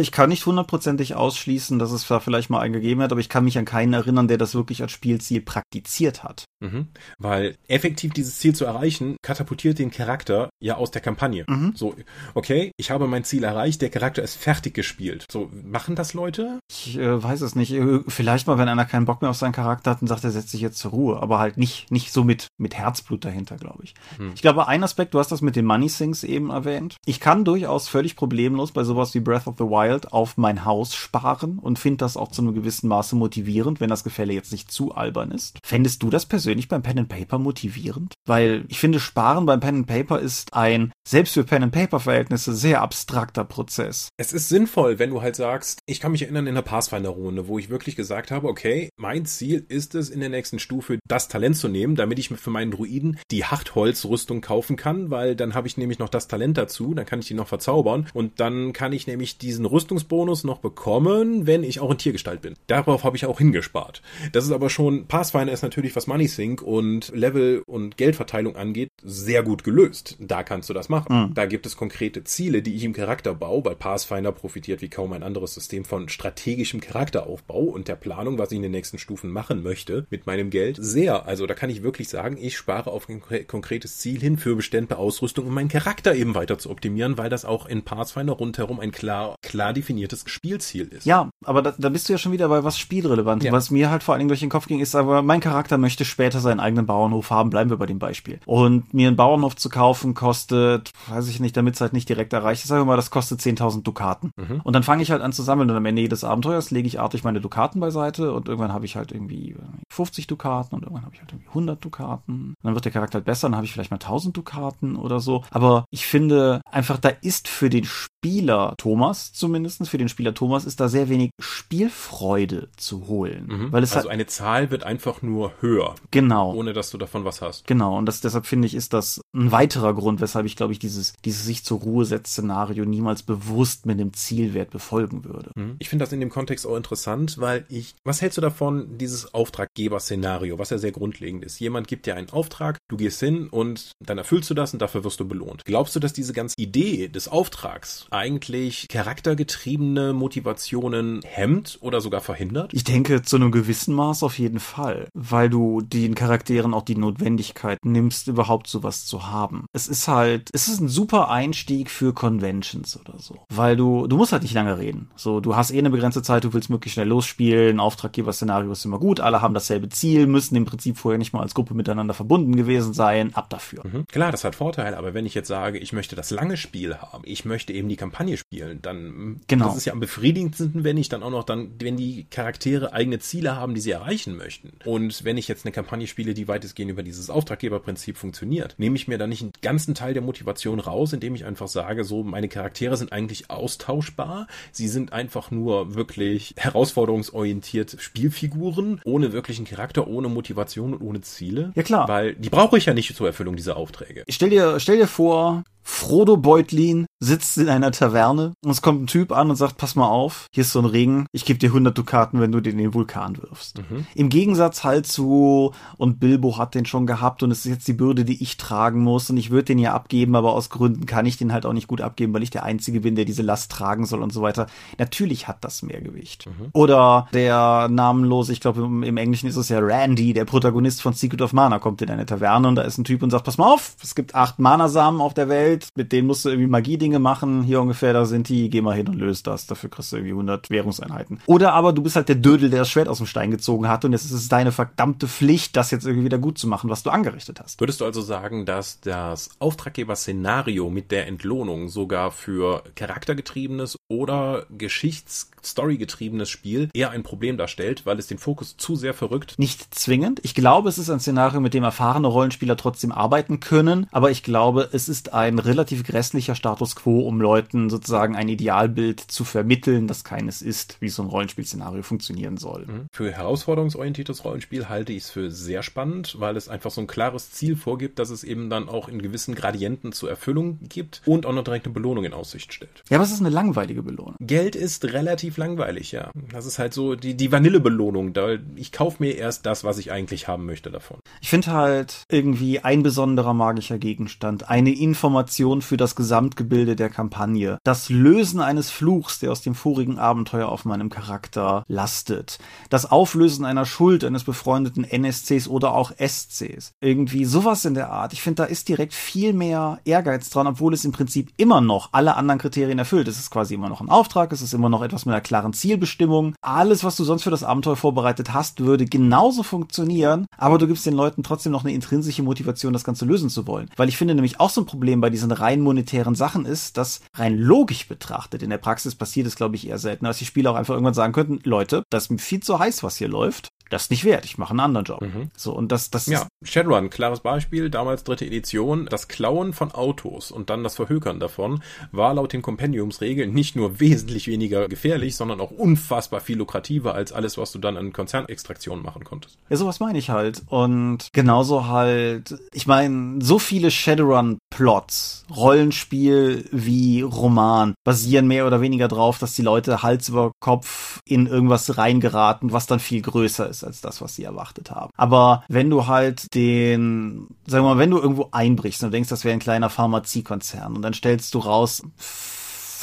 Ich 0.00 0.12
kann 0.12 0.28
nicht 0.28 0.46
hundertprozentig 0.46 1.14
ausschließen, 1.14 1.78
dass 1.78 1.90
es 1.90 2.06
da 2.06 2.20
vielleicht 2.20 2.48
mal 2.50 2.60
einen 2.60 2.74
gegeben 2.74 3.02
hat, 3.02 3.10
aber 3.10 3.20
ich 3.20 3.28
kann 3.28 3.44
mich 3.44 3.58
an 3.58 3.64
keinen 3.64 3.92
erinnern, 3.92 4.28
der 4.28 4.38
das 4.38 4.54
wirklich 4.54 4.82
als 4.82 4.92
Spielziel 4.92 5.40
praktiziert 5.40 6.22
hat. 6.22 6.44
Mhm. 6.60 6.88
Weil 7.18 7.56
effektiv 7.68 8.12
dieses 8.12 8.38
Ziel 8.38 8.54
zu 8.54 8.64
erreichen, 8.64 9.16
katapultiert 9.22 9.78
den 9.78 9.90
Charakter 9.90 10.48
ja 10.60 10.76
aus 10.76 10.90
der 10.90 11.02
Kampagne. 11.02 11.44
Mhm. 11.48 11.72
So, 11.74 11.94
okay, 12.34 12.70
ich 12.76 12.90
habe 12.90 13.06
mein 13.06 13.24
Ziel 13.24 13.44
erreicht, 13.44 13.82
der 13.82 13.90
Charakter 13.90 14.22
ist 14.22 14.36
fertig 14.36 14.74
gespielt. 14.74 15.26
So, 15.30 15.50
machen 15.52 15.96
das 15.96 16.14
Leute? 16.14 16.60
Ich 16.70 16.96
äh, 16.96 17.22
weiß 17.22 17.40
es 17.42 17.54
nicht. 17.54 17.72
Äh, 17.72 18.00
vielleicht 18.08 18.46
mal, 18.46 18.58
wenn 18.58 18.68
einer 18.68 18.84
keinen 18.84 19.04
Bock 19.04 19.22
mehr 19.22 19.30
auf 19.30 19.36
seinen 19.36 19.52
Charakter 19.52 19.90
hat 19.90 20.02
und 20.02 20.08
sagt, 20.08 20.24
er 20.24 20.30
setzt 20.30 20.50
sich 20.50 20.60
jetzt 20.60 20.78
zur 20.78 20.92
Ruhe, 20.92 21.20
aber 21.20 21.38
halt 21.38 21.56
nicht, 21.56 21.90
nicht 21.90 22.12
so 22.12 22.24
mit, 22.24 22.46
mit 22.58 22.74
Herzblut 22.74 23.24
dahinter, 23.24 23.56
glaube 23.56 23.84
ich. 23.84 23.94
Mhm. 24.18 24.32
Ich 24.34 24.42
glaube, 24.42 24.68
ein 24.68 24.84
Aspekt, 24.84 25.14
du 25.14 25.18
hast 25.18 25.32
das 25.32 25.42
mit 25.42 25.56
den 25.56 25.66
Money 25.66 25.88
Sinks 25.88 26.24
eben 26.24 26.50
erwähnt. 26.50 26.96
Ich 27.06 27.20
kann 27.20 27.44
durchaus 27.44 27.88
völlig 27.88 28.16
problemlos 28.16 28.72
bei 28.72 28.84
sowas 28.84 29.14
wie 29.14 29.20
Breath 29.20 29.46
of 29.46 29.56
the 29.58 29.63
the 29.64 29.70
Wild 29.70 30.12
auf 30.12 30.36
mein 30.36 30.64
Haus 30.64 30.94
sparen 30.94 31.58
und 31.58 31.78
finde 31.78 31.98
das 31.98 32.16
auch 32.16 32.30
zu 32.30 32.42
einem 32.42 32.54
gewissen 32.54 32.88
Maße 32.88 33.16
motivierend, 33.16 33.80
wenn 33.80 33.90
das 33.90 34.04
Gefälle 34.04 34.32
jetzt 34.32 34.52
nicht 34.52 34.70
zu 34.70 34.94
albern 34.94 35.30
ist. 35.30 35.58
Fändest 35.64 36.02
du 36.02 36.10
das 36.10 36.26
persönlich 36.26 36.68
beim 36.68 36.82
Pen 36.82 37.00
and 37.00 37.08
Paper 37.08 37.38
motivierend? 37.38 38.14
Weil 38.26 38.64
ich 38.68 38.78
finde, 38.78 39.00
Sparen 39.00 39.46
beim 39.46 39.60
Pen 39.60 39.76
and 39.76 39.86
Paper 39.86 40.20
ist 40.20 40.52
ein, 40.54 40.92
selbst 41.06 41.34
für 41.34 41.44
Pen 41.44 41.64
and 41.64 41.72
Paper 41.72 42.00
Verhältnisse, 42.00 42.54
sehr 42.54 42.82
abstrakter 42.82 43.44
Prozess. 43.44 44.08
Es 44.16 44.32
ist 44.32 44.48
sinnvoll, 44.48 44.98
wenn 44.98 45.10
du 45.10 45.22
halt 45.22 45.36
sagst, 45.36 45.80
ich 45.86 46.00
kann 46.00 46.12
mich 46.12 46.22
erinnern 46.22 46.46
in 46.46 46.54
der 46.54 46.62
Pathfinder-Runde, 46.62 47.48
wo 47.48 47.58
ich 47.58 47.70
wirklich 47.70 47.96
gesagt 47.96 48.30
habe, 48.30 48.48
okay, 48.48 48.90
mein 48.96 49.26
Ziel 49.26 49.64
ist 49.68 49.94
es, 49.94 50.10
in 50.10 50.20
der 50.20 50.28
nächsten 50.28 50.58
Stufe 50.58 50.98
das 51.06 51.28
Talent 51.28 51.56
zu 51.56 51.68
nehmen, 51.68 51.96
damit 51.96 52.18
ich 52.18 52.28
für 52.28 52.50
meinen 52.50 52.70
Druiden 52.70 53.18
die 53.30 53.44
Hartholzrüstung 53.44 54.40
kaufen 54.40 54.76
kann, 54.76 55.10
weil 55.10 55.36
dann 55.36 55.54
habe 55.54 55.66
ich 55.66 55.76
nämlich 55.76 55.98
noch 55.98 56.08
das 56.08 56.28
Talent 56.28 56.58
dazu, 56.58 56.94
dann 56.94 57.06
kann 57.06 57.20
ich 57.20 57.28
die 57.28 57.34
noch 57.34 57.48
verzaubern 57.48 58.06
und 58.12 58.40
dann 58.40 58.72
kann 58.72 58.92
ich 58.92 59.06
nämlich 59.06 59.38
die 59.38 59.52
diesen 59.54 59.66
Rüstungsbonus 59.66 60.44
noch 60.44 60.58
bekommen, 60.58 61.46
wenn 61.46 61.62
ich 61.62 61.80
auch 61.80 61.90
in 61.90 61.98
Tiergestalt 61.98 62.42
bin. 62.42 62.54
Darauf 62.66 63.04
habe 63.04 63.16
ich 63.16 63.24
auch 63.26 63.38
hingespart. 63.38 64.02
Das 64.32 64.44
ist 64.44 64.50
aber 64.50 64.68
schon, 64.68 65.06
Pathfinder 65.06 65.52
ist 65.52 65.62
natürlich, 65.62 65.94
was 65.94 66.06
Money 66.06 66.26
Sync 66.26 66.60
und 66.60 67.12
Level 67.14 67.62
und 67.66 67.96
Geldverteilung 67.96 68.56
angeht, 68.56 68.90
sehr 69.02 69.42
gut 69.42 69.62
gelöst. 69.62 70.16
Da 70.18 70.42
kannst 70.42 70.68
du 70.68 70.74
das 70.74 70.88
machen. 70.88 71.28
Mhm. 71.28 71.34
Da 71.34 71.46
gibt 71.46 71.66
es 71.66 71.76
konkrete 71.76 72.24
Ziele, 72.24 72.62
die 72.62 72.74
ich 72.74 72.84
im 72.84 72.92
Charakter 72.92 73.34
baue, 73.34 73.64
weil 73.64 73.76
Pathfinder 73.76 74.32
profitiert 74.32 74.82
wie 74.82 74.88
kaum 74.88 75.12
ein 75.12 75.22
anderes 75.22 75.54
System 75.54 75.84
von 75.84 76.08
strategischem 76.08 76.80
Charakteraufbau 76.80 77.60
und 77.60 77.86
der 77.86 77.96
Planung, 77.96 78.38
was 78.38 78.50
ich 78.50 78.56
in 78.56 78.62
den 78.62 78.72
nächsten 78.72 78.98
Stufen 78.98 79.30
machen 79.30 79.62
möchte 79.62 80.06
mit 80.10 80.26
meinem 80.26 80.50
Geld. 80.50 80.78
Sehr. 80.80 81.26
Also 81.26 81.46
da 81.46 81.54
kann 81.54 81.70
ich 81.70 81.82
wirklich 81.82 82.08
sagen, 82.08 82.36
ich 82.40 82.56
spare 82.56 82.90
auf 82.90 83.08
ein 83.08 83.22
konkretes 83.46 83.98
Ziel 83.98 84.20
hin 84.20 84.36
für 84.36 84.56
bestimmte 84.56 84.98
Ausrüstung, 84.98 85.46
um 85.46 85.54
meinen 85.54 85.68
Charakter 85.68 86.14
eben 86.14 86.34
weiter 86.34 86.58
zu 86.58 86.70
optimieren, 86.70 87.18
weil 87.18 87.30
das 87.30 87.44
auch 87.44 87.66
in 87.66 87.82
Pathfinder 87.82 88.32
rundherum 88.32 88.80
ein 88.80 88.90
klar 88.90 89.36
klar 89.44 89.72
definiertes 89.72 90.24
Spielziel 90.26 90.88
ist. 90.88 91.06
Ja, 91.06 91.30
aber 91.44 91.62
da, 91.62 91.74
da 91.76 91.88
bist 91.90 92.08
du 92.08 92.14
ja 92.14 92.18
schon 92.18 92.32
wieder 92.32 92.48
bei 92.48 92.64
was 92.64 92.78
spielrelevant. 92.78 93.44
Ja. 93.44 93.52
Was 93.52 93.70
mir 93.70 93.90
halt 93.90 94.02
vor 94.02 94.14
allen 94.14 94.20
Dingen 94.20 94.28
durch 94.28 94.40
den 94.40 94.50
Kopf 94.50 94.66
ging, 94.66 94.80
ist 94.80 94.94
aber, 94.94 95.22
mein 95.22 95.40
Charakter 95.40 95.78
möchte 95.78 96.04
später 96.04 96.40
seinen 96.40 96.60
eigenen 96.60 96.86
Bauernhof 96.86 97.30
haben, 97.30 97.50
bleiben 97.50 97.70
wir 97.70 97.76
bei 97.76 97.86
dem 97.86 97.98
Beispiel. 97.98 98.40
Und 98.46 98.92
mir 98.92 99.08
einen 99.08 99.16
Bauernhof 99.16 99.56
zu 99.56 99.68
kaufen 99.68 100.14
kostet, 100.14 100.90
weiß 101.08 101.28
ich 101.28 101.40
nicht, 101.40 101.56
damit 101.56 101.74
es 101.74 101.80
halt 101.80 101.92
nicht 101.92 102.08
direkt 102.08 102.32
erreicht 102.32 102.62
ist, 102.62 102.68
sagen 102.68 102.82
wir 102.82 102.86
mal, 102.86 102.96
das 102.96 103.10
kostet 103.10 103.40
10.000 103.40 103.82
Dukaten. 103.82 104.30
Mhm. 104.36 104.60
Und 104.64 104.72
dann 104.72 104.82
fange 104.82 105.02
ich 105.02 105.10
halt 105.10 105.22
an 105.22 105.32
zu 105.32 105.42
sammeln 105.42 105.70
und 105.70 105.76
am 105.76 105.86
Ende 105.86 106.02
jedes 106.02 106.24
Abenteuers 106.24 106.70
lege 106.70 106.88
ich 106.88 106.98
artig 106.98 107.24
meine 107.24 107.40
Dukaten 107.40 107.80
beiseite 107.80 108.32
und 108.32 108.48
irgendwann 108.48 108.72
habe 108.72 108.86
ich 108.86 108.96
halt 108.96 109.12
irgendwie 109.12 109.56
50 109.90 110.26
Dukaten 110.26 110.76
und 110.76 110.82
irgendwann 110.82 111.04
habe 111.04 111.14
ich 111.14 111.20
halt 111.20 111.32
irgendwie 111.32 111.48
100 111.48 111.84
Dukaten. 111.84 112.48
Und 112.48 112.56
dann 112.62 112.74
wird 112.74 112.84
der 112.84 112.92
Charakter 112.92 113.18
halt 113.18 113.26
besser, 113.26 113.48
dann 113.48 113.56
habe 113.56 113.66
ich 113.66 113.72
vielleicht 113.72 113.90
mal 113.90 113.96
1000 113.96 114.36
Dukaten 114.36 114.96
oder 114.96 115.20
so. 115.20 115.44
Aber 115.50 115.84
ich 115.90 116.06
finde 116.06 116.60
einfach, 116.70 116.98
da 116.98 117.10
ist 117.20 117.48
für 117.48 117.70
den 117.70 117.84
Spieler 117.84 118.74
Thomas 118.78 119.23
zumindest 119.32 119.88
für 119.88 119.98
den 119.98 120.08
Spieler 120.08 120.34
Thomas, 120.34 120.64
ist 120.64 120.80
da 120.80 120.88
sehr 120.88 121.08
wenig 121.08 121.30
Spielfreude 121.40 122.68
zu 122.76 123.06
holen. 123.06 123.46
Mhm. 123.46 123.72
Weil 123.72 123.82
es 123.82 123.94
also 123.94 124.08
eine 124.08 124.26
Zahl 124.26 124.70
wird 124.70 124.84
einfach 124.84 125.22
nur 125.22 125.52
höher. 125.60 125.94
Genau. 126.10 126.54
Ohne 126.54 126.72
dass 126.72 126.90
du 126.90 126.98
davon 126.98 127.24
was 127.24 127.40
hast. 127.40 127.66
Genau. 127.66 127.96
Und 127.96 128.06
das, 128.06 128.20
deshalb 128.20 128.46
finde 128.46 128.66
ich, 128.66 128.74
ist 128.74 128.92
das 128.92 129.20
ein 129.34 129.50
weiterer 129.52 129.94
Grund, 129.94 130.20
weshalb 130.20 130.46
ich, 130.46 130.56
glaube 130.56 130.72
ich, 130.72 130.78
dieses, 130.78 131.14
dieses 131.24 131.44
sich 131.44 131.64
zur 131.64 131.80
Ruhe 131.80 132.04
setzt 132.04 132.32
Szenario 132.32 132.84
niemals 132.84 133.22
bewusst 133.22 133.86
mit 133.86 133.98
dem 133.98 134.12
Zielwert 134.12 134.70
befolgen 134.70 135.24
würde. 135.24 135.50
Mhm. 135.54 135.76
Ich 135.78 135.88
finde 135.88 136.04
das 136.04 136.12
in 136.12 136.20
dem 136.20 136.30
Kontext 136.30 136.66
auch 136.66 136.76
interessant, 136.76 137.38
weil 137.38 137.64
ich, 137.68 137.94
was 138.04 138.22
hältst 138.22 138.38
du 138.38 138.42
davon, 138.42 138.98
dieses 138.98 139.32
Auftraggeber-Szenario, 139.34 140.58
was 140.58 140.70
ja 140.70 140.78
sehr 140.78 140.92
grundlegend 140.92 141.44
ist? 141.44 141.58
Jemand 141.60 141.88
gibt 141.88 142.06
dir 142.06 142.16
einen 142.16 142.30
Auftrag, 142.30 142.78
du 142.88 142.96
gehst 142.96 143.20
hin 143.20 143.48
und 143.48 143.92
dann 144.04 144.18
erfüllst 144.18 144.50
du 144.50 144.54
das 144.54 144.72
und 144.72 144.82
dafür 144.82 145.04
wirst 145.04 145.20
du 145.20 145.26
belohnt. 145.26 145.64
Glaubst 145.64 145.96
du, 145.96 146.00
dass 146.00 146.12
diese 146.12 146.32
ganze 146.32 146.54
Idee 146.58 147.08
des 147.08 147.28
Auftrags 147.28 148.06
eigentlich 148.10 148.86
Charakter 148.88 149.13
charaktergetriebene 149.14 150.12
Motivationen 150.12 151.20
hemmt 151.24 151.78
oder 151.80 152.00
sogar 152.00 152.20
verhindert? 152.20 152.72
Ich 152.74 152.84
denke, 152.84 153.22
zu 153.22 153.36
einem 153.36 153.52
gewissen 153.52 153.94
Maß 153.94 154.22
auf 154.22 154.38
jeden 154.38 154.58
Fall, 154.58 155.08
weil 155.14 155.48
du 155.48 155.80
den 155.80 156.14
Charakteren 156.14 156.74
auch 156.74 156.82
die 156.82 156.96
Notwendigkeit 156.96 157.78
nimmst, 157.84 158.26
überhaupt 158.26 158.66
sowas 158.66 159.06
zu 159.06 159.28
haben. 159.28 159.66
Es 159.72 159.86
ist 159.86 160.08
halt, 160.08 160.50
es 160.52 160.66
ist 160.68 160.80
ein 160.80 160.88
super 160.88 161.30
Einstieg 161.30 161.90
für 161.90 162.12
Conventions 162.12 162.98
oder 162.98 163.18
so, 163.18 163.44
weil 163.48 163.76
du, 163.76 164.06
du 164.08 164.16
musst 164.16 164.32
halt 164.32 164.42
nicht 164.42 164.54
lange 164.54 164.78
reden. 164.78 165.10
So, 165.14 165.40
du 165.40 165.54
hast 165.54 165.70
eh 165.70 165.78
eine 165.78 165.90
begrenzte 165.90 166.22
Zeit, 166.22 166.44
du 166.44 166.52
willst 166.52 166.70
möglichst 166.70 166.94
schnell 166.94 167.08
losspielen, 167.08 167.78
Auftraggeber-Szenario 167.78 168.72
ist 168.72 168.84
immer 168.84 168.98
gut, 168.98 169.20
alle 169.20 169.42
haben 169.42 169.54
dasselbe 169.54 169.88
Ziel, 169.90 170.26
müssen 170.26 170.56
im 170.56 170.64
Prinzip 170.64 170.98
vorher 170.98 171.18
nicht 171.18 171.32
mal 171.32 171.42
als 171.42 171.54
Gruppe 171.54 171.74
miteinander 171.74 172.14
verbunden 172.14 172.56
gewesen 172.56 172.94
sein, 172.94 173.34
ab 173.34 173.48
dafür. 173.50 173.82
Mhm. 173.84 174.06
Klar, 174.08 174.32
das 174.32 174.44
hat 174.44 174.56
Vorteile, 174.56 174.96
aber 174.96 175.14
wenn 175.14 175.26
ich 175.26 175.34
jetzt 175.34 175.48
sage, 175.48 175.78
ich 175.78 175.92
möchte 175.92 176.16
das 176.16 176.30
lange 176.30 176.56
Spiel 176.56 176.96
haben, 176.96 177.22
ich 177.26 177.44
möchte 177.44 177.72
eben 177.72 177.88
die 177.88 177.96
Kampagne 177.96 178.36
spielen, 178.36 178.80
dann 178.82 179.03
Genau. 179.46 179.66
Das 179.66 179.76
ist 179.76 179.84
ja 179.84 179.92
am 179.92 180.00
befriedigendsten, 180.00 180.84
wenn 180.84 180.96
ich 180.96 181.08
dann 181.08 181.22
auch 181.22 181.30
noch 181.30 181.44
dann, 181.44 181.72
wenn 181.80 181.96
die 181.96 182.26
Charaktere 182.30 182.92
eigene 182.92 183.18
Ziele 183.18 183.56
haben, 183.56 183.74
die 183.74 183.80
sie 183.80 183.90
erreichen 183.90 184.36
möchten. 184.36 184.72
Und 184.84 185.24
wenn 185.24 185.36
ich 185.36 185.48
jetzt 185.48 185.64
eine 185.64 185.72
Kampagne 185.72 186.06
spiele, 186.06 186.34
die 186.34 186.48
weitestgehend 186.48 186.90
über 186.90 187.02
dieses 187.02 187.30
Auftraggeberprinzip 187.30 188.16
funktioniert, 188.16 188.74
nehme 188.78 188.96
ich 188.96 189.08
mir 189.08 189.18
dann 189.18 189.30
nicht 189.30 189.42
einen 189.42 189.52
ganzen 189.62 189.94
Teil 189.94 190.14
der 190.14 190.22
Motivation 190.22 190.80
raus, 190.80 191.12
indem 191.12 191.34
ich 191.34 191.44
einfach 191.44 191.68
sage, 191.68 192.04
so, 192.04 192.22
meine 192.22 192.48
Charaktere 192.48 192.96
sind 192.96 193.12
eigentlich 193.12 193.50
austauschbar. 193.50 194.46
Sie 194.72 194.88
sind 194.88 195.12
einfach 195.12 195.50
nur 195.50 195.94
wirklich 195.94 196.54
herausforderungsorientiert 196.56 197.96
Spielfiguren, 197.98 199.00
ohne 199.04 199.32
wirklichen 199.32 199.64
Charakter, 199.64 200.06
ohne 200.06 200.28
Motivation 200.28 200.94
und 200.94 201.02
ohne 201.02 201.20
Ziele. 201.20 201.72
Ja, 201.74 201.82
klar. 201.82 202.08
Weil 202.08 202.34
die 202.34 202.50
brauche 202.50 202.78
ich 202.78 202.86
ja 202.86 202.94
nicht 202.94 203.14
zur 203.14 203.26
Erfüllung 203.26 203.56
dieser 203.56 203.76
Aufträge. 203.76 204.24
Stell 204.28 204.50
dir, 204.50 204.80
stell 204.80 204.96
dir 204.96 205.06
vor, 205.06 205.64
Frodo 205.86 206.38
Beutlin 206.38 207.06
sitzt 207.24 207.58
in 207.58 207.68
einer 207.68 207.90
Taverne 207.90 208.52
und 208.62 208.70
es 208.70 208.82
kommt 208.82 209.02
ein 209.02 209.06
Typ 209.06 209.32
an 209.32 209.50
und 209.50 209.56
sagt, 209.56 209.76
pass 209.76 209.96
mal 209.96 210.08
auf, 210.08 210.46
hier 210.52 210.62
ist 210.62 210.72
so 210.72 210.78
ein 210.80 210.84
Ring, 210.84 211.26
ich 211.32 211.44
gebe 211.44 211.58
dir 211.58 211.68
100 211.68 211.96
Dukaten, 211.96 212.40
wenn 212.40 212.52
du 212.52 212.60
den 212.60 212.72
in 212.72 212.78
den 212.78 212.94
Vulkan 212.94 213.36
wirfst. 213.40 213.78
Mhm. 213.78 214.06
Im 214.14 214.28
Gegensatz 214.28 214.84
halt 214.84 215.06
zu, 215.06 215.72
und 215.96 216.20
Bilbo 216.20 216.58
hat 216.58 216.74
den 216.74 216.86
schon 216.86 217.06
gehabt 217.06 217.42
und 217.42 217.50
es 217.50 217.64
ist 217.64 217.72
jetzt 217.72 217.88
die 217.88 217.92
Bürde, 217.92 218.24
die 218.24 218.42
ich 218.42 218.56
tragen 218.56 219.00
muss 219.00 219.30
und 219.30 219.36
ich 219.36 219.50
würde 219.50 219.64
den 219.64 219.78
ja 219.78 219.94
abgeben, 219.94 220.36
aber 220.36 220.52
aus 220.52 220.70
Gründen 220.70 221.06
kann 221.06 221.26
ich 221.26 221.36
den 221.36 221.52
halt 221.52 221.66
auch 221.66 221.72
nicht 221.72 221.88
gut 221.88 222.00
abgeben, 222.00 222.34
weil 222.34 222.42
ich 222.42 222.50
der 222.50 222.64
Einzige 222.64 223.00
bin, 223.00 223.16
der 223.16 223.24
diese 223.24 223.42
Last 223.42 223.72
tragen 223.72 224.06
soll 224.06 224.22
und 224.22 224.32
so 224.32 224.42
weiter. 224.42 224.66
Natürlich 224.98 225.48
hat 225.48 225.64
das 225.64 225.82
mehr 225.82 226.00
Gewicht. 226.00 226.46
Mhm. 226.46 226.70
Oder 226.72 227.28
der 227.32 227.88
namenlose, 227.88 228.52
ich 228.52 228.60
glaube 228.60 228.82
im, 228.82 229.02
im, 229.02 229.16
Englischen 229.16 229.48
ist 229.48 229.56
es 229.56 229.68
ja 229.68 229.78
Randy, 229.78 230.32
der 230.32 230.44
Protagonist 230.44 231.02
von 231.02 231.14
Secret 231.14 231.40
of 231.40 231.52
Mana, 231.52 231.78
kommt 231.78 232.02
in 232.02 232.10
eine 232.10 232.26
Taverne 232.26 232.68
und 232.68 232.74
da 232.74 232.82
ist 232.82 232.98
ein 232.98 233.04
Typ 233.04 233.22
und 233.22 233.30
sagt, 233.30 233.44
pass 233.44 233.58
mal 233.58 233.72
auf, 233.72 233.96
es 234.02 234.14
gibt 234.14 234.34
acht 234.34 234.58
Mana-Samen 234.58 235.20
auf 235.20 235.34
der 235.34 235.48
Welt, 235.48 235.88
mit 235.94 236.12
denen 236.12 236.26
musst 236.26 236.44
du 236.44 236.50
irgendwie 236.50 236.68
Magie-Dinge 236.68 237.13
machen, 237.18 237.62
hier 237.62 237.80
ungefähr, 237.80 238.12
da 238.12 238.24
sind 238.24 238.48
die, 238.48 238.70
geh 238.70 238.80
mal 238.80 238.94
hin 238.94 239.08
und 239.08 239.18
löst 239.18 239.46
das, 239.46 239.66
dafür 239.66 239.90
kriegst 239.90 240.12
du 240.12 240.16
irgendwie 240.16 240.32
100 240.32 240.70
Währungseinheiten. 240.70 241.40
Oder 241.46 241.72
aber 241.72 241.92
du 241.92 242.02
bist 242.02 242.16
halt 242.16 242.28
der 242.28 242.36
Dödel, 242.36 242.70
der 242.70 242.80
das 242.80 242.90
Schwert 242.90 243.08
aus 243.08 243.18
dem 243.18 243.26
Stein 243.26 243.50
gezogen 243.50 243.88
hat 243.88 244.04
und 244.04 244.12
jetzt 244.12 244.24
ist 244.24 244.32
es 244.32 244.48
deine 244.48 244.72
verdammte 244.72 245.28
Pflicht, 245.28 245.76
das 245.76 245.90
jetzt 245.90 246.06
irgendwie 246.06 246.26
wieder 246.26 246.38
gut 246.38 246.58
zu 246.58 246.68
machen, 246.68 246.90
was 246.90 247.02
du 247.02 247.10
angerichtet 247.10 247.60
hast. 247.60 247.80
Würdest 247.80 248.00
du 248.00 248.04
also 248.04 248.20
sagen, 248.20 248.66
dass 248.66 249.00
das 249.00 249.50
Auftraggeber-Szenario 249.58 250.90
mit 250.90 251.10
der 251.10 251.26
Entlohnung 251.26 251.88
sogar 251.88 252.30
für 252.30 252.82
charaktergetriebenes 252.94 253.96
oder 254.08 254.66
Geschichts-Story-getriebenes 254.70 256.50
Spiel 256.50 256.90
eher 256.92 257.10
ein 257.10 257.22
Problem 257.22 257.56
darstellt, 257.56 258.04
weil 258.04 258.18
es 258.18 258.26
den 258.26 258.38
Fokus 258.38 258.76
zu 258.76 258.96
sehr 258.96 259.14
verrückt? 259.14 259.54
Nicht 259.58 259.94
zwingend. 259.94 260.40
Ich 260.42 260.54
glaube, 260.54 260.88
es 260.88 260.98
ist 260.98 261.10
ein 261.10 261.20
Szenario, 261.20 261.60
mit 261.60 261.74
dem 261.74 261.84
erfahrene 261.84 262.28
Rollenspieler 262.28 262.76
trotzdem 262.76 263.12
arbeiten 263.12 263.60
können, 263.60 264.06
aber 264.12 264.30
ich 264.30 264.42
glaube, 264.42 264.90
es 264.92 265.08
ist 265.08 265.32
ein 265.32 265.58
relativ 265.58 266.04
grässlicher 266.04 266.54
Status 266.54 266.96
quo, 266.96 267.20
um 267.20 267.40
Leuten 267.40 267.88
sozusagen 267.88 268.36
ein 268.36 268.48
Idealbild 268.48 269.20
zu 269.20 269.44
vermitteln, 269.44 270.06
das 270.06 270.24
keines 270.24 270.60
ist, 270.60 270.98
wie 271.00 271.08
so 271.08 271.22
ein 271.22 271.28
Rollenspielszenario 271.28 272.02
funktionieren 272.02 272.58
soll. 272.58 272.86
Mhm. 272.86 273.06
Für 273.12 273.32
herausforderungsorientiertes 273.32 274.44
Rollenspiel 274.44 274.88
halte 274.88 275.12
ich 275.12 275.24
es 275.24 275.30
für 275.30 275.50
sehr 275.50 275.82
spannend, 275.82 276.36
weil 276.38 276.56
es 276.56 276.68
einfach 276.68 276.90
so 276.90 277.00
ein 277.00 277.06
klares 277.06 277.52
Ziel 277.52 277.76
vorgibt, 277.76 278.18
dass 278.18 278.30
es 278.30 278.44
eben 278.44 278.68
dann 278.68 278.88
auch 278.88 279.08
in 279.08 279.22
gewissen 279.22 279.54
Gradienten 279.54 280.12
zur 280.12 280.28
Erfüllung 280.28 280.78
gibt 280.82 281.22
und 281.24 281.46
auch 281.46 281.52
noch 281.52 281.64
direkt 281.64 281.86
eine 281.86 281.94
Belohnung 281.94 282.24
in 282.24 282.34
Aussicht 282.34 282.72
stellt. 282.72 283.02
Ja, 283.08 283.16
aber 283.16 283.24
es 283.24 283.32
ist 283.32 283.40
eine 283.40 283.48
langweilige 283.48 283.93
Belohnung. 284.02 284.36
Geld 284.40 284.76
ist 284.76 285.04
relativ 285.04 285.56
langweilig, 285.56 286.12
ja. 286.12 286.30
Das 286.52 286.66
ist 286.66 286.78
halt 286.78 286.94
so 286.94 287.14
die, 287.14 287.36
die 287.36 287.52
Vanillebelohnung. 287.52 288.32
Da 288.32 288.56
ich 288.76 288.92
kaufe 288.92 289.22
mir 289.22 289.36
erst 289.36 289.66
das, 289.66 289.84
was 289.84 289.98
ich 289.98 290.12
eigentlich 290.12 290.48
haben 290.48 290.66
möchte 290.66 290.90
davon. 290.90 291.18
Ich 291.40 291.48
finde 291.48 291.72
halt 291.72 292.24
irgendwie 292.30 292.80
ein 292.80 293.02
besonderer 293.02 293.54
magischer 293.54 293.98
Gegenstand, 293.98 294.68
eine 294.68 294.92
Information 294.92 295.82
für 295.82 295.96
das 295.96 296.16
Gesamtgebilde 296.16 296.96
der 296.96 297.10
Kampagne, 297.10 297.78
das 297.84 298.08
Lösen 298.08 298.60
eines 298.60 298.90
Fluchs, 298.90 299.38
der 299.38 299.52
aus 299.52 299.62
dem 299.62 299.74
vorigen 299.74 300.18
Abenteuer 300.18 300.68
auf 300.68 300.84
meinem 300.84 301.10
Charakter 301.10 301.84
lastet, 301.88 302.58
das 302.90 303.10
Auflösen 303.10 303.64
einer 303.64 303.86
Schuld 303.86 304.24
eines 304.24 304.44
befreundeten 304.44 305.04
NSCs 305.04 305.68
oder 305.68 305.94
auch 305.94 306.12
SCs. 306.12 306.92
Irgendwie 307.00 307.44
sowas 307.44 307.84
in 307.84 307.94
der 307.94 308.10
Art. 308.10 308.32
Ich 308.32 308.42
finde, 308.42 308.62
da 308.62 308.64
ist 308.64 308.88
direkt 308.88 309.14
viel 309.14 309.52
mehr 309.52 310.00
Ehrgeiz 310.04 310.50
dran, 310.50 310.66
obwohl 310.66 310.94
es 310.94 311.04
im 311.04 311.12
Prinzip 311.12 311.52
immer 311.56 311.80
noch 311.80 312.10
alle 312.12 312.36
anderen 312.36 312.58
Kriterien 312.58 312.98
erfüllt. 312.98 313.28
Es 313.28 313.38
ist 313.38 313.50
quasi 313.50 313.74
immer 313.74 313.83
noch 313.88 314.00
ein 314.00 314.08
Auftrag, 314.08 314.52
es 314.52 314.62
ist 314.62 314.74
immer 314.74 314.88
noch 314.88 315.02
etwas 315.02 315.26
mit 315.26 315.32
einer 315.32 315.40
klaren 315.40 315.72
Zielbestimmung. 315.72 316.54
Alles, 316.60 317.04
was 317.04 317.16
du 317.16 317.24
sonst 317.24 317.42
für 317.42 317.50
das 317.50 317.64
Abenteuer 317.64 317.96
vorbereitet 317.96 318.52
hast, 318.52 318.80
würde 318.80 319.04
genauso 319.04 319.62
funktionieren, 319.62 320.46
aber 320.56 320.78
du 320.78 320.86
gibst 320.86 321.06
den 321.06 321.14
Leuten 321.14 321.42
trotzdem 321.42 321.72
noch 321.72 321.84
eine 321.84 321.92
intrinsische 321.92 322.42
Motivation, 322.42 322.92
das 322.92 323.04
Ganze 323.04 323.24
lösen 323.24 323.50
zu 323.50 323.66
wollen. 323.66 323.90
Weil 323.96 324.08
ich 324.08 324.16
finde 324.16 324.34
nämlich 324.34 324.60
auch 324.60 324.70
so 324.70 324.80
ein 324.80 324.86
Problem 324.86 325.20
bei 325.20 325.30
diesen 325.30 325.52
rein 325.52 325.80
monetären 325.80 326.34
Sachen 326.34 326.66
ist, 326.66 326.96
dass 326.96 327.20
rein 327.34 327.58
logisch 327.58 328.08
betrachtet, 328.08 328.62
in 328.62 328.70
der 328.70 328.78
Praxis 328.78 329.14
passiert 329.14 329.46
es, 329.46 329.56
glaube 329.56 329.76
ich, 329.76 329.88
eher 329.88 329.98
selten, 329.98 330.24
dass 330.24 330.38
die 330.38 330.44
Spieler 330.44 330.72
auch 330.72 330.76
einfach 330.76 330.94
irgendwann 330.94 331.14
sagen 331.14 331.32
könnten, 331.32 331.60
Leute, 331.68 332.02
das 332.10 332.24
ist 332.24 332.30
mir 332.30 332.38
viel 332.38 332.60
zu 332.60 332.78
heiß, 332.78 333.02
was 333.02 333.16
hier 333.16 333.28
läuft 333.28 333.68
das 333.94 334.04
ist 334.04 334.10
nicht 334.10 334.24
wert, 334.24 334.44
ich 334.44 334.58
mache 334.58 334.70
einen 334.70 334.80
anderen 334.80 335.04
Job. 335.04 335.22
Mhm. 335.22 335.50
So, 335.56 335.72
und 335.72 335.92
das, 335.92 336.10
das 336.10 336.26
Ja, 336.26 336.48
Shadowrun, 336.64 337.10
klares 337.10 337.40
Beispiel, 337.40 337.90
damals 337.90 338.24
dritte 338.24 338.44
Edition, 338.44 339.06
das 339.06 339.28
Klauen 339.28 339.72
von 339.72 339.92
Autos 339.92 340.50
und 340.50 340.68
dann 340.68 340.82
das 340.82 340.96
Verhökern 340.96 341.38
davon 341.38 341.80
war 342.10 342.34
laut 342.34 342.52
den 342.52 342.60
Compendiumsregeln 342.60 343.52
nicht 343.52 343.76
nur 343.76 344.00
wesentlich 344.00 344.48
weniger 344.48 344.88
gefährlich, 344.88 345.36
sondern 345.36 345.60
auch 345.60 345.70
unfassbar 345.70 346.40
viel 346.40 346.58
lukrativer 346.58 347.14
als 347.14 347.32
alles, 347.32 347.56
was 347.56 347.70
du 347.70 347.78
dann 347.78 347.96
an 347.96 348.12
Konzernextraktionen 348.12 349.04
machen 349.04 349.22
konntest. 349.22 349.58
Ja, 349.70 349.76
sowas 349.76 350.00
meine 350.00 350.18
ich 350.18 350.30
halt. 350.30 350.62
Und 350.66 351.28
genauso 351.32 351.86
halt, 351.86 352.56
ich 352.72 352.88
meine, 352.88 353.40
so 353.44 353.60
viele 353.60 353.92
Shadowrun-Plots, 353.92 355.44
Rollenspiel 355.54 356.68
wie 356.72 357.22
Roman, 357.22 357.94
basieren 358.04 358.48
mehr 358.48 358.66
oder 358.66 358.80
weniger 358.80 359.06
drauf, 359.06 359.38
dass 359.38 359.54
die 359.54 359.62
Leute 359.62 360.02
Hals 360.02 360.28
über 360.28 360.50
Kopf 360.60 361.20
in 361.24 361.46
irgendwas 361.46 361.96
reingeraten, 361.96 362.72
was 362.72 362.86
dann 362.86 362.98
viel 362.98 363.22
größer 363.22 363.68
ist 363.68 363.83
als 363.84 364.00
das, 364.00 364.20
was 364.20 364.34
sie 364.34 364.44
erwartet 364.44 364.90
haben. 364.90 365.10
Aber 365.16 365.64
wenn 365.68 365.90
du 365.90 366.06
halt 366.06 366.54
den, 366.54 367.48
sagen 367.66 367.84
wir 367.84 367.94
mal, 367.94 367.98
wenn 367.98 368.10
du 368.10 368.18
irgendwo 368.18 368.48
einbrichst 368.52 369.04
und 369.04 369.12
denkst, 369.12 369.28
das 369.28 369.44
wäre 369.44 369.54
ein 369.54 369.60
kleiner 369.60 369.90
Pharmaziekonzern 369.90 370.96
und 370.96 371.02
dann 371.02 371.14
stellst 371.14 371.54
du 371.54 371.58
raus, 371.58 372.02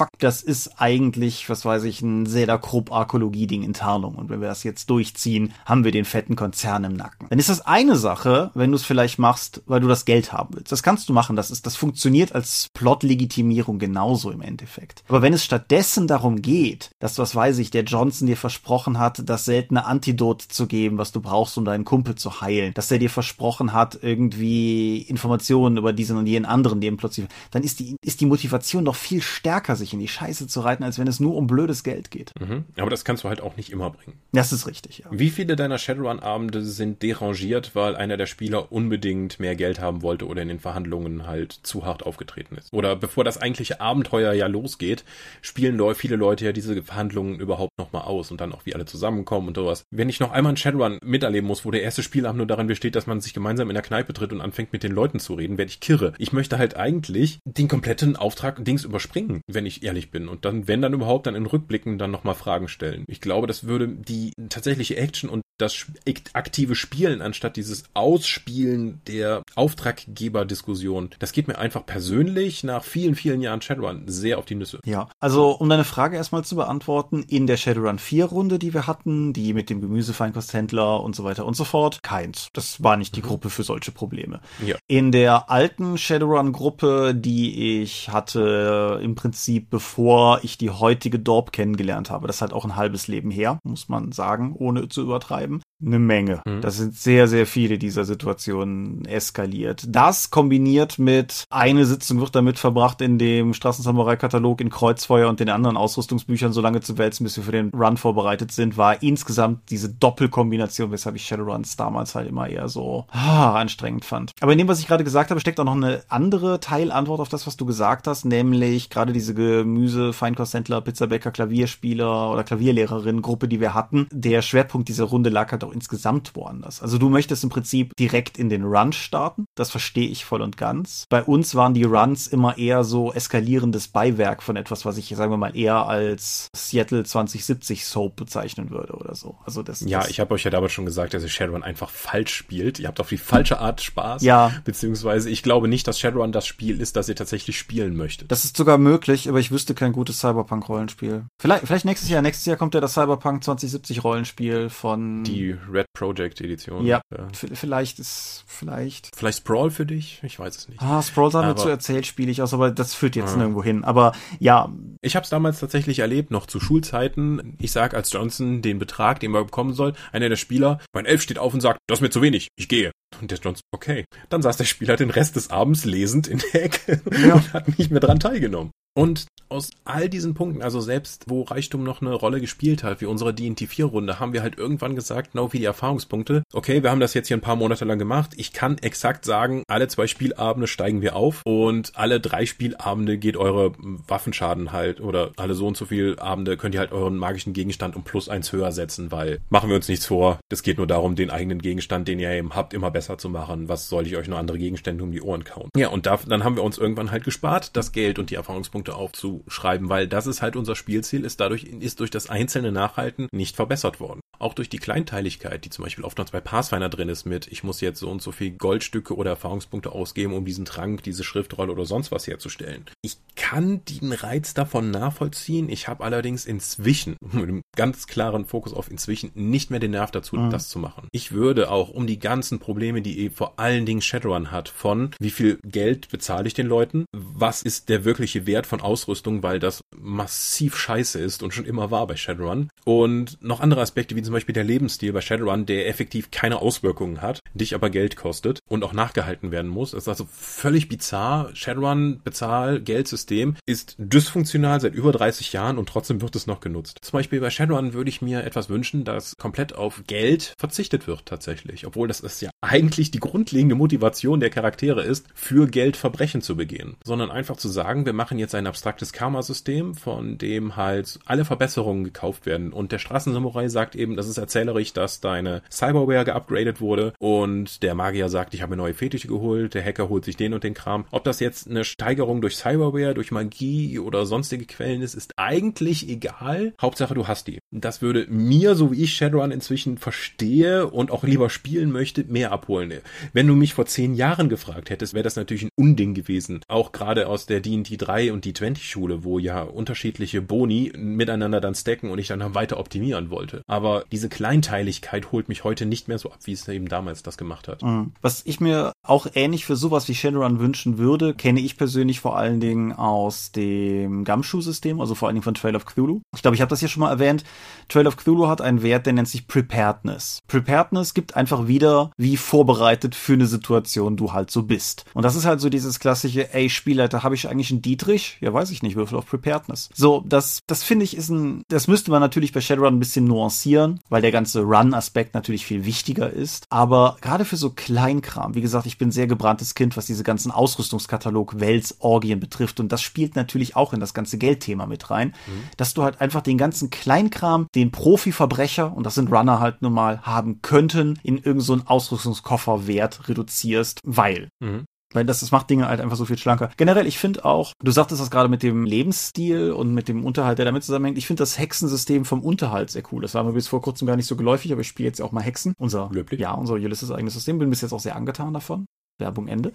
fuck, 0.01 0.09
das 0.19 0.41
ist 0.41 0.79
eigentlich, 0.79 1.47
was 1.49 1.63
weiß 1.63 1.83
ich, 1.83 2.01
ein 2.01 2.25
Sedakrupp-Arkologie-Ding 2.25 3.63
in 3.63 3.73
Tarnung. 3.73 4.15
Und 4.15 4.29
wenn 4.29 4.41
wir 4.41 4.47
das 4.47 4.63
jetzt 4.63 4.89
durchziehen, 4.89 5.53
haben 5.65 5.83
wir 5.83 5.91
den 5.91 6.05
fetten 6.05 6.35
Konzern 6.35 6.83
im 6.83 6.93
Nacken. 6.93 7.27
Dann 7.29 7.37
ist 7.37 7.49
das 7.49 7.61
eine 7.61 7.95
Sache, 7.95 8.51
wenn 8.55 8.71
du 8.71 8.77
es 8.77 8.83
vielleicht 8.83 9.19
machst, 9.19 9.61
weil 9.67 9.79
du 9.79 9.87
das 9.87 10.05
Geld 10.05 10.33
haben 10.33 10.55
willst. 10.55 10.71
Das 10.71 10.81
kannst 10.81 11.07
du 11.07 11.13
machen. 11.13 11.35
Das 11.35 11.51
ist, 11.51 11.65
das 11.65 11.75
funktioniert 11.75 12.33
als 12.33 12.69
Plot-Legitimierung 12.73 13.77
genauso 13.77 14.31
im 14.31 14.41
Endeffekt. 14.41 15.03
Aber 15.07 15.21
wenn 15.21 15.33
es 15.33 15.45
stattdessen 15.45 16.07
darum 16.07 16.41
geht, 16.41 16.89
dass, 16.99 17.19
was 17.19 17.35
weiß 17.35 17.59
ich, 17.59 17.69
der 17.69 17.83
Johnson 17.83 18.27
dir 18.27 18.37
versprochen 18.37 18.97
hat, 18.97 19.21
das 19.29 19.45
seltene 19.45 19.85
Antidot 19.85 20.41
zu 20.41 20.65
geben, 20.65 20.97
was 20.97 21.11
du 21.11 21.21
brauchst, 21.21 21.57
um 21.57 21.65
deinen 21.65 21.85
Kumpel 21.85 22.15
zu 22.15 22.41
heilen, 22.41 22.73
dass 22.73 22.91
er 22.91 22.99
dir 22.99 23.09
versprochen 23.09 23.73
hat, 23.73 23.99
irgendwie 24.01 25.01
Informationen 25.01 25.77
über 25.77 25.93
diesen 25.93 26.17
und 26.17 26.25
jenen 26.25 26.45
anderen, 26.45 26.81
die 26.81 26.91
plötzlich, 26.91 27.27
dann 27.51 27.63
ist 27.63 27.79
die, 27.79 27.95
ist 28.03 28.21
die 28.21 28.25
Motivation 28.25 28.85
doch 28.85 28.95
viel 28.95 29.21
stärker, 29.21 29.75
sich 29.75 29.90
in 29.93 29.99
die 29.99 30.07
Scheiße 30.07 30.47
zu 30.47 30.61
reiten, 30.61 30.83
als 30.83 30.99
wenn 30.99 31.07
es 31.07 31.19
nur 31.19 31.35
um 31.35 31.47
blödes 31.47 31.83
Geld 31.83 32.11
geht. 32.11 32.31
Mhm. 32.39 32.65
Aber 32.77 32.89
das 32.89 33.05
kannst 33.05 33.23
du 33.23 33.29
halt 33.29 33.41
auch 33.41 33.57
nicht 33.57 33.71
immer 33.71 33.89
bringen. 33.89 34.17
Das 34.31 34.51
ist 34.51 34.67
richtig, 34.67 34.99
ja. 34.99 35.05
Wie 35.11 35.29
viele 35.29 35.55
deiner 35.55 35.77
Shadowrun-Abende 35.77 36.63
sind 36.63 37.03
derangiert, 37.03 37.75
weil 37.75 37.95
einer 37.95 38.17
der 38.17 38.25
Spieler 38.25 38.71
unbedingt 38.71 39.39
mehr 39.39 39.55
Geld 39.55 39.79
haben 39.79 40.01
wollte 40.01 40.27
oder 40.27 40.41
in 40.41 40.47
den 40.47 40.59
Verhandlungen 40.59 41.27
halt 41.27 41.51
zu 41.63 41.85
hart 41.85 42.03
aufgetreten 42.03 42.55
ist? 42.55 42.71
Oder 42.73 42.95
bevor 42.95 43.23
das 43.23 43.37
eigentliche 43.39 43.81
Abenteuer 43.81 44.33
ja 44.33 44.47
losgeht, 44.47 45.03
spielen 45.41 45.81
viele 45.95 46.15
Leute 46.15 46.45
ja 46.45 46.51
diese 46.51 46.81
Verhandlungen 46.83 47.39
überhaupt 47.39 47.77
nochmal 47.77 48.03
aus 48.03 48.31
und 48.31 48.39
dann 48.39 48.53
auch 48.53 48.65
wie 48.65 48.75
alle 48.75 48.85
zusammenkommen 48.85 49.49
und 49.49 49.55
sowas. 49.55 49.83
Wenn 49.91 50.09
ich 50.09 50.19
noch 50.19 50.31
einmal 50.31 50.53
ein 50.53 50.57
Shadowrun 50.57 50.99
miterleben 51.03 51.47
muss, 51.47 51.65
wo 51.65 51.71
der 51.71 51.81
erste 51.81 52.03
Spielabend 52.03 52.37
nur 52.37 52.47
darin 52.47 52.67
besteht, 52.67 52.95
dass 52.95 53.07
man 53.07 53.21
sich 53.21 53.33
gemeinsam 53.33 53.69
in 53.69 53.73
der 53.73 53.83
Kneipe 53.83 54.13
tritt 54.13 54.31
und 54.31 54.41
anfängt 54.41 54.73
mit 54.73 54.83
den 54.83 54.91
Leuten 54.91 55.19
zu 55.19 55.33
reden, 55.33 55.57
werde 55.57 55.69
ich 55.69 55.79
kirre. 55.79 56.13
Ich 56.17 56.33
möchte 56.33 56.57
halt 56.57 56.77
eigentlich 56.77 57.39
den 57.45 57.67
kompletten 57.67 58.15
Auftrag 58.15 58.63
Dings 58.63 58.83
überspringen, 58.83 59.41
wenn 59.47 59.65
ich 59.65 59.70
ehrlich 59.83 60.11
bin. 60.11 60.27
Und 60.27 60.45
dann, 60.45 60.67
wenn 60.67 60.81
dann 60.81 60.93
überhaupt, 60.93 61.27
dann 61.27 61.35
in 61.35 61.45
Rückblicken 61.45 61.97
dann 61.97 62.11
nochmal 62.11 62.35
Fragen 62.35 62.67
stellen. 62.67 63.05
Ich 63.07 63.21
glaube, 63.21 63.47
das 63.47 63.65
würde 63.65 63.87
die 63.87 64.33
tatsächliche 64.49 64.97
Action 64.97 65.29
und 65.29 65.41
das 65.61 65.85
aktive 66.33 66.75
Spielen 66.75 67.21
anstatt 67.21 67.55
dieses 67.55 67.83
Ausspielen 67.93 69.01
der 69.07 69.43
Auftraggeberdiskussion, 69.55 71.11
das 71.19 71.31
geht 71.31 71.47
mir 71.47 71.57
einfach 71.57 71.85
persönlich 71.85 72.63
nach 72.63 72.83
vielen, 72.83 73.15
vielen 73.15 73.41
Jahren 73.41 73.61
Shadowrun 73.61 74.03
sehr 74.07 74.39
auf 74.39 74.45
die 74.45 74.55
Nüsse. 74.55 74.79
Ja, 74.85 75.09
also 75.19 75.51
um 75.51 75.69
deine 75.69 75.83
Frage 75.83 76.17
erstmal 76.17 76.43
zu 76.43 76.55
beantworten, 76.55 77.23
in 77.27 77.47
der 77.47 77.57
Shadowrun 77.57 77.99
4 77.99 78.25
Runde, 78.25 78.59
die 78.59 78.73
wir 78.73 78.87
hatten, 78.87 79.33
die 79.33 79.53
mit 79.53 79.69
dem 79.69 79.81
Gemüsefeinkosthändler 79.81 81.01
und 81.01 81.15
so 81.15 81.23
weiter 81.23 81.45
und 81.45 81.55
so 81.55 81.63
fort, 81.63 82.01
keins. 82.01 82.49
Das 82.53 82.83
war 82.83 82.97
nicht 82.97 83.15
die 83.15 83.21
mhm. 83.21 83.27
Gruppe 83.27 83.49
für 83.49 83.63
solche 83.63 83.91
Probleme. 83.91 84.41
Ja. 84.65 84.77
In 84.87 85.11
der 85.11 85.49
alten 85.51 85.97
Shadowrun 85.97 86.53
Gruppe, 86.53 87.13
die 87.15 87.81
ich 87.81 88.09
hatte 88.09 88.99
im 89.03 89.15
Prinzip 89.15 89.60
bevor 89.69 90.39
ich 90.43 90.57
die 90.57 90.69
heutige 90.69 91.19
Dorp 91.19 91.51
kennengelernt 91.51 92.09
habe, 92.09 92.27
das 92.27 92.37
ist 92.37 92.41
halt 92.41 92.53
auch 92.53 92.65
ein 92.65 92.75
halbes 92.75 93.07
Leben 93.07 93.31
her, 93.31 93.59
muss 93.63 93.89
man 93.89 94.11
sagen, 94.11 94.55
ohne 94.57 94.89
zu 94.89 95.01
übertreiben 95.01 95.61
eine 95.85 95.99
Menge. 95.99 96.41
Mhm. 96.45 96.61
Das 96.61 96.77
sind 96.77 96.95
sehr, 96.95 97.27
sehr 97.27 97.45
viele 97.45 97.77
dieser 97.77 98.05
Situationen 98.05 99.05
eskaliert. 99.05 99.83
Das 99.87 100.29
kombiniert 100.29 100.99
mit 100.99 101.45
eine 101.49 101.85
Sitzung 101.85 102.19
wird 102.19 102.35
damit 102.35 102.59
verbracht, 102.59 103.01
in 103.01 103.17
dem 103.17 103.53
Straßensamurai-Katalog 103.53 104.61
in 104.61 104.69
Kreuzfeuer 104.69 105.27
und 105.29 105.39
den 105.39 105.49
anderen 105.49 105.77
Ausrüstungsbüchern 105.77 106.53
so 106.53 106.61
lange 106.61 106.81
zu 106.81 106.97
wälzen, 106.97 107.23
bis 107.23 107.37
wir 107.37 107.43
für 107.43 107.51
den 107.51 107.69
Run 107.69 107.97
vorbereitet 107.97 108.51
sind, 108.51 108.77
war 108.77 109.01
insgesamt 109.01 109.69
diese 109.69 109.89
Doppelkombination, 109.89 110.91
weshalb 110.91 111.15
ich 111.15 111.25
Shadowruns 111.25 111.75
damals 111.75 112.15
halt 112.15 112.29
immer 112.29 112.47
eher 112.47 112.69
so 112.69 113.05
ah, 113.11 113.53
anstrengend 113.55 114.05
fand. 114.05 114.31
Aber 114.39 114.51
in 114.51 114.57
dem, 114.57 114.67
was 114.67 114.79
ich 114.79 114.87
gerade 114.87 115.03
gesagt 115.03 115.31
habe, 115.31 115.39
steckt 115.39 115.59
auch 115.59 115.65
noch 115.65 115.75
eine 115.75 116.03
andere 116.09 116.59
Teilantwort 116.59 117.19
auf 117.19 117.29
das, 117.29 117.47
was 117.47 117.57
du 117.57 117.65
gesagt 117.65 118.07
hast, 118.07 118.25
nämlich 118.25 118.89
gerade 118.89 119.13
diese 119.13 119.33
Gemüse, 119.51 120.13
Feinkosthändler, 120.13 120.81
Pizzabäcker, 120.81 121.31
Klavierspieler 121.31 122.31
oder 122.31 122.43
Klavierlehrerin 122.43 123.21
Gruppe, 123.21 123.47
die 123.47 123.59
wir 123.59 123.73
hatten, 123.73 124.07
der 124.11 124.41
Schwerpunkt 124.41 124.87
dieser 124.89 125.05
Runde 125.05 125.29
lag 125.29 125.51
halt 125.51 125.63
auch 125.63 125.71
insgesamt 125.71 126.35
woanders. 126.35 126.81
Also 126.81 126.97
du 126.97 127.09
möchtest 127.09 127.43
im 127.43 127.49
Prinzip 127.49 127.95
direkt 127.97 128.37
in 128.37 128.49
den 128.49 128.63
Run 128.63 128.93
starten. 128.93 129.45
Das 129.55 129.69
verstehe 129.69 130.07
ich 130.07 130.25
voll 130.25 130.41
und 130.41 130.57
ganz. 130.57 131.05
Bei 131.09 131.23
uns 131.23 131.55
waren 131.55 131.73
die 131.73 131.83
Runs 131.83 132.27
immer 132.27 132.57
eher 132.57 132.83
so 132.83 133.13
eskalierendes 133.13 133.89
Beiwerk 133.89 134.41
von 134.41 134.55
etwas, 134.55 134.85
was 134.85 134.97
ich, 134.97 135.09
sagen 135.09 135.31
wir 135.31 135.37
mal, 135.37 135.55
eher 135.55 135.85
als 135.85 136.47
Seattle 136.55 137.03
2070 137.03 137.85
Soap 137.85 138.15
bezeichnen 138.15 138.69
würde 138.69 138.93
oder 138.93 139.15
so. 139.15 139.37
Also 139.45 139.63
das. 139.63 139.81
Ja, 139.81 139.99
das, 139.99 140.09
ich 140.09 140.19
habe 140.19 140.33
euch 140.33 140.43
ja 140.43 140.51
damals 140.51 140.71
schon 140.71 140.85
gesagt, 140.85 141.13
dass 141.13 141.23
ihr 141.23 141.29
Shadowrun 141.29 141.63
einfach 141.63 141.89
falsch 141.89 142.33
spielt. 142.33 142.79
Ihr 142.79 142.87
habt 142.87 142.99
auf 142.99 143.09
die 143.09 143.17
falsche 143.17 143.59
Art 143.59 143.81
Spaß. 143.81 144.21
Ja. 144.23 144.51
Beziehungsweise 144.63 145.29
ich 145.29 145.43
glaube 145.43 145.67
nicht, 145.67 145.87
dass 145.87 145.99
Shadowrun 145.99 146.31
das 146.31 146.47
Spiel 146.47 146.79
ist, 146.79 146.95
das 146.95 147.09
ihr 147.09 147.15
tatsächlich 147.15 147.57
spielen 147.57 147.95
möchtet. 147.95 148.31
Das 148.31 148.45
ist 148.45 148.55
sogar 148.55 148.77
möglich, 148.77 149.27
aber 149.27 149.39
ich 149.41 149.51
wüsste 149.51 149.73
kein 149.73 149.91
gutes 149.91 150.19
Cyberpunk-Rollenspiel. 150.19 151.25
Vielleicht, 151.41 151.65
vielleicht 151.65 151.85
nächstes 151.85 152.09
Jahr. 152.09 152.21
Nächstes 152.21 152.45
Jahr 152.45 152.57
kommt 152.57 152.73
ja 152.73 152.79
das 152.79 152.93
Cyberpunk 152.93 153.43
2070 153.43 154.03
Rollenspiel 154.03 154.69
von. 154.69 155.23
Die 155.23 155.57
Red 155.71 155.87
Project 155.93 156.39
Edition. 156.41 156.85
Ja. 156.85 157.01
ja. 157.11 157.27
Vielleicht 157.33 157.99
ist, 157.99 158.43
vielleicht. 158.47 159.09
Vielleicht 159.15 159.39
Sprawl 159.39 159.71
für 159.71 159.85
dich? 159.85 160.21
Ich 160.23 160.39
weiß 160.39 160.55
es 160.55 160.69
nicht. 160.69 160.81
Ah, 160.81 161.01
Sprawl 161.01 161.31
sah 161.31 161.41
mir 161.45 161.55
zu 161.55 161.67
erzählspielig 161.67 162.41
aus, 162.41 162.53
aber 162.53 162.71
das 162.71 162.93
führt 162.93 163.15
jetzt 163.15 163.33
ah. 163.33 163.37
nirgendwo 163.37 163.63
hin. 163.63 163.83
Aber 163.83 164.13
ja. 164.39 164.71
Ich 165.01 165.15
habe 165.15 165.23
es 165.23 165.29
damals 165.29 165.59
tatsächlich 165.59 165.99
erlebt, 165.99 166.31
noch 166.31 166.45
zu 166.45 166.59
Schulzeiten. 166.59 167.57
Ich 167.59 167.71
sag 167.71 167.95
als 167.95 168.13
Johnson 168.13 168.61
den 168.61 168.79
Betrag, 168.79 169.19
den 169.19 169.31
man 169.31 169.45
bekommen 169.45 169.73
soll, 169.73 169.93
einer 170.11 170.29
der 170.29 170.35
Spieler, 170.35 170.79
mein 170.93 171.05
Elf 171.05 171.21
steht 171.21 171.39
auf 171.39 171.53
und 171.53 171.61
sagt, 171.61 171.79
das 171.87 171.97
ist 171.97 172.01
mir 172.01 172.11
zu 172.11 172.21
wenig, 172.21 172.49
ich 172.55 172.67
gehe. 172.67 172.91
Und 173.19 173.31
der 173.31 173.39
Johnson, 173.39 173.63
okay. 173.73 174.05
Dann 174.29 174.41
saß 174.41 174.57
der 174.57 174.65
Spieler 174.65 174.95
den 174.95 175.09
Rest 175.09 175.35
des 175.35 175.49
Abends 175.49 175.83
lesend 175.83 176.27
in 176.27 176.41
der 176.53 176.63
Ecke 176.65 177.01
ja. 177.25 177.33
und 177.35 177.53
hat 177.53 177.77
nicht 177.79 177.91
mehr 177.91 177.99
dran 177.99 178.19
teilgenommen. 178.19 178.71
Und 178.93 179.25
aus 179.51 179.69
all 179.83 180.09
diesen 180.09 180.33
Punkten, 180.33 180.61
also 180.61 180.79
selbst 180.79 181.25
wo 181.27 181.43
Reichtum 181.43 181.83
noch 181.83 182.01
eine 182.01 182.13
Rolle 182.13 182.39
gespielt 182.39 182.83
hat, 182.83 183.01
wie 183.01 183.05
unsere 183.05 183.31
DNT4-Runde, 183.31 184.19
haben 184.19 184.33
wir 184.33 184.41
halt 184.41 184.57
irgendwann 184.57 184.95
gesagt, 184.95 185.33
genau 185.33 185.51
wie 185.51 185.59
die 185.59 185.65
Erfahrungspunkte, 185.65 186.43
okay, 186.53 186.83
wir 186.83 186.89
haben 186.89 187.01
das 187.01 187.13
jetzt 187.13 187.27
hier 187.27 187.37
ein 187.37 187.41
paar 187.41 187.57
Monate 187.57 187.85
lang 187.85 187.99
gemacht, 187.99 188.31
ich 188.37 188.53
kann 188.53 188.77
exakt 188.77 189.25
sagen, 189.25 189.63
alle 189.67 189.89
zwei 189.89 190.07
Spielabende 190.07 190.67
steigen 190.67 191.01
wir 191.01 191.15
auf 191.15 191.41
und 191.45 191.91
alle 191.95 192.21
drei 192.21 192.45
Spielabende 192.45 193.17
geht 193.17 193.35
eure 193.35 193.73
Waffenschaden 194.07 194.71
halt 194.71 195.01
oder 195.01 195.31
alle 195.35 195.53
so 195.53 195.67
und 195.67 195.75
so 195.75 195.85
viel 195.85 196.17
Abende 196.19 196.55
könnt 196.55 196.73
ihr 196.73 196.79
halt 196.79 196.93
euren 196.93 197.17
magischen 197.17 197.53
Gegenstand 197.53 197.97
um 197.97 198.03
plus 198.03 198.29
eins 198.29 198.53
höher 198.53 198.71
setzen, 198.71 199.11
weil 199.11 199.39
machen 199.49 199.69
wir 199.69 199.75
uns 199.75 199.89
nichts 199.89 200.05
vor, 200.05 200.39
es 200.49 200.63
geht 200.63 200.77
nur 200.77 200.87
darum, 200.87 201.15
den 201.15 201.29
eigenen 201.29 201.59
Gegenstand, 201.59 202.07
den 202.07 202.19
ihr 202.19 202.31
eben 202.31 202.55
habt, 202.55 202.73
immer 202.73 202.89
besser 202.89 203.17
zu 203.17 203.29
machen. 203.29 203.67
Was 203.67 203.89
soll 203.89 204.07
ich 204.07 204.15
euch 204.15 204.29
nur 204.29 204.39
andere 204.39 204.57
Gegenstände 204.57 205.03
um 205.03 205.11
die 205.11 205.21
Ohren 205.21 205.43
kauen? 205.43 205.69
Ja, 205.75 205.89
und 205.89 206.05
da, 206.05 206.17
dann 206.25 206.45
haben 206.45 206.55
wir 206.55 206.63
uns 206.63 206.77
irgendwann 206.77 207.11
halt 207.11 207.25
gespart, 207.25 207.75
das 207.75 207.91
Geld 207.91 208.17
und 208.17 208.29
die 208.29 208.35
Erfahrungspunkte 208.35 208.80
aufzu 208.89 209.43
schreiben, 209.47 209.89
weil 209.89 210.07
das 210.07 210.27
ist 210.27 210.41
halt 210.41 210.55
unser 210.55 210.75
Spielziel, 210.75 211.25
ist 211.25 211.39
dadurch, 211.39 211.63
ist 211.63 211.99
durch 211.99 212.11
das 212.11 212.29
einzelne 212.29 212.71
Nachhalten 212.71 213.27
nicht 213.31 213.55
verbessert 213.55 213.99
worden. 213.99 214.21
Auch 214.39 214.53
durch 214.55 214.69
die 214.69 214.79
Kleinteiligkeit, 214.79 215.63
die 215.65 215.69
zum 215.69 215.83
Beispiel 215.83 216.03
oft 216.03 216.17
noch 216.17 216.29
bei 216.31 216.41
Pathfinder 216.41 216.89
drin 216.89 217.09
ist 217.09 217.25
mit, 217.25 217.47
ich 217.47 217.63
muss 217.63 217.79
jetzt 217.81 217.99
so 217.99 218.09
und 218.09 218.21
so 218.21 218.31
viel 218.31 218.51
Goldstücke 218.51 219.15
oder 219.15 219.31
Erfahrungspunkte 219.31 219.91
ausgeben, 219.91 220.33
um 220.33 220.45
diesen 220.45 220.65
Trank, 220.65 221.03
diese 221.03 221.23
Schriftrolle 221.23 221.71
oder 221.71 221.85
sonst 221.85 222.11
was 222.11 222.25
herzustellen. 222.25 222.85
Ich 223.01 223.17
kann 223.35 223.85
den 223.85 224.11
Reiz 224.11 224.53
davon 224.53 224.89
nachvollziehen. 224.89 225.69
Ich 225.69 225.87
habe 225.87 226.03
allerdings 226.03 226.45
inzwischen, 226.45 227.17
mit 227.31 227.43
einem 227.43 227.61
ganz 227.75 228.07
klaren 228.07 228.45
Fokus 228.45 228.73
auf 228.73 228.89
inzwischen, 228.89 229.31
nicht 229.35 229.69
mehr 229.69 229.79
den 229.79 229.91
Nerv 229.91 230.11
dazu, 230.11 230.35
mhm. 230.35 230.49
das 230.49 230.69
zu 230.69 230.79
machen. 230.79 231.07
Ich 231.11 231.31
würde 231.31 231.69
auch 231.69 231.89
um 231.89 232.07
die 232.07 232.19
ganzen 232.19 232.59
Probleme, 232.59 233.01
die 233.01 233.29
vor 233.29 233.59
allen 233.59 233.85
Dingen 233.85 234.01
Shadowrun 234.01 234.51
hat, 234.51 234.69
von 234.69 235.11
wie 235.19 235.29
viel 235.29 235.59
Geld 235.63 236.09
bezahle 236.09 236.47
ich 236.47 236.53
den 236.53 236.67
Leuten, 236.67 237.05
was 237.11 237.61
ist 237.61 237.89
der 237.89 238.05
wirkliche 238.05 238.45
Wert 238.45 238.65
von 238.71 238.81
Ausrüstung, 238.81 239.43
weil 239.43 239.59
das 239.59 239.81
massiv 239.95 240.77
scheiße 240.77 241.19
ist 241.19 241.43
und 241.43 241.53
schon 241.53 241.65
immer 241.65 241.91
war 241.91 242.07
bei 242.07 242.15
Shadowrun. 242.15 242.69
Und 242.85 243.37
noch 243.41 243.59
andere 243.59 243.81
Aspekte, 243.81 244.15
wie 244.15 244.21
zum 244.21 244.33
Beispiel 244.33 244.53
der 244.53 244.63
Lebensstil 244.63 245.11
bei 245.11 245.19
Shadowrun, 245.19 245.65
der 245.65 245.89
effektiv 245.89 246.31
keine 246.31 246.59
Auswirkungen 246.59 247.21
hat, 247.21 247.41
dich 247.53 247.75
aber 247.75 247.89
Geld 247.89 248.15
kostet 248.15 248.59
und 248.69 248.83
auch 248.83 248.93
nachgehalten 248.93 249.51
werden 249.51 249.69
muss. 249.69 249.91
Das 249.91 250.03
ist 250.03 250.07
also 250.07 250.25
völlig 250.31 250.87
bizarr. 250.87 251.49
Shadowrun 251.53 252.21
Bezahl-Geldsystem 252.23 253.57
ist 253.65 253.95
dysfunktional 253.97 254.79
seit 254.79 254.95
über 254.95 255.11
30 255.11 255.51
Jahren 255.51 255.77
und 255.77 255.89
trotzdem 255.89 256.21
wird 256.21 256.37
es 256.37 256.47
noch 256.47 256.61
genutzt. 256.61 256.99
Zum 257.01 257.17
Beispiel 257.17 257.41
bei 257.41 257.49
Shadowrun 257.49 257.93
würde 257.93 258.09
ich 258.09 258.21
mir 258.21 258.45
etwas 258.45 258.69
wünschen, 258.69 259.03
dass 259.03 259.35
komplett 259.35 259.75
auf 259.75 260.03
Geld 260.07 260.53
verzichtet 260.57 261.07
wird 261.07 261.25
tatsächlich. 261.25 261.85
Obwohl 261.85 262.07
das 262.07 262.21
ist 262.21 262.41
ja 262.41 262.51
eigentlich 262.61 263.11
die 263.11 263.19
grundlegende 263.19 263.75
Motivation 263.75 264.39
der 264.39 264.49
Charaktere 264.49 265.03
ist, 265.03 265.27
für 265.35 265.67
Geld 265.67 265.97
Verbrechen 265.97 266.41
zu 266.41 266.55
begehen. 266.55 266.95
Sondern 267.03 267.31
einfach 267.31 267.57
zu 267.57 267.67
sagen, 267.67 268.05
wir 268.05 268.13
machen 268.13 268.39
jetzt 268.39 268.55
ein 268.55 268.60
ein 268.61 268.67
abstraktes 268.67 269.13
Karma-System, 269.13 269.95
von 269.95 270.37
dem 270.37 270.75
halt 270.75 271.19
alle 271.25 271.45
Verbesserungen 271.45 272.03
gekauft 272.03 272.45
werden. 272.45 272.73
Und 272.73 272.91
der 272.91 272.99
Straßensamurai 272.99 273.67
sagt 273.67 273.95
eben, 273.95 274.15
das 274.15 274.27
ist 274.27 274.37
erzählerisch, 274.37 274.93
dass 274.93 275.19
deine 275.19 275.61
Cyberware 275.71 276.25
geupgradet 276.25 276.81
wurde 276.81 277.13
und 277.19 277.83
der 277.83 277.95
Magier 277.95 278.29
sagt, 278.29 278.53
ich 278.53 278.61
habe 278.61 278.77
neue 278.77 278.93
Fetische 278.93 279.27
geholt, 279.27 279.73
der 279.73 279.83
Hacker 279.83 280.09
holt 280.09 280.25
sich 280.25 280.37
den 280.37 280.53
und 280.53 280.63
den 280.63 280.73
Kram. 280.73 281.05
Ob 281.11 281.23
das 281.23 281.39
jetzt 281.39 281.69
eine 281.69 281.83
Steigerung 281.83 282.41
durch 282.41 282.55
Cyberware, 282.55 283.13
durch 283.13 283.31
Magie 283.31 283.99
oder 283.99 284.25
sonstige 284.25 284.65
Quellen 284.65 285.01
ist, 285.01 285.15
ist 285.15 285.33
eigentlich 285.37 286.07
egal. 286.09 286.73
Hauptsache, 286.81 287.13
du 287.13 287.27
hast 287.27 287.47
die. 287.47 287.59
Das 287.71 288.01
würde 288.01 288.27
mir, 288.29 288.75
so 288.75 288.91
wie 288.91 289.03
ich 289.03 289.13
Shadowrun 289.13 289.51
inzwischen 289.51 289.97
verstehe 289.97 290.87
und 290.87 291.11
auch 291.11 291.23
lieber 291.23 291.49
spielen 291.49 291.91
möchte, 291.91 292.23
mehr 292.25 292.51
abholen. 292.51 292.91
Wenn 293.33 293.47
du 293.47 293.55
mich 293.55 293.73
vor 293.73 293.85
zehn 293.85 294.13
Jahren 294.13 294.49
gefragt 294.49 294.89
hättest, 294.89 295.13
wäre 295.13 295.23
das 295.23 295.35
natürlich 295.35 295.63
ein 295.63 295.71
Unding 295.75 296.13
gewesen. 296.13 296.61
Auch 296.67 296.91
gerade 296.91 297.27
aus 297.27 297.45
der 297.45 297.61
D&D 297.61 297.97
3 297.97 298.33
und 298.33 298.45
die 298.45 298.50
T20-Schule, 298.51 299.23
wo 299.23 299.39
ja 299.39 299.61
unterschiedliche 299.61 300.41
Boni 300.41 300.91
miteinander 300.95 301.61
dann 301.61 301.75
stacken 301.75 302.09
und 302.09 302.19
ich 302.19 302.27
dann 302.27 302.55
weiter 302.55 302.79
optimieren 302.79 303.29
wollte. 303.29 303.63
Aber 303.67 304.05
diese 304.11 304.29
Kleinteiligkeit 304.29 305.31
holt 305.31 305.49
mich 305.49 305.63
heute 305.63 305.85
nicht 305.85 306.07
mehr 306.07 306.17
so 306.17 306.31
ab, 306.31 306.39
wie 306.43 306.53
es 306.53 306.67
eben 306.67 306.87
damals 306.87 307.23
das 307.23 307.37
gemacht 307.37 307.67
hat. 307.67 307.83
Mhm. 307.83 308.13
Was 308.21 308.41
ich 308.45 308.59
mir 308.59 308.93
auch 309.03 309.27
ähnlich 309.33 309.65
für 309.65 309.75
sowas 309.75 310.07
wie 310.07 310.15
Shadowrun 310.15 310.59
wünschen 310.59 310.97
würde, 310.97 311.33
kenne 311.33 311.59
ich 311.59 311.77
persönlich 311.77 312.19
vor 312.19 312.37
allen 312.37 312.59
Dingen 312.59 312.93
aus 312.93 313.51
dem 313.51 314.23
Gumshoe-System, 314.25 314.99
also 314.99 315.15
vor 315.15 315.27
allen 315.27 315.35
Dingen 315.35 315.43
von 315.43 315.53
Trail 315.53 315.75
of 315.75 315.85
Cthulhu. 315.85 316.21
Ich 316.35 316.41
glaube, 316.41 316.55
ich 316.55 316.61
habe 316.61 316.69
das 316.69 316.79
hier 316.79 316.89
schon 316.89 317.01
mal 317.01 317.11
erwähnt. 317.11 317.43
Trail 317.89 318.07
of 318.07 318.17
Cthulhu 318.17 318.47
hat 318.47 318.61
einen 318.61 318.83
Wert, 318.83 319.05
der 319.05 319.13
nennt 319.13 319.27
sich 319.27 319.47
Preparedness. 319.47 320.39
Preparedness 320.47 321.13
gibt 321.13 321.35
einfach 321.35 321.67
wieder, 321.67 322.11
wie 322.17 322.37
vorbereitet 322.37 323.15
für 323.15 323.33
eine 323.33 323.47
Situation 323.47 324.17
du 324.17 324.33
halt 324.33 324.51
so 324.51 324.63
bist. 324.63 325.05
Und 325.13 325.23
das 325.23 325.35
ist 325.35 325.45
halt 325.45 325.61
so 325.61 325.69
dieses 325.69 325.99
klassische, 325.99 326.53
ey, 326.53 326.69
Spielleiter, 326.69 327.23
habe 327.23 327.35
ich 327.35 327.49
eigentlich 327.49 327.71
einen 327.71 327.81
Dietrich? 327.81 328.37
Ja, 328.41 328.51
weiß 328.51 328.71
ich 328.71 328.81
nicht 328.81 328.95
Würfel 328.95 329.17
auf 329.17 329.27
Preparedness. 329.27 329.89
So, 329.93 330.23
das, 330.27 330.59
das 330.65 330.83
finde 330.83 331.05
ich 331.05 331.15
ist 331.15 331.29
ein, 331.29 331.61
das 331.69 331.87
müsste 331.87 332.09
man 332.09 332.21
natürlich 332.21 332.51
bei 332.51 332.59
Shadowrun 332.59 332.95
ein 332.95 332.99
bisschen 332.99 333.25
nuancieren, 333.25 333.99
weil 334.09 334.23
der 334.23 334.31
ganze 334.31 334.61
Run-Aspekt 334.61 335.35
natürlich 335.35 335.65
viel 335.65 335.85
wichtiger 335.85 336.29
ist. 336.31 336.65
Aber 336.69 337.17
gerade 337.21 337.45
für 337.45 337.57
so 337.57 337.69
Kleinkram, 337.69 338.55
wie 338.55 338.61
gesagt, 338.61 338.87
ich 338.87 338.97
bin 338.97 339.11
sehr 339.11 339.27
gebranntes 339.27 339.75
Kind, 339.75 339.95
was 339.95 340.07
diese 340.07 340.23
ganzen 340.23 340.51
Ausrüstungskatalog, 340.51 341.59
Welts, 341.59 341.97
Orgien 341.99 342.39
betrifft. 342.39 342.79
Und 342.79 342.91
das 342.91 343.03
spielt 343.03 343.35
natürlich 343.35 343.75
auch 343.75 343.93
in 343.93 343.99
das 343.99 344.15
ganze 344.15 344.39
Geldthema 344.39 344.87
mit 344.87 345.11
rein, 345.11 345.35
mhm. 345.45 345.63
dass 345.77 345.93
du 345.93 346.01
halt 346.01 346.19
einfach 346.19 346.41
den 346.41 346.57
ganzen 346.57 346.89
Kleinkram, 346.89 347.67
den 347.75 347.91
Profi-Verbrecher, 347.91 348.95
und 348.95 349.05
das 349.05 349.15
sind 349.15 349.31
Runner 349.31 349.59
halt 349.59 349.83
nun 349.83 349.93
mal, 349.93 350.21
haben 350.23 350.63
könnten, 350.63 351.19
in 351.21 351.37
irgendeinen 351.37 351.61
so 351.61 351.85
Ausrüstungskofferwert 351.85 353.29
reduzierst, 353.29 353.99
weil. 354.03 354.49
Mhm. 354.59 354.85
Weil 355.13 355.25
das, 355.25 355.41
das 355.41 355.51
macht 355.51 355.69
Dinge 355.69 355.87
halt 355.87 355.99
einfach 355.99 356.17
so 356.17 356.25
viel 356.25 356.37
schlanker. 356.37 356.69
Generell, 356.77 357.07
ich 357.07 357.17
finde 357.17 357.45
auch, 357.45 357.73
du 357.83 357.91
sagtest 357.91 358.21
das 358.21 358.31
gerade 358.31 358.49
mit 358.49 358.63
dem 358.63 358.85
Lebensstil 358.85 359.71
und 359.71 359.93
mit 359.93 360.07
dem 360.07 360.25
Unterhalt, 360.25 360.57
der 360.57 360.65
damit 360.65 360.83
zusammenhängt. 360.83 361.17
Ich 361.17 361.27
finde 361.27 361.41
das 361.41 361.59
Hexensystem 361.59 362.25
vom 362.25 362.41
Unterhalt 362.41 362.89
sehr 362.89 363.03
cool. 363.11 363.21
Das 363.21 363.33
war 363.33 363.43
mir 363.43 363.53
bis 363.53 363.67
vor 363.67 363.81
kurzem 363.81 364.07
gar 364.07 364.15
nicht 364.15 364.27
so 364.27 364.35
geläufig, 364.35 364.71
aber 364.71 364.81
ich 364.81 364.87
spiele 364.87 365.07
jetzt 365.07 365.21
auch 365.21 365.31
mal 365.31 365.41
Hexen. 365.41 365.73
Unser, 365.77 366.09
Löblich. 366.11 366.39
ja, 366.39 366.53
unser 366.53 366.73
Ulysses 366.73 367.11
eigenes 367.11 367.33
System. 367.33 367.59
Bin 367.59 367.69
bis 367.69 367.81
jetzt 367.81 367.93
auch 367.93 367.99
sehr 367.99 368.15
angetan 368.15 368.53
davon. 368.53 368.85
Werbung 369.21 369.47
Ende. 369.47 369.71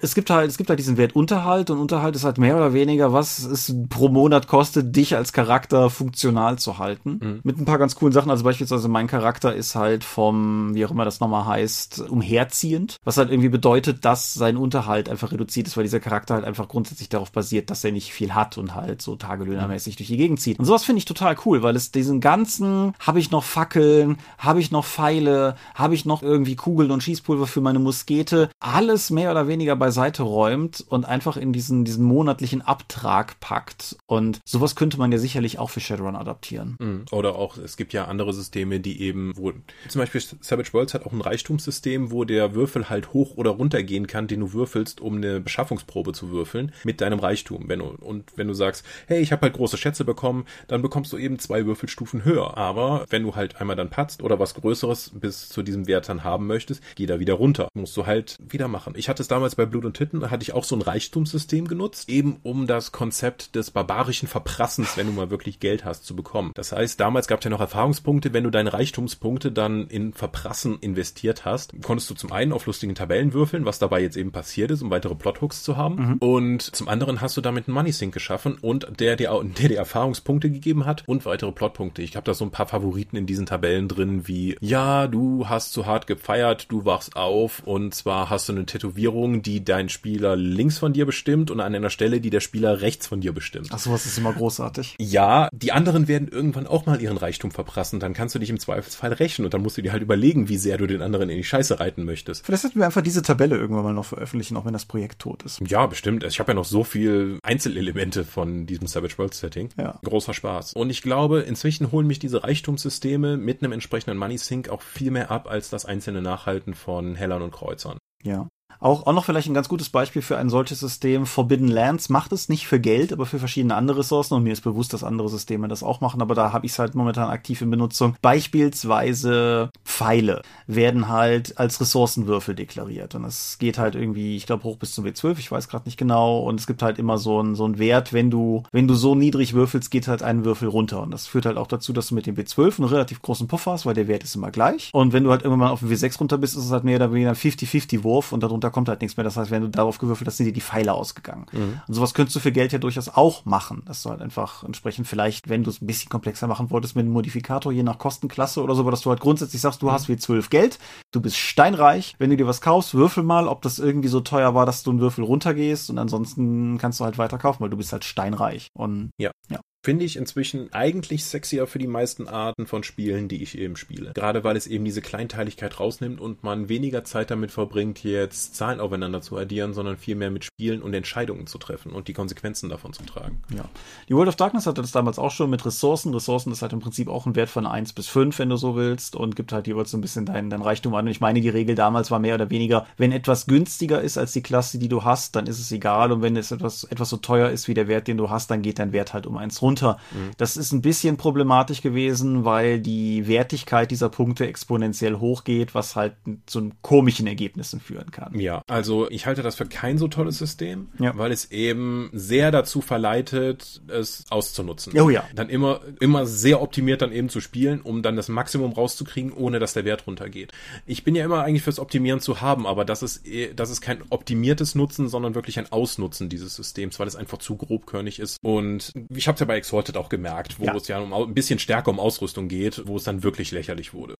es 0.00 0.14
gibt 0.14 0.30
halt, 0.30 0.50
es 0.50 0.58
gibt 0.58 0.68
halt 0.68 0.78
diesen 0.78 0.96
Wert 0.96 1.14
Unterhalt 1.14 1.70
und 1.70 1.78
Unterhalt 1.78 2.16
ist 2.16 2.24
halt 2.24 2.38
mehr 2.38 2.56
oder 2.56 2.72
weniger, 2.72 3.12
was 3.12 3.38
es 3.38 3.74
pro 3.88 4.08
Monat 4.08 4.46
kostet, 4.48 4.94
dich 4.94 5.16
als 5.16 5.32
Charakter 5.32 5.88
funktional 5.90 6.58
zu 6.58 6.78
halten. 6.78 7.20
Mhm. 7.22 7.40
Mit 7.44 7.58
ein 7.58 7.64
paar 7.64 7.78
ganz 7.78 7.94
coolen 7.94 8.12
Sachen. 8.12 8.30
Also 8.30 8.44
beispielsweise 8.44 8.88
mein 8.88 9.06
Charakter 9.06 9.54
ist 9.54 9.74
halt 9.74 10.04
vom, 10.04 10.74
wie 10.74 10.84
auch 10.84 10.90
immer 10.90 11.04
das 11.04 11.20
nochmal 11.20 11.46
heißt, 11.46 12.00
umherziehend. 12.10 12.96
Was 13.04 13.16
halt 13.16 13.30
irgendwie 13.30 13.48
bedeutet, 13.48 14.04
dass 14.04 14.34
sein 14.34 14.56
Unterhalt 14.56 15.08
einfach 15.08 15.32
reduziert 15.32 15.66
ist, 15.66 15.76
weil 15.76 15.84
dieser 15.84 16.00
Charakter 16.00 16.34
halt 16.34 16.44
einfach 16.44 16.68
grundsätzlich 16.68 17.08
darauf 17.08 17.32
basiert, 17.32 17.70
dass 17.70 17.84
er 17.84 17.92
nicht 17.92 18.12
viel 18.12 18.34
hat 18.34 18.58
und 18.58 18.74
halt 18.74 19.02
so 19.02 19.16
tagelöhnermäßig 19.16 19.94
mhm. 19.94 19.98
durch 19.98 20.08
die 20.08 20.16
Gegend 20.16 20.40
zieht. 20.40 20.58
Und 20.58 20.64
sowas 20.64 20.84
finde 20.84 20.98
ich 20.98 21.04
total 21.04 21.36
cool, 21.44 21.62
weil 21.62 21.76
es 21.76 21.90
diesen 21.90 22.20
ganzen, 22.20 22.94
habe 23.00 23.18
ich 23.18 23.30
noch 23.30 23.44
Fackeln, 23.44 24.18
habe 24.38 24.60
ich 24.60 24.70
noch 24.70 24.84
Pfeile, 24.84 25.56
habe 25.74 25.94
ich 25.94 26.04
noch 26.04 26.22
irgendwie 26.22 26.56
Kugeln 26.56 26.90
und 26.90 27.02
Schießpulver 27.02 27.46
für 27.46 27.60
meine 27.60 27.78
Muskete, 27.78 28.50
alles 28.60 28.85
alles 28.86 29.10
mehr 29.10 29.32
oder 29.32 29.48
weniger 29.48 29.74
beiseite 29.74 30.22
räumt 30.22 30.84
und 30.88 31.04
einfach 31.04 31.36
in 31.36 31.52
diesen, 31.52 31.84
diesen 31.84 32.04
monatlichen 32.04 32.62
Abtrag 32.62 33.40
packt. 33.40 33.96
Und 34.06 34.38
sowas 34.44 34.76
könnte 34.76 34.96
man 34.96 35.10
ja 35.10 35.18
sicherlich 35.18 35.58
auch 35.58 35.70
für 35.70 35.80
Shadowrun 35.80 36.14
adaptieren. 36.14 36.76
Mhm. 36.78 37.04
Oder 37.10 37.34
auch, 37.34 37.58
es 37.58 37.76
gibt 37.76 37.92
ja 37.92 38.04
andere 38.04 38.32
Systeme, 38.32 38.78
die 38.78 39.02
eben, 39.02 39.32
wo 39.36 39.52
zum 39.88 40.00
Beispiel 40.00 40.22
Savage 40.40 40.72
Worlds 40.72 40.94
hat 40.94 41.04
auch 41.04 41.12
ein 41.12 41.20
Reichtumssystem, 41.20 42.12
wo 42.12 42.24
der 42.24 42.54
Würfel 42.54 42.88
halt 42.88 43.12
hoch 43.12 43.36
oder 43.36 43.50
runter 43.50 43.82
gehen 43.82 44.06
kann, 44.06 44.28
den 44.28 44.38
du 44.38 44.52
würfelst, 44.52 45.00
um 45.00 45.16
eine 45.16 45.40
Beschaffungsprobe 45.40 46.12
zu 46.12 46.30
würfeln 46.30 46.72
mit 46.84 47.00
deinem 47.00 47.18
Reichtum. 47.18 47.64
Wenn 47.68 47.80
du, 47.80 47.86
und 47.86 48.36
wenn 48.36 48.46
du 48.46 48.54
sagst, 48.54 48.86
hey, 49.08 49.20
ich 49.20 49.32
habe 49.32 49.42
halt 49.42 49.54
große 49.54 49.76
Schätze 49.76 50.04
bekommen, 50.04 50.44
dann 50.68 50.80
bekommst 50.80 51.12
du 51.12 51.18
eben 51.18 51.40
zwei 51.40 51.66
Würfelstufen 51.66 52.24
höher. 52.24 52.56
Aber 52.56 53.04
wenn 53.10 53.24
du 53.24 53.34
halt 53.34 53.60
einmal 53.60 53.74
dann 53.74 53.90
patzt 53.90 54.22
oder 54.22 54.38
was 54.38 54.54
Größeres 54.54 55.10
bis 55.14 55.48
zu 55.48 55.64
diesem 55.64 55.88
Wert 55.88 56.08
dann 56.08 56.22
haben 56.22 56.46
möchtest, 56.46 56.82
geh 56.94 57.06
da 57.06 57.18
wieder 57.18 57.34
runter. 57.34 57.68
Musst 57.74 57.96
du 57.96 58.06
halt 58.06 58.36
wieder 58.38 58.68
machen. 58.76 58.92
Ich 58.96 59.08
hatte 59.08 59.22
es 59.22 59.28
damals 59.28 59.54
bei 59.54 59.64
Blut 59.64 59.86
und 59.86 59.96
Titten, 59.96 60.30
hatte 60.30 60.42
ich 60.42 60.52
auch 60.52 60.64
so 60.64 60.76
ein 60.76 60.82
Reichtumssystem 60.82 61.66
genutzt, 61.66 62.10
eben 62.10 62.36
um 62.42 62.66
das 62.66 62.92
Konzept 62.92 63.54
des 63.54 63.70
barbarischen 63.70 64.28
Verprassens, 64.28 64.98
wenn 64.98 65.06
du 65.06 65.14
mal 65.14 65.30
wirklich 65.30 65.60
Geld 65.60 65.86
hast, 65.86 66.04
zu 66.04 66.14
bekommen. 66.14 66.52
Das 66.54 66.72
heißt, 66.72 67.00
damals 67.00 67.26
gab 67.26 67.40
es 67.40 67.44
ja 67.44 67.50
noch 67.50 67.60
Erfahrungspunkte, 67.60 68.34
wenn 68.34 68.44
du 68.44 68.50
deine 68.50 68.74
Reichtumspunkte 68.74 69.50
dann 69.50 69.86
in 69.86 70.12
Verprassen 70.12 70.78
investiert 70.80 71.46
hast, 71.46 71.72
konntest 71.82 72.10
du 72.10 72.14
zum 72.14 72.32
einen 72.32 72.52
auf 72.52 72.66
lustigen 72.66 72.94
Tabellen 72.94 73.32
würfeln, 73.32 73.64
was 73.64 73.78
dabei 73.78 74.02
jetzt 74.02 74.18
eben 74.18 74.30
passiert 74.30 74.70
ist, 74.70 74.82
um 74.82 74.90
weitere 74.90 75.14
Plothooks 75.14 75.62
zu 75.62 75.78
haben. 75.78 75.96
Mhm. 75.96 76.16
Und 76.18 76.62
zum 76.62 76.88
anderen 76.88 77.22
hast 77.22 77.38
du 77.38 77.40
damit 77.40 77.66
einen 77.66 77.74
Money 77.74 77.92
Sync 77.92 78.12
geschaffen 78.12 78.58
und 78.60 78.86
der 79.00 79.16
dir, 79.16 79.30
der 79.42 79.68
dir 79.70 79.78
Erfahrungspunkte 79.78 80.50
gegeben 80.50 80.84
hat 80.84 81.04
und 81.06 81.24
weitere 81.24 81.52
Plotpunkte. 81.52 82.02
Ich 82.02 82.14
habe 82.14 82.26
da 82.26 82.34
so 82.34 82.44
ein 82.44 82.50
paar 82.50 82.66
Favoriten 82.66 83.16
in 83.16 83.24
diesen 83.24 83.46
Tabellen 83.46 83.88
drin, 83.88 84.28
wie, 84.28 84.56
ja, 84.60 85.06
du 85.06 85.48
hast 85.48 85.72
zu 85.72 85.86
hart 85.86 86.06
gefeiert, 86.06 86.70
du 86.70 86.84
wachst 86.84 87.16
auf 87.16 87.62
und 87.64 87.94
zwar 87.94 88.28
hast 88.28 88.48
du 88.48 88.52
eine 88.52 88.65
Tätowierung, 88.66 89.42
die 89.42 89.64
dein 89.64 89.88
Spieler 89.88 90.36
links 90.36 90.78
von 90.78 90.92
dir 90.92 91.06
bestimmt 91.06 91.50
und 91.50 91.60
an 91.60 91.74
einer 91.74 91.90
Stelle, 91.90 92.20
die 92.20 92.30
der 92.30 92.40
Spieler 92.40 92.80
rechts 92.80 93.06
von 93.06 93.20
dir 93.20 93.32
bestimmt. 93.32 93.68
Ach, 93.72 93.78
sowas 93.78 94.06
ist 94.06 94.18
immer 94.18 94.32
großartig. 94.32 94.96
Ja, 95.00 95.48
die 95.52 95.72
anderen 95.72 96.08
werden 96.08 96.28
irgendwann 96.28 96.66
auch 96.66 96.86
mal 96.86 97.00
ihren 97.00 97.16
Reichtum 97.16 97.50
verprassen. 97.50 98.00
Dann 98.00 98.14
kannst 98.14 98.34
du 98.34 98.38
dich 98.38 98.50
im 98.50 98.58
Zweifelsfall 98.58 99.12
rächen 99.12 99.44
und 99.44 99.54
dann 99.54 99.62
musst 99.62 99.76
du 99.76 99.82
dir 99.82 99.92
halt 99.92 100.02
überlegen, 100.02 100.48
wie 100.48 100.56
sehr 100.56 100.78
du 100.78 100.86
den 100.86 101.02
anderen 101.02 101.30
in 101.30 101.36
die 101.36 101.44
Scheiße 101.44 101.80
reiten 101.80 102.04
möchtest. 102.04 102.44
Vielleicht 102.44 102.62
sollten 102.62 102.78
wir 102.78 102.86
einfach 102.86 103.02
diese 103.02 103.22
Tabelle 103.22 103.56
irgendwann 103.56 103.84
mal 103.84 103.92
noch 103.92 104.04
veröffentlichen, 104.04 104.56
auch 104.56 104.64
wenn 104.64 104.72
das 104.72 104.86
Projekt 104.86 105.20
tot 105.20 105.42
ist. 105.42 105.60
Ja, 105.66 105.86
bestimmt. 105.86 106.24
Ich 106.24 106.40
habe 106.40 106.52
ja 106.52 106.54
noch 106.54 106.64
so 106.64 106.84
viel 106.84 107.38
Einzelelemente 107.42 108.24
von 108.24 108.66
diesem 108.66 108.86
Savage 108.86 109.18
World 109.18 109.34
Setting. 109.34 109.70
Ja. 109.78 109.98
Großer 110.04 110.34
Spaß. 110.34 110.74
Und 110.74 110.90
ich 110.90 111.02
glaube, 111.02 111.40
inzwischen 111.40 111.92
holen 111.92 112.06
mich 112.06 112.18
diese 112.18 112.44
Reichtumssysteme 112.44 113.36
mit 113.36 113.62
einem 113.62 113.72
entsprechenden 113.72 114.18
Money 114.18 114.38
Sync 114.38 114.68
auch 114.68 114.82
viel 114.82 115.10
mehr 115.10 115.30
ab 115.30 115.48
als 115.48 115.70
das 115.70 115.84
einzelne 115.84 116.22
Nachhalten 116.22 116.74
von 116.74 117.14
Hellern 117.14 117.42
und 117.42 117.52
Kreuzern. 117.52 117.98
Ja. 118.22 118.48
Auch, 118.78 119.06
auch 119.06 119.12
noch 119.12 119.24
vielleicht 119.24 119.48
ein 119.48 119.54
ganz 119.54 119.68
gutes 119.68 119.88
Beispiel 119.88 120.22
für 120.22 120.36
ein 120.36 120.50
solches 120.50 120.80
System. 120.80 121.26
Forbidden 121.26 121.68
Lands 121.68 122.08
macht 122.08 122.32
es 122.32 122.48
nicht 122.48 122.66
für 122.66 122.78
Geld, 122.78 123.12
aber 123.12 123.24
für 123.24 123.38
verschiedene 123.38 123.74
andere 123.74 123.98
Ressourcen. 123.98 124.34
Und 124.34 124.42
mir 124.42 124.52
ist 124.52 124.60
bewusst, 124.60 124.92
dass 124.92 125.04
andere 125.04 125.28
Systeme 125.28 125.68
das 125.68 125.82
auch 125.82 126.00
machen, 126.00 126.20
aber 126.20 126.34
da 126.34 126.52
habe 126.52 126.66
ich 126.66 126.72
es 126.72 126.78
halt 126.78 126.94
momentan 126.94 127.30
aktiv 127.30 127.62
in 127.62 127.70
Benutzung. 127.70 128.16
Beispielsweise 128.20 129.70
Pfeile 129.96 130.42
werden 130.66 131.08
halt 131.08 131.58
als 131.58 131.80
Ressourcenwürfel 131.80 132.54
deklariert. 132.54 133.14
Und 133.14 133.24
es 133.24 133.56
geht 133.58 133.78
halt 133.78 133.94
irgendwie, 133.94 134.36
ich 134.36 134.46
glaube, 134.46 134.64
hoch 134.64 134.76
bis 134.76 134.92
zum 134.92 135.06
W12, 135.06 135.38
ich 135.38 135.50
weiß 135.50 135.68
gerade 135.68 135.86
nicht 135.86 135.96
genau. 135.96 136.40
Und 136.40 136.60
es 136.60 136.66
gibt 136.66 136.82
halt 136.82 136.98
immer 136.98 137.16
so 137.16 137.40
einen 137.40 137.54
so 137.54 137.64
einen 137.64 137.78
Wert, 137.78 138.12
wenn 138.12 138.30
du, 138.30 138.62
wenn 138.72 138.86
du 138.86 138.94
so 138.94 139.14
niedrig 139.14 139.54
würfelst, 139.54 139.90
geht 139.90 140.06
halt 140.08 140.22
ein 140.22 140.44
Würfel 140.44 140.68
runter. 140.68 141.02
Und 141.02 141.12
das 141.12 141.26
führt 141.26 141.46
halt 141.46 141.56
auch 141.56 141.66
dazu, 141.66 141.94
dass 141.94 142.08
du 142.08 142.14
mit 142.14 142.26
dem 142.26 142.36
W12 142.36 142.78
einen 142.78 142.88
relativ 142.88 143.22
großen 143.22 143.48
Puffer 143.48 143.72
hast, 143.72 143.86
weil 143.86 143.94
der 143.94 144.06
Wert 144.06 144.22
ist 144.22 144.36
immer 144.36 144.50
gleich. 144.50 144.90
Und 144.92 145.14
wenn 145.14 145.24
du 145.24 145.30
halt 145.30 145.42
irgendwann 145.42 145.68
mal 145.68 145.72
auf 145.72 145.80
den 145.80 145.90
W6 145.90 146.18
runter 146.18 146.38
bist, 146.38 146.56
ist 146.56 146.64
es 146.64 146.70
halt 146.70 146.84
mehr 146.84 146.96
oder 146.96 147.12
weniger 147.12 147.30
ein 147.30 147.36
50-50-Wurf 147.36 148.32
und 148.32 148.42
darunter 148.42 148.66
da 148.66 148.70
kommt 148.70 148.88
halt 148.88 149.00
nichts 149.00 149.16
mehr. 149.16 149.24
Das 149.24 149.36
heißt, 149.36 149.50
wenn 149.50 149.62
du 149.62 149.68
darauf 149.68 149.98
gewürfelt 149.98 150.26
hast, 150.26 150.38
sind 150.38 150.46
dir 150.46 150.52
die 150.52 150.60
Pfeile 150.60 150.92
ausgegangen. 150.92 151.46
Mhm. 151.52 151.80
Und 151.86 151.94
sowas 151.94 152.14
könntest 152.14 152.36
du 152.36 152.40
für 152.40 152.52
Geld 152.52 152.72
ja 152.72 152.78
durchaus 152.78 153.08
auch 153.08 153.44
machen. 153.44 153.82
Dass 153.86 154.02
du 154.02 154.10
halt 154.10 154.20
einfach 154.20 154.64
entsprechend 154.64 155.06
vielleicht, 155.06 155.48
wenn 155.48 155.62
du 155.62 155.70
es 155.70 155.80
ein 155.80 155.86
bisschen 155.86 156.08
komplexer 156.08 156.48
machen 156.48 156.70
wolltest, 156.70 156.96
mit 156.96 157.04
einem 157.04 157.12
Modifikator, 157.12 157.72
je 157.72 157.84
nach 157.84 157.98
Kostenklasse 157.98 158.62
oder 158.62 158.74
so, 158.74 158.82
aber 158.82 158.90
dass 158.90 159.02
du 159.02 159.10
halt 159.10 159.20
grundsätzlich 159.20 159.60
sagst, 159.60 159.82
du 159.82 159.85
mhm. 159.88 159.92
hast 159.92 160.08
wie 160.08 160.16
12 160.16 160.50
Geld, 160.50 160.78
du 161.12 161.20
bist 161.20 161.36
steinreich, 161.36 162.14
wenn 162.18 162.30
du 162.30 162.36
dir 162.36 162.46
was 162.46 162.60
kaufst, 162.60 162.94
würfel 162.94 163.22
mal, 163.22 163.48
ob 163.48 163.62
das 163.62 163.78
irgendwie 163.78 164.08
so 164.08 164.20
teuer 164.20 164.54
war, 164.54 164.66
dass 164.66 164.82
du 164.82 164.90
einen 164.90 165.00
Würfel 165.00 165.24
runtergehst 165.24 165.90
und 165.90 165.98
ansonsten 165.98 166.78
kannst 166.78 167.00
du 167.00 167.04
halt 167.04 167.18
weiter 167.18 167.38
kaufen, 167.38 167.62
weil 167.62 167.70
du 167.70 167.76
bist 167.76 167.92
halt 167.92 168.04
steinreich. 168.04 168.68
Und 168.74 169.10
ja. 169.18 169.30
ja 169.50 169.60
finde 169.86 170.04
ich 170.04 170.16
inzwischen 170.16 170.72
eigentlich 170.72 171.24
sexier 171.24 171.68
für 171.68 171.78
die 171.78 171.86
meisten 171.86 172.26
Arten 172.26 172.66
von 172.66 172.82
Spielen, 172.82 173.28
die 173.28 173.40
ich 173.40 173.56
eben 173.56 173.76
spiele. 173.76 174.10
Gerade 174.14 174.42
weil 174.42 174.56
es 174.56 174.66
eben 174.66 174.84
diese 174.84 175.00
Kleinteiligkeit 175.00 175.78
rausnimmt 175.78 176.20
und 176.20 176.42
man 176.42 176.68
weniger 176.68 177.04
Zeit 177.04 177.30
damit 177.30 177.52
verbringt, 177.52 178.02
jetzt 178.02 178.56
Zahlen 178.56 178.80
aufeinander 178.80 179.20
zu 179.20 179.36
addieren, 179.36 179.74
sondern 179.74 179.96
vielmehr 179.96 180.32
mit 180.32 180.44
Spielen 180.44 180.82
und 180.82 180.92
Entscheidungen 180.92 181.46
zu 181.46 181.58
treffen 181.58 181.92
und 181.92 182.08
die 182.08 182.14
Konsequenzen 182.14 182.68
davon 182.68 182.94
zu 182.94 183.04
tragen. 183.04 183.40
Ja. 183.54 183.66
Die 184.08 184.16
World 184.16 184.26
of 184.26 184.34
Darkness 184.34 184.66
hatte 184.66 184.82
das 184.82 184.90
damals 184.90 185.20
auch 185.20 185.30
schon 185.30 185.50
mit 185.50 185.64
Ressourcen. 185.64 186.12
Ressourcen 186.12 186.50
ist 186.50 186.62
halt 186.62 186.72
im 186.72 186.80
Prinzip 186.80 187.06
auch 187.06 187.24
ein 187.24 187.36
Wert 187.36 187.48
von 187.48 187.64
1 187.64 187.92
bis 187.92 188.08
5, 188.08 188.40
wenn 188.40 188.48
du 188.48 188.56
so 188.56 188.74
willst, 188.74 189.14
und 189.14 189.36
gibt 189.36 189.52
halt 189.52 189.68
jeweils 189.68 189.92
so 189.92 189.98
ein 189.98 190.00
bisschen 190.00 190.26
dein, 190.26 190.50
dein 190.50 190.62
Reichtum 190.62 190.96
an. 190.96 191.04
Und 191.04 191.12
ich 191.12 191.20
meine, 191.20 191.40
die 191.40 191.48
Regel 191.48 191.76
damals 191.76 192.10
war 192.10 192.18
mehr 192.18 192.34
oder 192.34 192.50
weniger, 192.50 192.88
wenn 192.96 193.12
etwas 193.12 193.46
günstiger 193.46 194.00
ist 194.00 194.18
als 194.18 194.32
die 194.32 194.42
Klasse, 194.42 194.80
die 194.80 194.88
du 194.88 195.04
hast, 195.04 195.36
dann 195.36 195.46
ist 195.46 195.60
es 195.60 195.70
egal. 195.70 196.10
Und 196.10 196.22
wenn 196.22 196.34
es 196.34 196.50
etwas, 196.50 196.82
etwas 196.82 197.08
so 197.08 197.18
teuer 197.18 197.50
ist 197.50 197.68
wie 197.68 197.74
der 197.74 197.86
Wert, 197.86 198.08
den 198.08 198.16
du 198.16 198.30
hast, 198.30 198.50
dann 198.50 198.62
geht 198.62 198.80
dein 198.80 198.92
Wert 198.92 199.14
halt 199.14 199.28
um 199.28 199.36
eins 199.36 199.62
runter. 199.62 199.75
Mhm. 199.82 200.30
Das 200.36 200.56
ist 200.56 200.72
ein 200.72 200.82
bisschen 200.82 201.16
problematisch 201.16 201.82
gewesen, 201.82 202.44
weil 202.44 202.80
die 202.80 203.26
Wertigkeit 203.28 203.90
dieser 203.90 204.08
Punkte 204.08 204.46
exponentiell 204.46 205.16
hochgeht, 205.16 205.74
was 205.74 205.96
halt 205.96 206.14
zu 206.46 206.70
komischen 206.82 207.26
Ergebnissen 207.26 207.80
führen 207.80 208.10
kann. 208.10 208.38
Ja, 208.38 208.62
also 208.66 209.10
ich 209.10 209.26
halte 209.26 209.42
das 209.42 209.56
für 209.56 209.66
kein 209.66 209.98
so 209.98 210.08
tolles 210.08 210.38
System, 210.38 210.88
ja. 210.98 211.16
weil 211.16 211.32
es 211.32 211.50
eben 211.50 212.10
sehr 212.12 212.50
dazu 212.50 212.80
verleitet, 212.80 213.82
es 213.88 214.24
auszunutzen. 214.30 214.98
Oh 214.98 215.10
ja. 215.10 215.24
Dann 215.34 215.48
immer, 215.48 215.80
immer 216.00 216.26
sehr 216.26 216.62
optimiert 216.62 217.02
dann 217.02 217.12
eben 217.12 217.28
zu 217.28 217.40
spielen, 217.40 217.80
um 217.80 218.02
dann 218.02 218.16
das 218.16 218.28
Maximum 218.28 218.72
rauszukriegen, 218.72 219.32
ohne 219.32 219.58
dass 219.58 219.74
der 219.74 219.84
Wert 219.84 220.06
runtergeht. 220.06 220.52
Ich 220.86 221.04
bin 221.04 221.14
ja 221.14 221.24
immer 221.24 221.42
eigentlich 221.42 221.62
fürs 221.62 221.78
Optimieren 221.78 222.20
zu 222.20 222.40
haben, 222.40 222.66
aber 222.66 222.84
das 222.84 223.02
ist, 223.02 223.26
eh, 223.26 223.52
das 223.54 223.70
ist 223.70 223.80
kein 223.80 224.02
optimiertes 224.10 224.74
Nutzen, 224.74 225.08
sondern 225.08 225.34
wirklich 225.34 225.58
ein 225.58 225.70
Ausnutzen 225.70 226.28
dieses 226.28 226.54
Systems, 226.54 226.98
weil 226.98 227.06
es 227.06 227.16
einfach 227.16 227.38
zu 227.38 227.56
grobkörnig 227.56 228.18
ist. 228.18 228.38
Und 228.42 228.92
ich 229.14 229.28
habe 229.28 229.34
es 229.36 229.40
ja 229.40 229.46
bei 229.46 229.58
Exalted 229.66 229.96
auch 229.96 230.08
gemerkt, 230.08 230.60
wo 230.60 230.64
ja. 230.64 230.74
es 230.74 230.86
ja 230.86 231.00
um, 231.00 231.12
ein 231.12 231.34
bisschen 231.34 231.58
stärker 231.58 231.90
um 231.90 231.98
Ausrüstung 231.98 232.46
geht, 232.46 232.86
wo 232.86 232.96
es 232.96 233.04
dann 233.04 233.24
wirklich 233.24 233.50
lächerlich 233.50 233.92
wurde. 233.92 234.15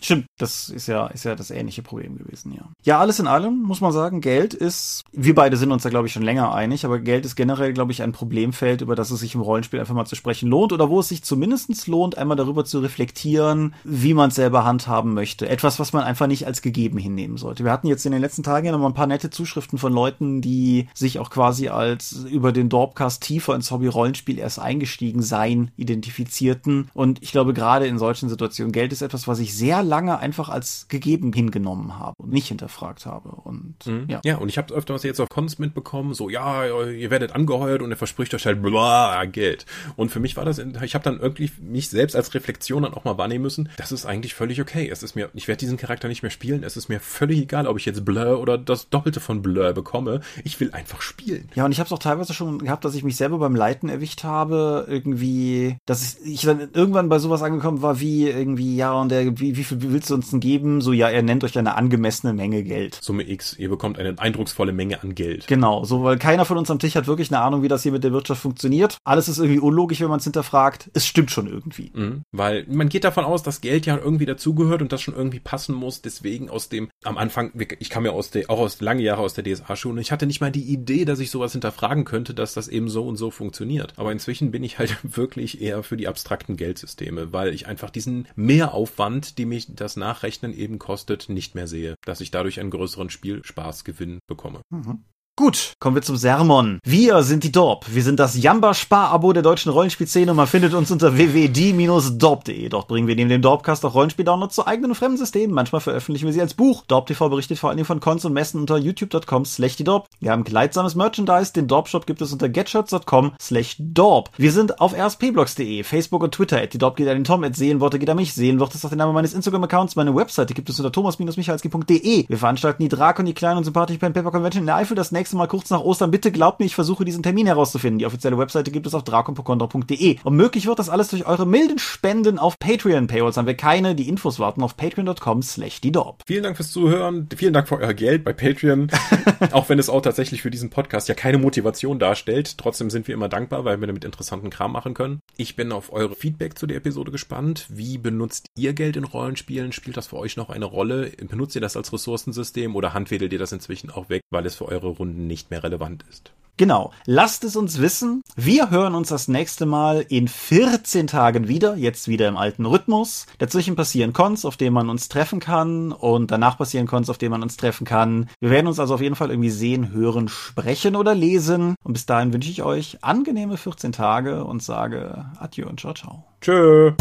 Stimmt, 0.00 0.26
das 0.38 0.68
ist 0.68 0.86
ja, 0.86 1.08
ist 1.08 1.24
ja 1.24 1.34
das 1.34 1.50
ähnliche 1.50 1.82
Problem 1.82 2.16
gewesen, 2.16 2.52
ja. 2.52 2.68
Ja, 2.84 3.00
alles 3.00 3.18
in 3.18 3.26
allem 3.26 3.62
muss 3.62 3.80
man 3.80 3.92
sagen, 3.92 4.20
Geld 4.20 4.54
ist, 4.54 5.02
wir 5.12 5.34
beide 5.34 5.56
sind 5.56 5.72
uns 5.72 5.82
da, 5.82 5.88
glaube 5.88 6.06
ich, 6.06 6.12
schon 6.12 6.22
länger 6.22 6.54
einig, 6.54 6.84
aber 6.84 7.00
Geld 7.00 7.26
ist 7.26 7.34
generell, 7.34 7.72
glaube 7.72 7.90
ich, 7.90 8.02
ein 8.02 8.12
Problemfeld, 8.12 8.80
über 8.80 8.94
das 8.94 9.10
es 9.10 9.20
sich 9.20 9.34
im 9.34 9.40
Rollenspiel 9.40 9.80
einfach 9.80 9.94
mal 9.94 10.04
zu 10.04 10.14
sprechen 10.14 10.48
lohnt 10.48 10.72
oder 10.72 10.88
wo 10.88 11.00
es 11.00 11.08
sich 11.08 11.24
zumindestens 11.24 11.88
lohnt, 11.88 12.16
einmal 12.16 12.36
darüber 12.36 12.64
zu 12.64 12.78
reflektieren, 12.78 13.74
wie 13.82 14.14
man 14.14 14.28
es 14.28 14.36
selber 14.36 14.64
handhaben 14.64 15.14
möchte. 15.14 15.48
Etwas, 15.48 15.80
was 15.80 15.92
man 15.92 16.04
einfach 16.04 16.28
nicht 16.28 16.46
als 16.46 16.62
gegeben 16.62 16.98
hinnehmen 16.98 17.36
sollte. 17.36 17.64
Wir 17.64 17.72
hatten 17.72 17.88
jetzt 17.88 18.06
in 18.06 18.12
den 18.12 18.20
letzten 18.20 18.44
Tagen 18.44 18.66
ja 18.66 18.72
noch 18.72 18.78
mal 18.78 18.86
ein 18.86 18.94
paar 18.94 19.08
nette 19.08 19.30
Zuschriften 19.30 19.78
von 19.78 19.92
Leuten, 19.92 20.40
die 20.40 20.88
sich 20.94 21.18
auch 21.18 21.30
quasi 21.30 21.68
als 21.68 22.24
über 22.30 22.52
den 22.52 22.68
Dorpcast 22.68 23.20
tiefer 23.20 23.56
ins 23.56 23.72
Hobby 23.72 23.88
Rollenspiel 23.88 24.38
erst 24.38 24.60
eingestiegen 24.60 25.22
seien, 25.22 25.72
identifizierten. 25.76 26.88
Und 26.94 27.20
ich 27.20 27.32
glaube, 27.32 27.52
gerade 27.52 27.88
in 27.88 27.98
solchen 27.98 28.28
Situationen, 28.28 28.72
Geld 28.72 28.92
ist 28.92 29.02
etwas, 29.02 29.26
was 29.26 29.40
ich 29.40 29.56
sehr 29.56 29.82
lange 29.88 30.18
einfach 30.18 30.48
als 30.48 30.86
gegeben 30.88 31.32
hingenommen 31.32 31.98
habe 31.98 32.14
und 32.18 32.32
nicht 32.32 32.48
hinterfragt 32.48 33.06
habe. 33.06 33.30
Und 33.30 33.74
mhm. 33.86 34.04
ja. 34.08 34.20
Ja, 34.24 34.36
und 34.36 34.48
ich 34.48 34.58
habe 34.58 34.74
öfters 34.74 35.02
jetzt 35.02 35.20
auf 35.20 35.28
Cons 35.28 35.58
mitbekommen, 35.58 36.14
so 36.14 36.28
ja, 36.28 36.64
ihr 36.86 37.10
werdet 37.10 37.34
angeheuert 37.34 37.82
und 37.82 37.90
er 37.90 37.96
verspricht 37.96 38.34
euch 38.34 38.46
halt 38.46 38.62
blah, 38.62 39.24
Geld. 39.24 39.66
Und 39.96 40.10
für 40.10 40.20
mich 40.20 40.36
war 40.36 40.44
das, 40.44 40.58
ich 40.58 40.94
habe 40.94 41.04
dann 41.04 41.18
irgendwie 41.18 41.50
mich 41.60 41.88
selbst 41.88 42.14
als 42.14 42.34
Reflexion 42.34 42.82
dann 42.82 42.94
auch 42.94 43.04
mal 43.04 43.18
wahrnehmen 43.18 43.42
müssen, 43.42 43.68
das 43.76 43.92
ist 43.92 44.06
eigentlich 44.06 44.34
völlig 44.34 44.60
okay. 44.60 44.88
Es 44.90 45.02
ist 45.02 45.14
mir, 45.14 45.30
ich 45.34 45.48
werde 45.48 45.60
diesen 45.60 45.76
Charakter 45.76 46.08
nicht 46.08 46.22
mehr 46.22 46.30
spielen. 46.30 46.62
Es 46.62 46.76
ist 46.76 46.88
mir 46.88 47.00
völlig 47.00 47.38
egal, 47.38 47.66
ob 47.66 47.78
ich 47.78 47.86
jetzt 47.86 48.04
Blur 48.04 48.40
oder 48.40 48.58
das 48.58 48.90
Doppelte 48.90 49.20
von 49.20 49.42
Blur 49.42 49.72
bekomme. 49.72 50.20
Ich 50.44 50.60
will 50.60 50.72
einfach 50.72 51.00
spielen. 51.00 51.48
Ja, 51.54 51.64
und 51.64 51.72
ich 51.72 51.78
habe 51.78 51.86
es 51.86 51.92
auch 51.92 51.98
teilweise 51.98 52.34
schon 52.34 52.58
gehabt, 52.58 52.84
dass 52.84 52.94
ich 52.94 53.04
mich 53.04 53.16
selber 53.16 53.38
beim 53.38 53.56
Leiten 53.56 53.88
erwischt 53.88 54.24
habe, 54.24 54.86
irgendwie, 54.88 55.76
dass 55.86 56.18
ich 56.20 56.42
dann 56.42 56.68
irgendwann 56.72 57.08
bei 57.08 57.18
sowas 57.18 57.42
angekommen 57.42 57.82
war, 57.82 58.00
wie 58.00 58.28
irgendwie, 58.28 58.76
ja, 58.76 58.92
und 58.92 59.10
der, 59.10 59.38
wie, 59.38 59.56
wie 59.56 59.64
viel 59.64 59.77
willst 59.82 60.10
du 60.10 60.14
uns 60.14 60.30
denn 60.30 60.40
geben? 60.40 60.80
So, 60.80 60.92
ja, 60.92 61.08
er 61.08 61.22
nennt 61.22 61.44
euch 61.44 61.58
eine 61.58 61.76
angemessene 61.76 62.32
Menge 62.32 62.62
Geld. 62.62 62.98
Summe 63.02 63.28
X, 63.28 63.56
ihr 63.58 63.68
bekommt 63.68 63.98
eine 63.98 64.18
eindrucksvolle 64.18 64.72
Menge 64.72 65.02
an 65.02 65.14
Geld. 65.14 65.46
Genau, 65.46 65.84
so, 65.84 66.04
weil 66.04 66.18
keiner 66.18 66.44
von 66.44 66.58
uns 66.58 66.70
am 66.70 66.78
Tisch 66.78 66.94
hat 66.94 67.06
wirklich 67.06 67.30
eine 67.30 67.40
Ahnung, 67.40 67.62
wie 67.62 67.68
das 67.68 67.82
hier 67.82 67.92
mit 67.92 68.04
der 68.04 68.12
Wirtschaft 68.12 68.40
funktioniert. 68.40 68.98
Alles 69.04 69.28
ist 69.28 69.38
irgendwie 69.38 69.60
unlogisch, 69.60 70.00
wenn 70.00 70.08
man 70.08 70.18
es 70.18 70.24
hinterfragt. 70.24 70.90
Es 70.94 71.06
stimmt 71.06 71.30
schon 71.30 71.46
irgendwie. 71.46 71.92
Mhm, 71.94 72.22
weil 72.32 72.64
man 72.68 72.88
geht 72.88 73.04
davon 73.04 73.24
aus, 73.24 73.42
dass 73.42 73.60
Geld 73.60 73.86
ja 73.86 73.96
irgendwie 73.96 74.26
dazugehört 74.26 74.82
und 74.82 74.92
das 74.92 75.02
schon 75.02 75.14
irgendwie 75.14 75.40
passen 75.40 75.74
muss. 75.74 76.02
Deswegen 76.02 76.50
aus 76.50 76.68
dem, 76.68 76.88
am 77.04 77.18
Anfang, 77.18 77.52
ich 77.78 77.90
kam 77.90 78.04
ja 78.04 78.12
aus 78.12 78.30
der, 78.30 78.50
auch 78.50 78.58
aus 78.58 78.80
lange 78.80 79.02
Jahre 79.02 79.22
aus 79.22 79.34
der 79.34 79.44
DSA-Schule 79.44 79.94
und 79.94 80.00
ich 80.00 80.12
hatte 80.12 80.26
nicht 80.26 80.40
mal 80.40 80.50
die 80.50 80.62
Idee, 80.62 81.04
dass 81.04 81.20
ich 81.20 81.30
sowas 81.30 81.52
hinterfragen 81.52 82.04
könnte, 82.04 82.34
dass 82.34 82.54
das 82.54 82.68
eben 82.68 82.88
so 82.88 83.06
und 83.06 83.16
so 83.16 83.30
funktioniert. 83.30 83.94
Aber 83.96 84.12
inzwischen 84.12 84.50
bin 84.50 84.64
ich 84.64 84.78
halt 84.78 84.96
wirklich 85.16 85.60
eher 85.60 85.82
für 85.82 85.96
die 85.96 86.08
abstrakten 86.08 86.56
Geldsysteme, 86.56 87.32
weil 87.32 87.54
ich 87.54 87.66
einfach 87.66 87.90
diesen 87.90 88.28
Mehraufwand, 88.36 89.38
die 89.38 89.46
mich, 89.46 89.67
das 89.68 89.96
Nachrechnen 89.96 90.52
eben 90.52 90.78
kostet, 90.78 91.28
nicht 91.28 91.54
mehr 91.54 91.66
sehe. 91.66 91.94
Dass 92.04 92.20
ich 92.20 92.30
dadurch 92.30 92.60
einen 92.60 92.70
größeren 92.70 93.10
Spielspaßgewinn 93.10 94.18
bekomme. 94.26 94.62
Mhm. 94.70 95.04
Gut, 95.38 95.74
kommen 95.78 95.94
wir 95.94 96.02
zum 96.02 96.16
Sermon. 96.16 96.80
Wir 96.82 97.22
sind 97.22 97.44
die 97.44 97.52
Dorp. 97.52 97.86
Wir 97.94 98.02
sind 98.02 98.18
das 98.18 98.36
Jamba-Spar-Abo 98.42 99.32
der 99.32 99.44
deutschen 99.44 99.70
Rollenspielszene 99.70 100.32
und 100.32 100.36
man 100.36 100.48
findet 100.48 100.74
uns 100.74 100.90
unter 100.90 101.16
www.die-dorp.de. 101.16 102.68
Dort 102.68 102.88
bringen 102.88 103.06
wir 103.06 103.14
neben 103.14 103.30
dem 103.30 103.40
Dorpcast 103.40 103.84
auch 103.84 103.94
Rollenspiel-Downloads 103.94 104.56
zu 104.56 104.66
eigenen 104.66 104.90
und 104.90 104.96
fremden 104.96 105.16
Systemen. 105.16 105.54
Manchmal 105.54 105.80
veröffentlichen 105.80 106.26
wir 106.26 106.32
sie 106.32 106.40
als 106.40 106.54
Buch. 106.54 106.82
Dorp 106.88 107.06
TV 107.06 107.28
berichtet 107.28 107.60
vor 107.60 107.70
allen 107.70 107.76
Dingen 107.76 107.86
von 107.86 108.00
Cons 108.00 108.24
und 108.24 108.32
Messen 108.32 108.58
unter 108.58 108.78
youtube.com 108.78 109.44
slash 109.44 109.76
die 109.76 109.84
Dorp. 109.84 110.08
Wir 110.18 110.32
haben 110.32 110.42
gleitsames 110.42 110.96
Merchandise. 110.96 111.52
Den 111.52 111.68
Dorp-Shop 111.68 112.04
gibt 112.04 112.20
es 112.20 112.32
unter 112.32 112.48
getshirts.com 112.48 113.34
slash 113.40 113.76
Dorp. 113.78 114.30
Wir 114.38 114.50
sind 114.50 114.80
auf 114.80 114.92
rspblogs.de, 114.92 115.84
Facebook 115.84 116.24
und 116.24 116.34
Twitter. 116.34 116.60
At 116.60 116.72
die 116.74 116.78
Dorp 116.78 116.96
geht 116.96 117.06
an 117.06 117.14
den 117.14 117.22
Tom, 117.22 117.44
at 117.44 117.54
Seelenworte 117.54 118.00
geht 118.00 118.10
an 118.10 118.16
mich. 118.16 118.34
Seelenworte 118.34 118.74
ist 118.74 118.84
auch 118.84 118.90
der 118.90 118.98
Name 118.98 119.12
meines 119.12 119.34
Instagram-Accounts. 119.34 119.94
Meine 119.94 120.16
Webseite 120.16 120.52
gibt 120.52 120.68
es 120.68 120.80
unter 120.80 120.90
thomas-michalski.de. 120.90 122.26
Wir 122.28 122.38
veranstalten 122.38 122.82
die 122.82 122.88
Drakon, 122.88 123.24
die 123.24 123.34
kleinen 123.34 123.58
und 123.58 123.64
sympathischen 123.64 124.00
Pen 124.00 124.14
Paper 124.14 124.32
Convention 124.32 124.64
in 124.64 124.66
der 124.66 124.74
Eifel 124.74 124.96
das 124.96 125.12
nächste 125.12 125.27
nächste 125.28 125.36
Mal 125.36 125.46
kurz 125.46 125.68
nach 125.68 125.80
Ostern. 125.80 126.10
Bitte 126.10 126.32
glaubt 126.32 126.58
mir, 126.58 126.64
ich 126.64 126.74
versuche 126.74 127.04
diesen 127.04 127.22
Termin 127.22 127.46
herauszufinden. 127.46 127.98
Die 127.98 128.06
offizielle 128.06 128.38
Webseite 128.38 128.70
gibt 128.70 128.86
es 128.86 128.94
auf 128.94 129.04
drakonpokondra.de. 129.04 130.16
Und 130.24 130.36
möglich 130.36 130.66
wird 130.66 130.78
das 130.78 130.88
alles 130.88 131.08
durch 131.08 131.26
eure 131.26 131.46
milden 131.46 131.78
Spenden 131.78 132.38
auf 132.38 132.58
Patreon. 132.58 133.08
Paywalls 133.08 133.36
haben 133.36 133.46
wir 133.46 133.56
keine. 133.56 133.94
Die 133.94 134.08
Infos 134.08 134.38
warten 134.38 134.62
auf 134.62 134.78
patreon.com 134.78 135.42
slash 135.42 135.82
die. 135.82 135.92
Vielen 136.26 136.42
Dank 136.42 136.56
fürs 136.56 136.70
Zuhören. 136.70 137.28
Vielen 137.36 137.52
Dank 137.52 137.68
für 137.68 137.76
euer 137.76 137.92
Geld 137.92 138.24
bei 138.24 138.32
Patreon. 138.32 138.88
auch 139.52 139.68
wenn 139.68 139.78
es 139.78 139.90
auch 139.90 140.00
tatsächlich 140.00 140.40
für 140.40 140.50
diesen 140.50 140.70
Podcast 140.70 141.08
ja 141.08 141.14
keine 141.14 141.36
Motivation 141.36 141.98
darstellt. 141.98 142.56
Trotzdem 142.56 142.88
sind 142.88 143.06
wir 143.06 143.14
immer 143.14 143.28
dankbar, 143.28 143.66
weil 143.66 143.80
wir 143.80 143.86
damit 143.86 144.04
interessanten 144.04 144.48
Kram 144.48 144.72
machen 144.72 144.94
können. 144.94 145.20
Ich 145.36 145.56
bin 145.56 145.72
auf 145.72 145.92
eure 145.92 146.14
Feedback 146.14 146.58
zu 146.58 146.66
der 146.66 146.78
Episode 146.78 147.10
gespannt. 147.10 147.66
Wie 147.68 147.98
benutzt 147.98 148.46
ihr 148.56 148.72
Geld 148.72 148.96
in 148.96 149.04
Rollenspielen? 149.04 149.72
Spielt 149.72 149.96
das 149.96 150.06
für 150.06 150.16
euch 150.16 150.36
noch 150.36 150.48
eine 150.48 150.64
Rolle? 150.64 151.10
Benutzt 151.28 151.54
ihr 151.54 151.60
das 151.60 151.76
als 151.76 151.92
Ressourcensystem 151.92 152.76
oder 152.76 152.94
handwedelt 152.94 153.32
ihr 153.32 153.38
das 153.38 153.52
inzwischen 153.52 153.90
auch 153.90 154.08
weg, 154.08 154.22
weil 154.30 154.46
es 154.46 154.54
für 154.54 154.66
eure 154.66 154.88
Runden 154.88 155.17
nicht 155.26 155.50
mehr 155.50 155.62
relevant 155.62 156.04
ist. 156.10 156.32
Genau. 156.58 156.90
Lasst 157.06 157.44
es 157.44 157.56
uns 157.56 157.80
wissen. 157.80 158.22
Wir 158.36 158.70
hören 158.70 158.96
uns 158.96 159.08
das 159.08 159.28
nächste 159.28 159.64
Mal 159.64 160.04
in 160.08 160.26
14 160.26 161.06
Tagen 161.06 161.46
wieder. 161.46 161.76
Jetzt 161.76 162.08
wieder 162.08 162.26
im 162.28 162.36
alten 162.36 162.66
Rhythmus. 162.66 163.26
Dazwischen 163.38 163.76
passieren 163.76 164.12
Cons, 164.12 164.44
auf 164.44 164.56
denen 164.56 164.74
man 164.74 164.90
uns 164.90 165.08
treffen 165.08 165.38
kann. 165.38 165.92
Und 165.92 166.32
danach 166.32 166.58
passieren 166.58 166.88
Cons, 166.88 167.08
auf 167.08 167.16
denen 167.16 167.30
man 167.30 167.44
uns 167.44 167.56
treffen 167.56 167.84
kann. 167.86 168.28
Wir 168.40 168.50
werden 168.50 168.66
uns 168.66 168.80
also 168.80 168.94
auf 168.94 169.00
jeden 169.00 169.14
Fall 169.14 169.30
irgendwie 169.30 169.50
sehen, 169.50 169.92
hören, 169.92 170.28
sprechen 170.28 170.96
oder 170.96 171.14
lesen. 171.14 171.76
Und 171.84 171.92
bis 171.92 172.06
dahin 172.06 172.32
wünsche 172.32 172.50
ich 172.50 172.64
euch 172.64 172.98
angenehme 173.02 173.56
14 173.56 173.92
Tage 173.92 174.44
und 174.44 174.60
sage 174.60 175.26
Adieu 175.38 175.68
und 175.68 175.78
ciao, 175.78 175.94
ciao. 175.94 176.24
Tschö. 176.40 176.92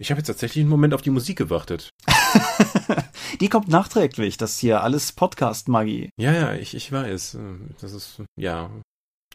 Ich 0.00 0.10
habe 0.10 0.18
jetzt 0.18 0.28
tatsächlich 0.28 0.62
einen 0.62 0.70
Moment 0.70 0.94
auf 0.94 1.02
die 1.02 1.10
Musik 1.10 1.36
gewartet. 1.36 1.90
die 3.40 3.50
kommt 3.50 3.68
nachträglich. 3.68 4.38
Das 4.38 4.58
hier 4.58 4.82
alles 4.82 5.12
Podcast-Magie. 5.12 6.08
Ja, 6.16 6.32
ja, 6.32 6.54
ich, 6.54 6.74
ich 6.74 6.90
weiß. 6.90 7.36
Das 7.82 7.92
ist, 7.92 8.22
ja. 8.38 8.70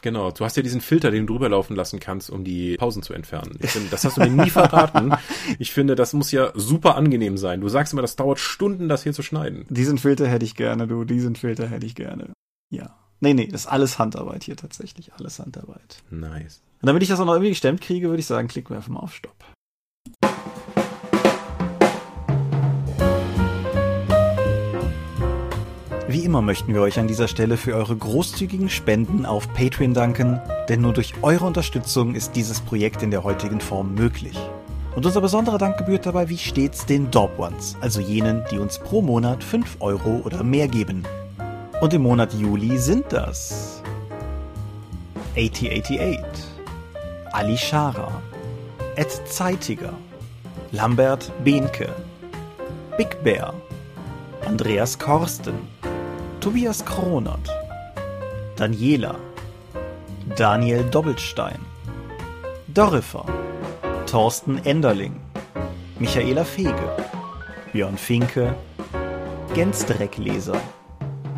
Genau, 0.02 0.32
du 0.32 0.44
hast 0.44 0.58
ja 0.58 0.64
diesen 0.64 0.82
Filter, 0.82 1.12
den 1.12 1.28
du 1.28 1.34
drüber 1.34 1.50
laufen 1.50 1.76
lassen 1.76 2.00
kannst, 2.00 2.32
um 2.32 2.44
die 2.44 2.78
Pausen 2.78 3.04
zu 3.04 3.14
entfernen. 3.14 3.60
Finde, 3.60 3.90
das 3.92 4.06
hast 4.06 4.18
du 4.18 4.22
mir 4.22 4.44
nie 4.44 4.50
verraten. 4.50 5.14
Ich 5.60 5.72
finde, 5.72 5.94
das 5.94 6.14
muss 6.14 6.32
ja 6.32 6.52
super 6.56 6.96
angenehm 6.96 7.38
sein. 7.38 7.62
Du 7.62 7.70
sagst 7.70 7.94
immer, 7.94 8.02
das 8.02 8.16
dauert 8.16 8.40
Stunden, 8.40 8.90
das 8.90 9.04
hier 9.04 9.14
zu 9.14 9.22
schneiden. 9.22 9.68
Diesen 9.70 10.00
Filter 10.00 10.28
hätte 10.28 10.46
ich 10.46 10.56
gerne, 10.56 10.88
du. 10.88 11.04
Diesen 11.06 11.36
Filter 11.36 11.70
hätte 11.70 11.86
ich 11.86 11.94
gerne. 11.94 12.34
Ja. 12.72 12.98
Nee, 13.20 13.36
nee, 13.36 13.48
das 13.48 13.62
ist 13.62 13.68
alles 13.68 14.00
Handarbeit 14.00 14.44
hier 14.44 14.58
tatsächlich. 14.58 15.14
Alles 15.14 15.38
Handarbeit. 15.38 16.02
Nice. 16.10 16.64
Und 16.82 16.88
damit 16.88 17.04
ich 17.04 17.10
das 17.10 17.20
auch 17.20 17.26
noch 17.26 17.34
irgendwie 17.34 17.52
gestemmt 17.52 17.82
kriege, 17.82 18.08
würde 18.08 18.20
ich 18.20 18.26
sagen, 18.26 18.48
klicken 18.48 18.72
wir 18.72 18.78
einfach 18.78 18.90
mal 18.90 19.00
auf 19.02 19.14
Stopp. 19.14 19.46
Wie 26.16 26.24
immer 26.24 26.42
möchten 26.42 26.74
wir 26.74 26.80
euch 26.80 26.98
an 26.98 27.10
dieser 27.10 27.28
Stelle 27.28 27.58
für 27.58 27.76
eure 27.76 27.94
großzügigen 27.94 28.70
Spenden 28.70 29.26
auf 29.26 29.54
Patreon 29.54 29.94
danken, 29.94 30.40
denn 30.70 30.80
nur 30.80 30.94
durch 30.94 31.14
eure 31.22 31.44
Unterstützung 31.44 32.16
ist 32.16 32.38
dieses 32.38 32.62
Projekt 32.62 33.04
in 33.04 33.12
der 33.12 33.26
heutigen 33.26 33.60
Form 33.60 33.96
möglich. 33.96 34.38
Und 34.96 35.06
unser 35.06 35.20
besonderer 35.20 35.58
Dank 35.58 35.78
gebührt 35.78 36.06
dabei 36.06 36.30
wie 36.30 36.38
stets 36.38 36.86
den 36.86 37.12
Dorp 37.12 37.38
Ones, 37.38 37.76
also 37.82 38.00
jenen, 38.00 38.46
die 38.50 38.60
uns 38.60 38.80
pro 38.80 39.02
Monat 39.02 39.44
5 39.44 39.76
Euro 39.82 40.22
oder 40.24 40.42
mehr 40.42 40.70
geben. 40.70 41.04
Und 41.82 41.94
im 41.94 42.04
Monat 42.04 42.34
Juli 42.34 42.78
sind 42.78 43.08
das 43.10 43.84
8088, 45.36 46.22
Ali 47.34 47.58
Schara, 47.58 48.22
Ed 48.96 49.12
Zeitiger, 49.26 49.92
Lambert 50.72 51.30
Behnke, 51.44 51.90
Big 52.96 53.22
Bear, 53.22 53.54
Andreas 54.46 54.98
Korsten, 54.98 55.56
Tobias 56.46 56.86
Kronert, 56.86 57.50
Daniela, 58.56 59.16
Daniel 60.38 60.88
Doppelstein, 60.92 61.58
Dorifer, 62.68 63.26
Thorsten 64.06 64.64
Enderling, 64.64 65.20
Michaela 65.98 66.46
Fege, 66.46 66.96
Björn 67.74 67.98
Finke, 67.98 68.54
Gensdreckleser, 69.56 70.62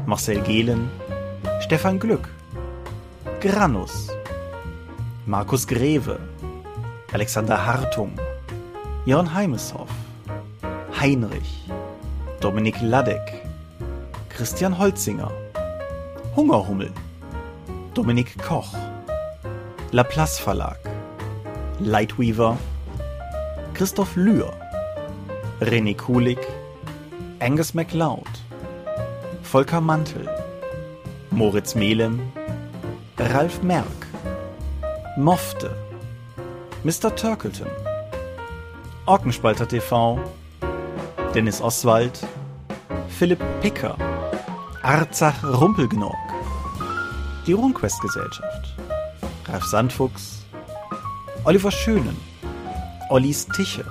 Marcel 0.06 0.42
Gehlen, 0.42 0.90
Stefan 1.62 2.00
Glück, 2.00 2.28
Granus, 3.40 4.10
Markus 5.26 5.66
Greve, 5.66 6.20
Alexander 7.14 7.66
Hartung, 7.66 8.12
Jörn 9.06 9.34
Heimeshoff, 9.34 9.90
Heinrich, 11.00 11.64
Dominik 12.42 12.82
Ladek, 12.82 13.47
Christian 14.38 14.78
Holzinger, 14.78 15.32
Hungerhummel, 16.36 16.92
Dominik 17.96 18.38
Koch, 18.38 18.72
Laplace 19.92 20.38
Verlag, 20.38 20.78
Lightweaver, 21.80 22.56
Christoph 23.74 24.16
Lühr, 24.16 24.54
René 25.60 25.96
Kulig, 25.96 26.38
Angus 27.40 27.74
MacLeod, 27.74 28.30
Volker 29.42 29.82
Mantel, 29.82 30.30
Moritz 31.32 31.74
Melem, 31.74 32.22
Ralf 33.18 33.64
Merck, 33.64 34.06
Mofte, 35.18 35.72
Mr. 36.84 37.10
Turkleton, 37.16 37.72
Orkenspalter 39.08 39.68
TV, 39.68 40.20
Dennis 41.34 41.60
Oswald, 41.60 42.20
Philipp 43.10 43.42
Picker, 43.62 43.98
Arzach 44.88 45.44
Rumpelgnorg, 45.44 46.16
die 47.46 47.52
RuneQuest 47.52 48.00
Gesellschaft, 48.00 48.74
Ralf 49.46 49.66
Sandfuchs, 49.66 50.46
Oliver 51.44 51.72
Schönen, 51.72 52.16
Ollis 53.10 53.46
Tische, 53.48 53.84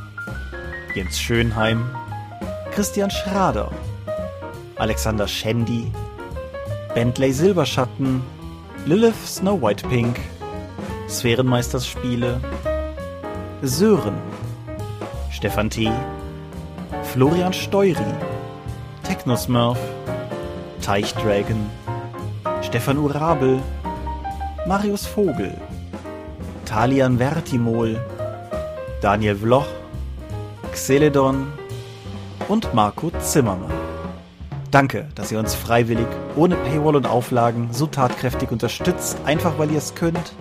Jens 0.94 1.20
Schönheim, 1.20 1.84
Christian 2.74 3.11
Schrader, 3.11 3.70
Alexander 4.76 5.28
Schendi, 5.28 5.92
Bentley 6.94 7.34
Silberschatten, 7.34 8.22
Lilith 8.86 9.26
Snow 9.26 9.61
White 9.61 9.86
Pink, 9.88 10.18
Sphärenmeisterspiele, 11.11 12.40
Sören, 13.61 14.16
Stefan 15.30 15.68
T., 15.68 15.92
Florian 17.12 17.53
Steury, 17.53 18.14
Technosmurf, 19.03 19.78
Teichdragon, 20.87 21.68
Stefan 22.62 22.97
Urabel, 22.99 23.61
Marius 24.68 25.05
Vogel, 25.05 25.53
Talian 26.64 27.18
Vertimol, 27.18 28.01
Daniel 29.03 29.34
Vloch, 29.34 29.66
Xeledon 30.70 31.49
und 32.47 32.72
Marco 32.72 33.11
Zimmermann. 33.18 33.72
Danke, 34.70 35.09
dass 35.16 35.32
ihr 35.32 35.41
uns 35.41 35.57
freiwillig, 35.57 36.07
ohne 36.37 36.55
Paywall 36.55 36.95
und 36.95 37.07
Auflagen, 37.09 37.66
so 37.72 37.89
tatkräftig 37.89 38.53
unterstützt, 38.53 39.18
einfach 39.24 39.59
weil 39.59 39.72
ihr 39.72 39.78
es 39.78 39.97
könnt. 39.97 40.34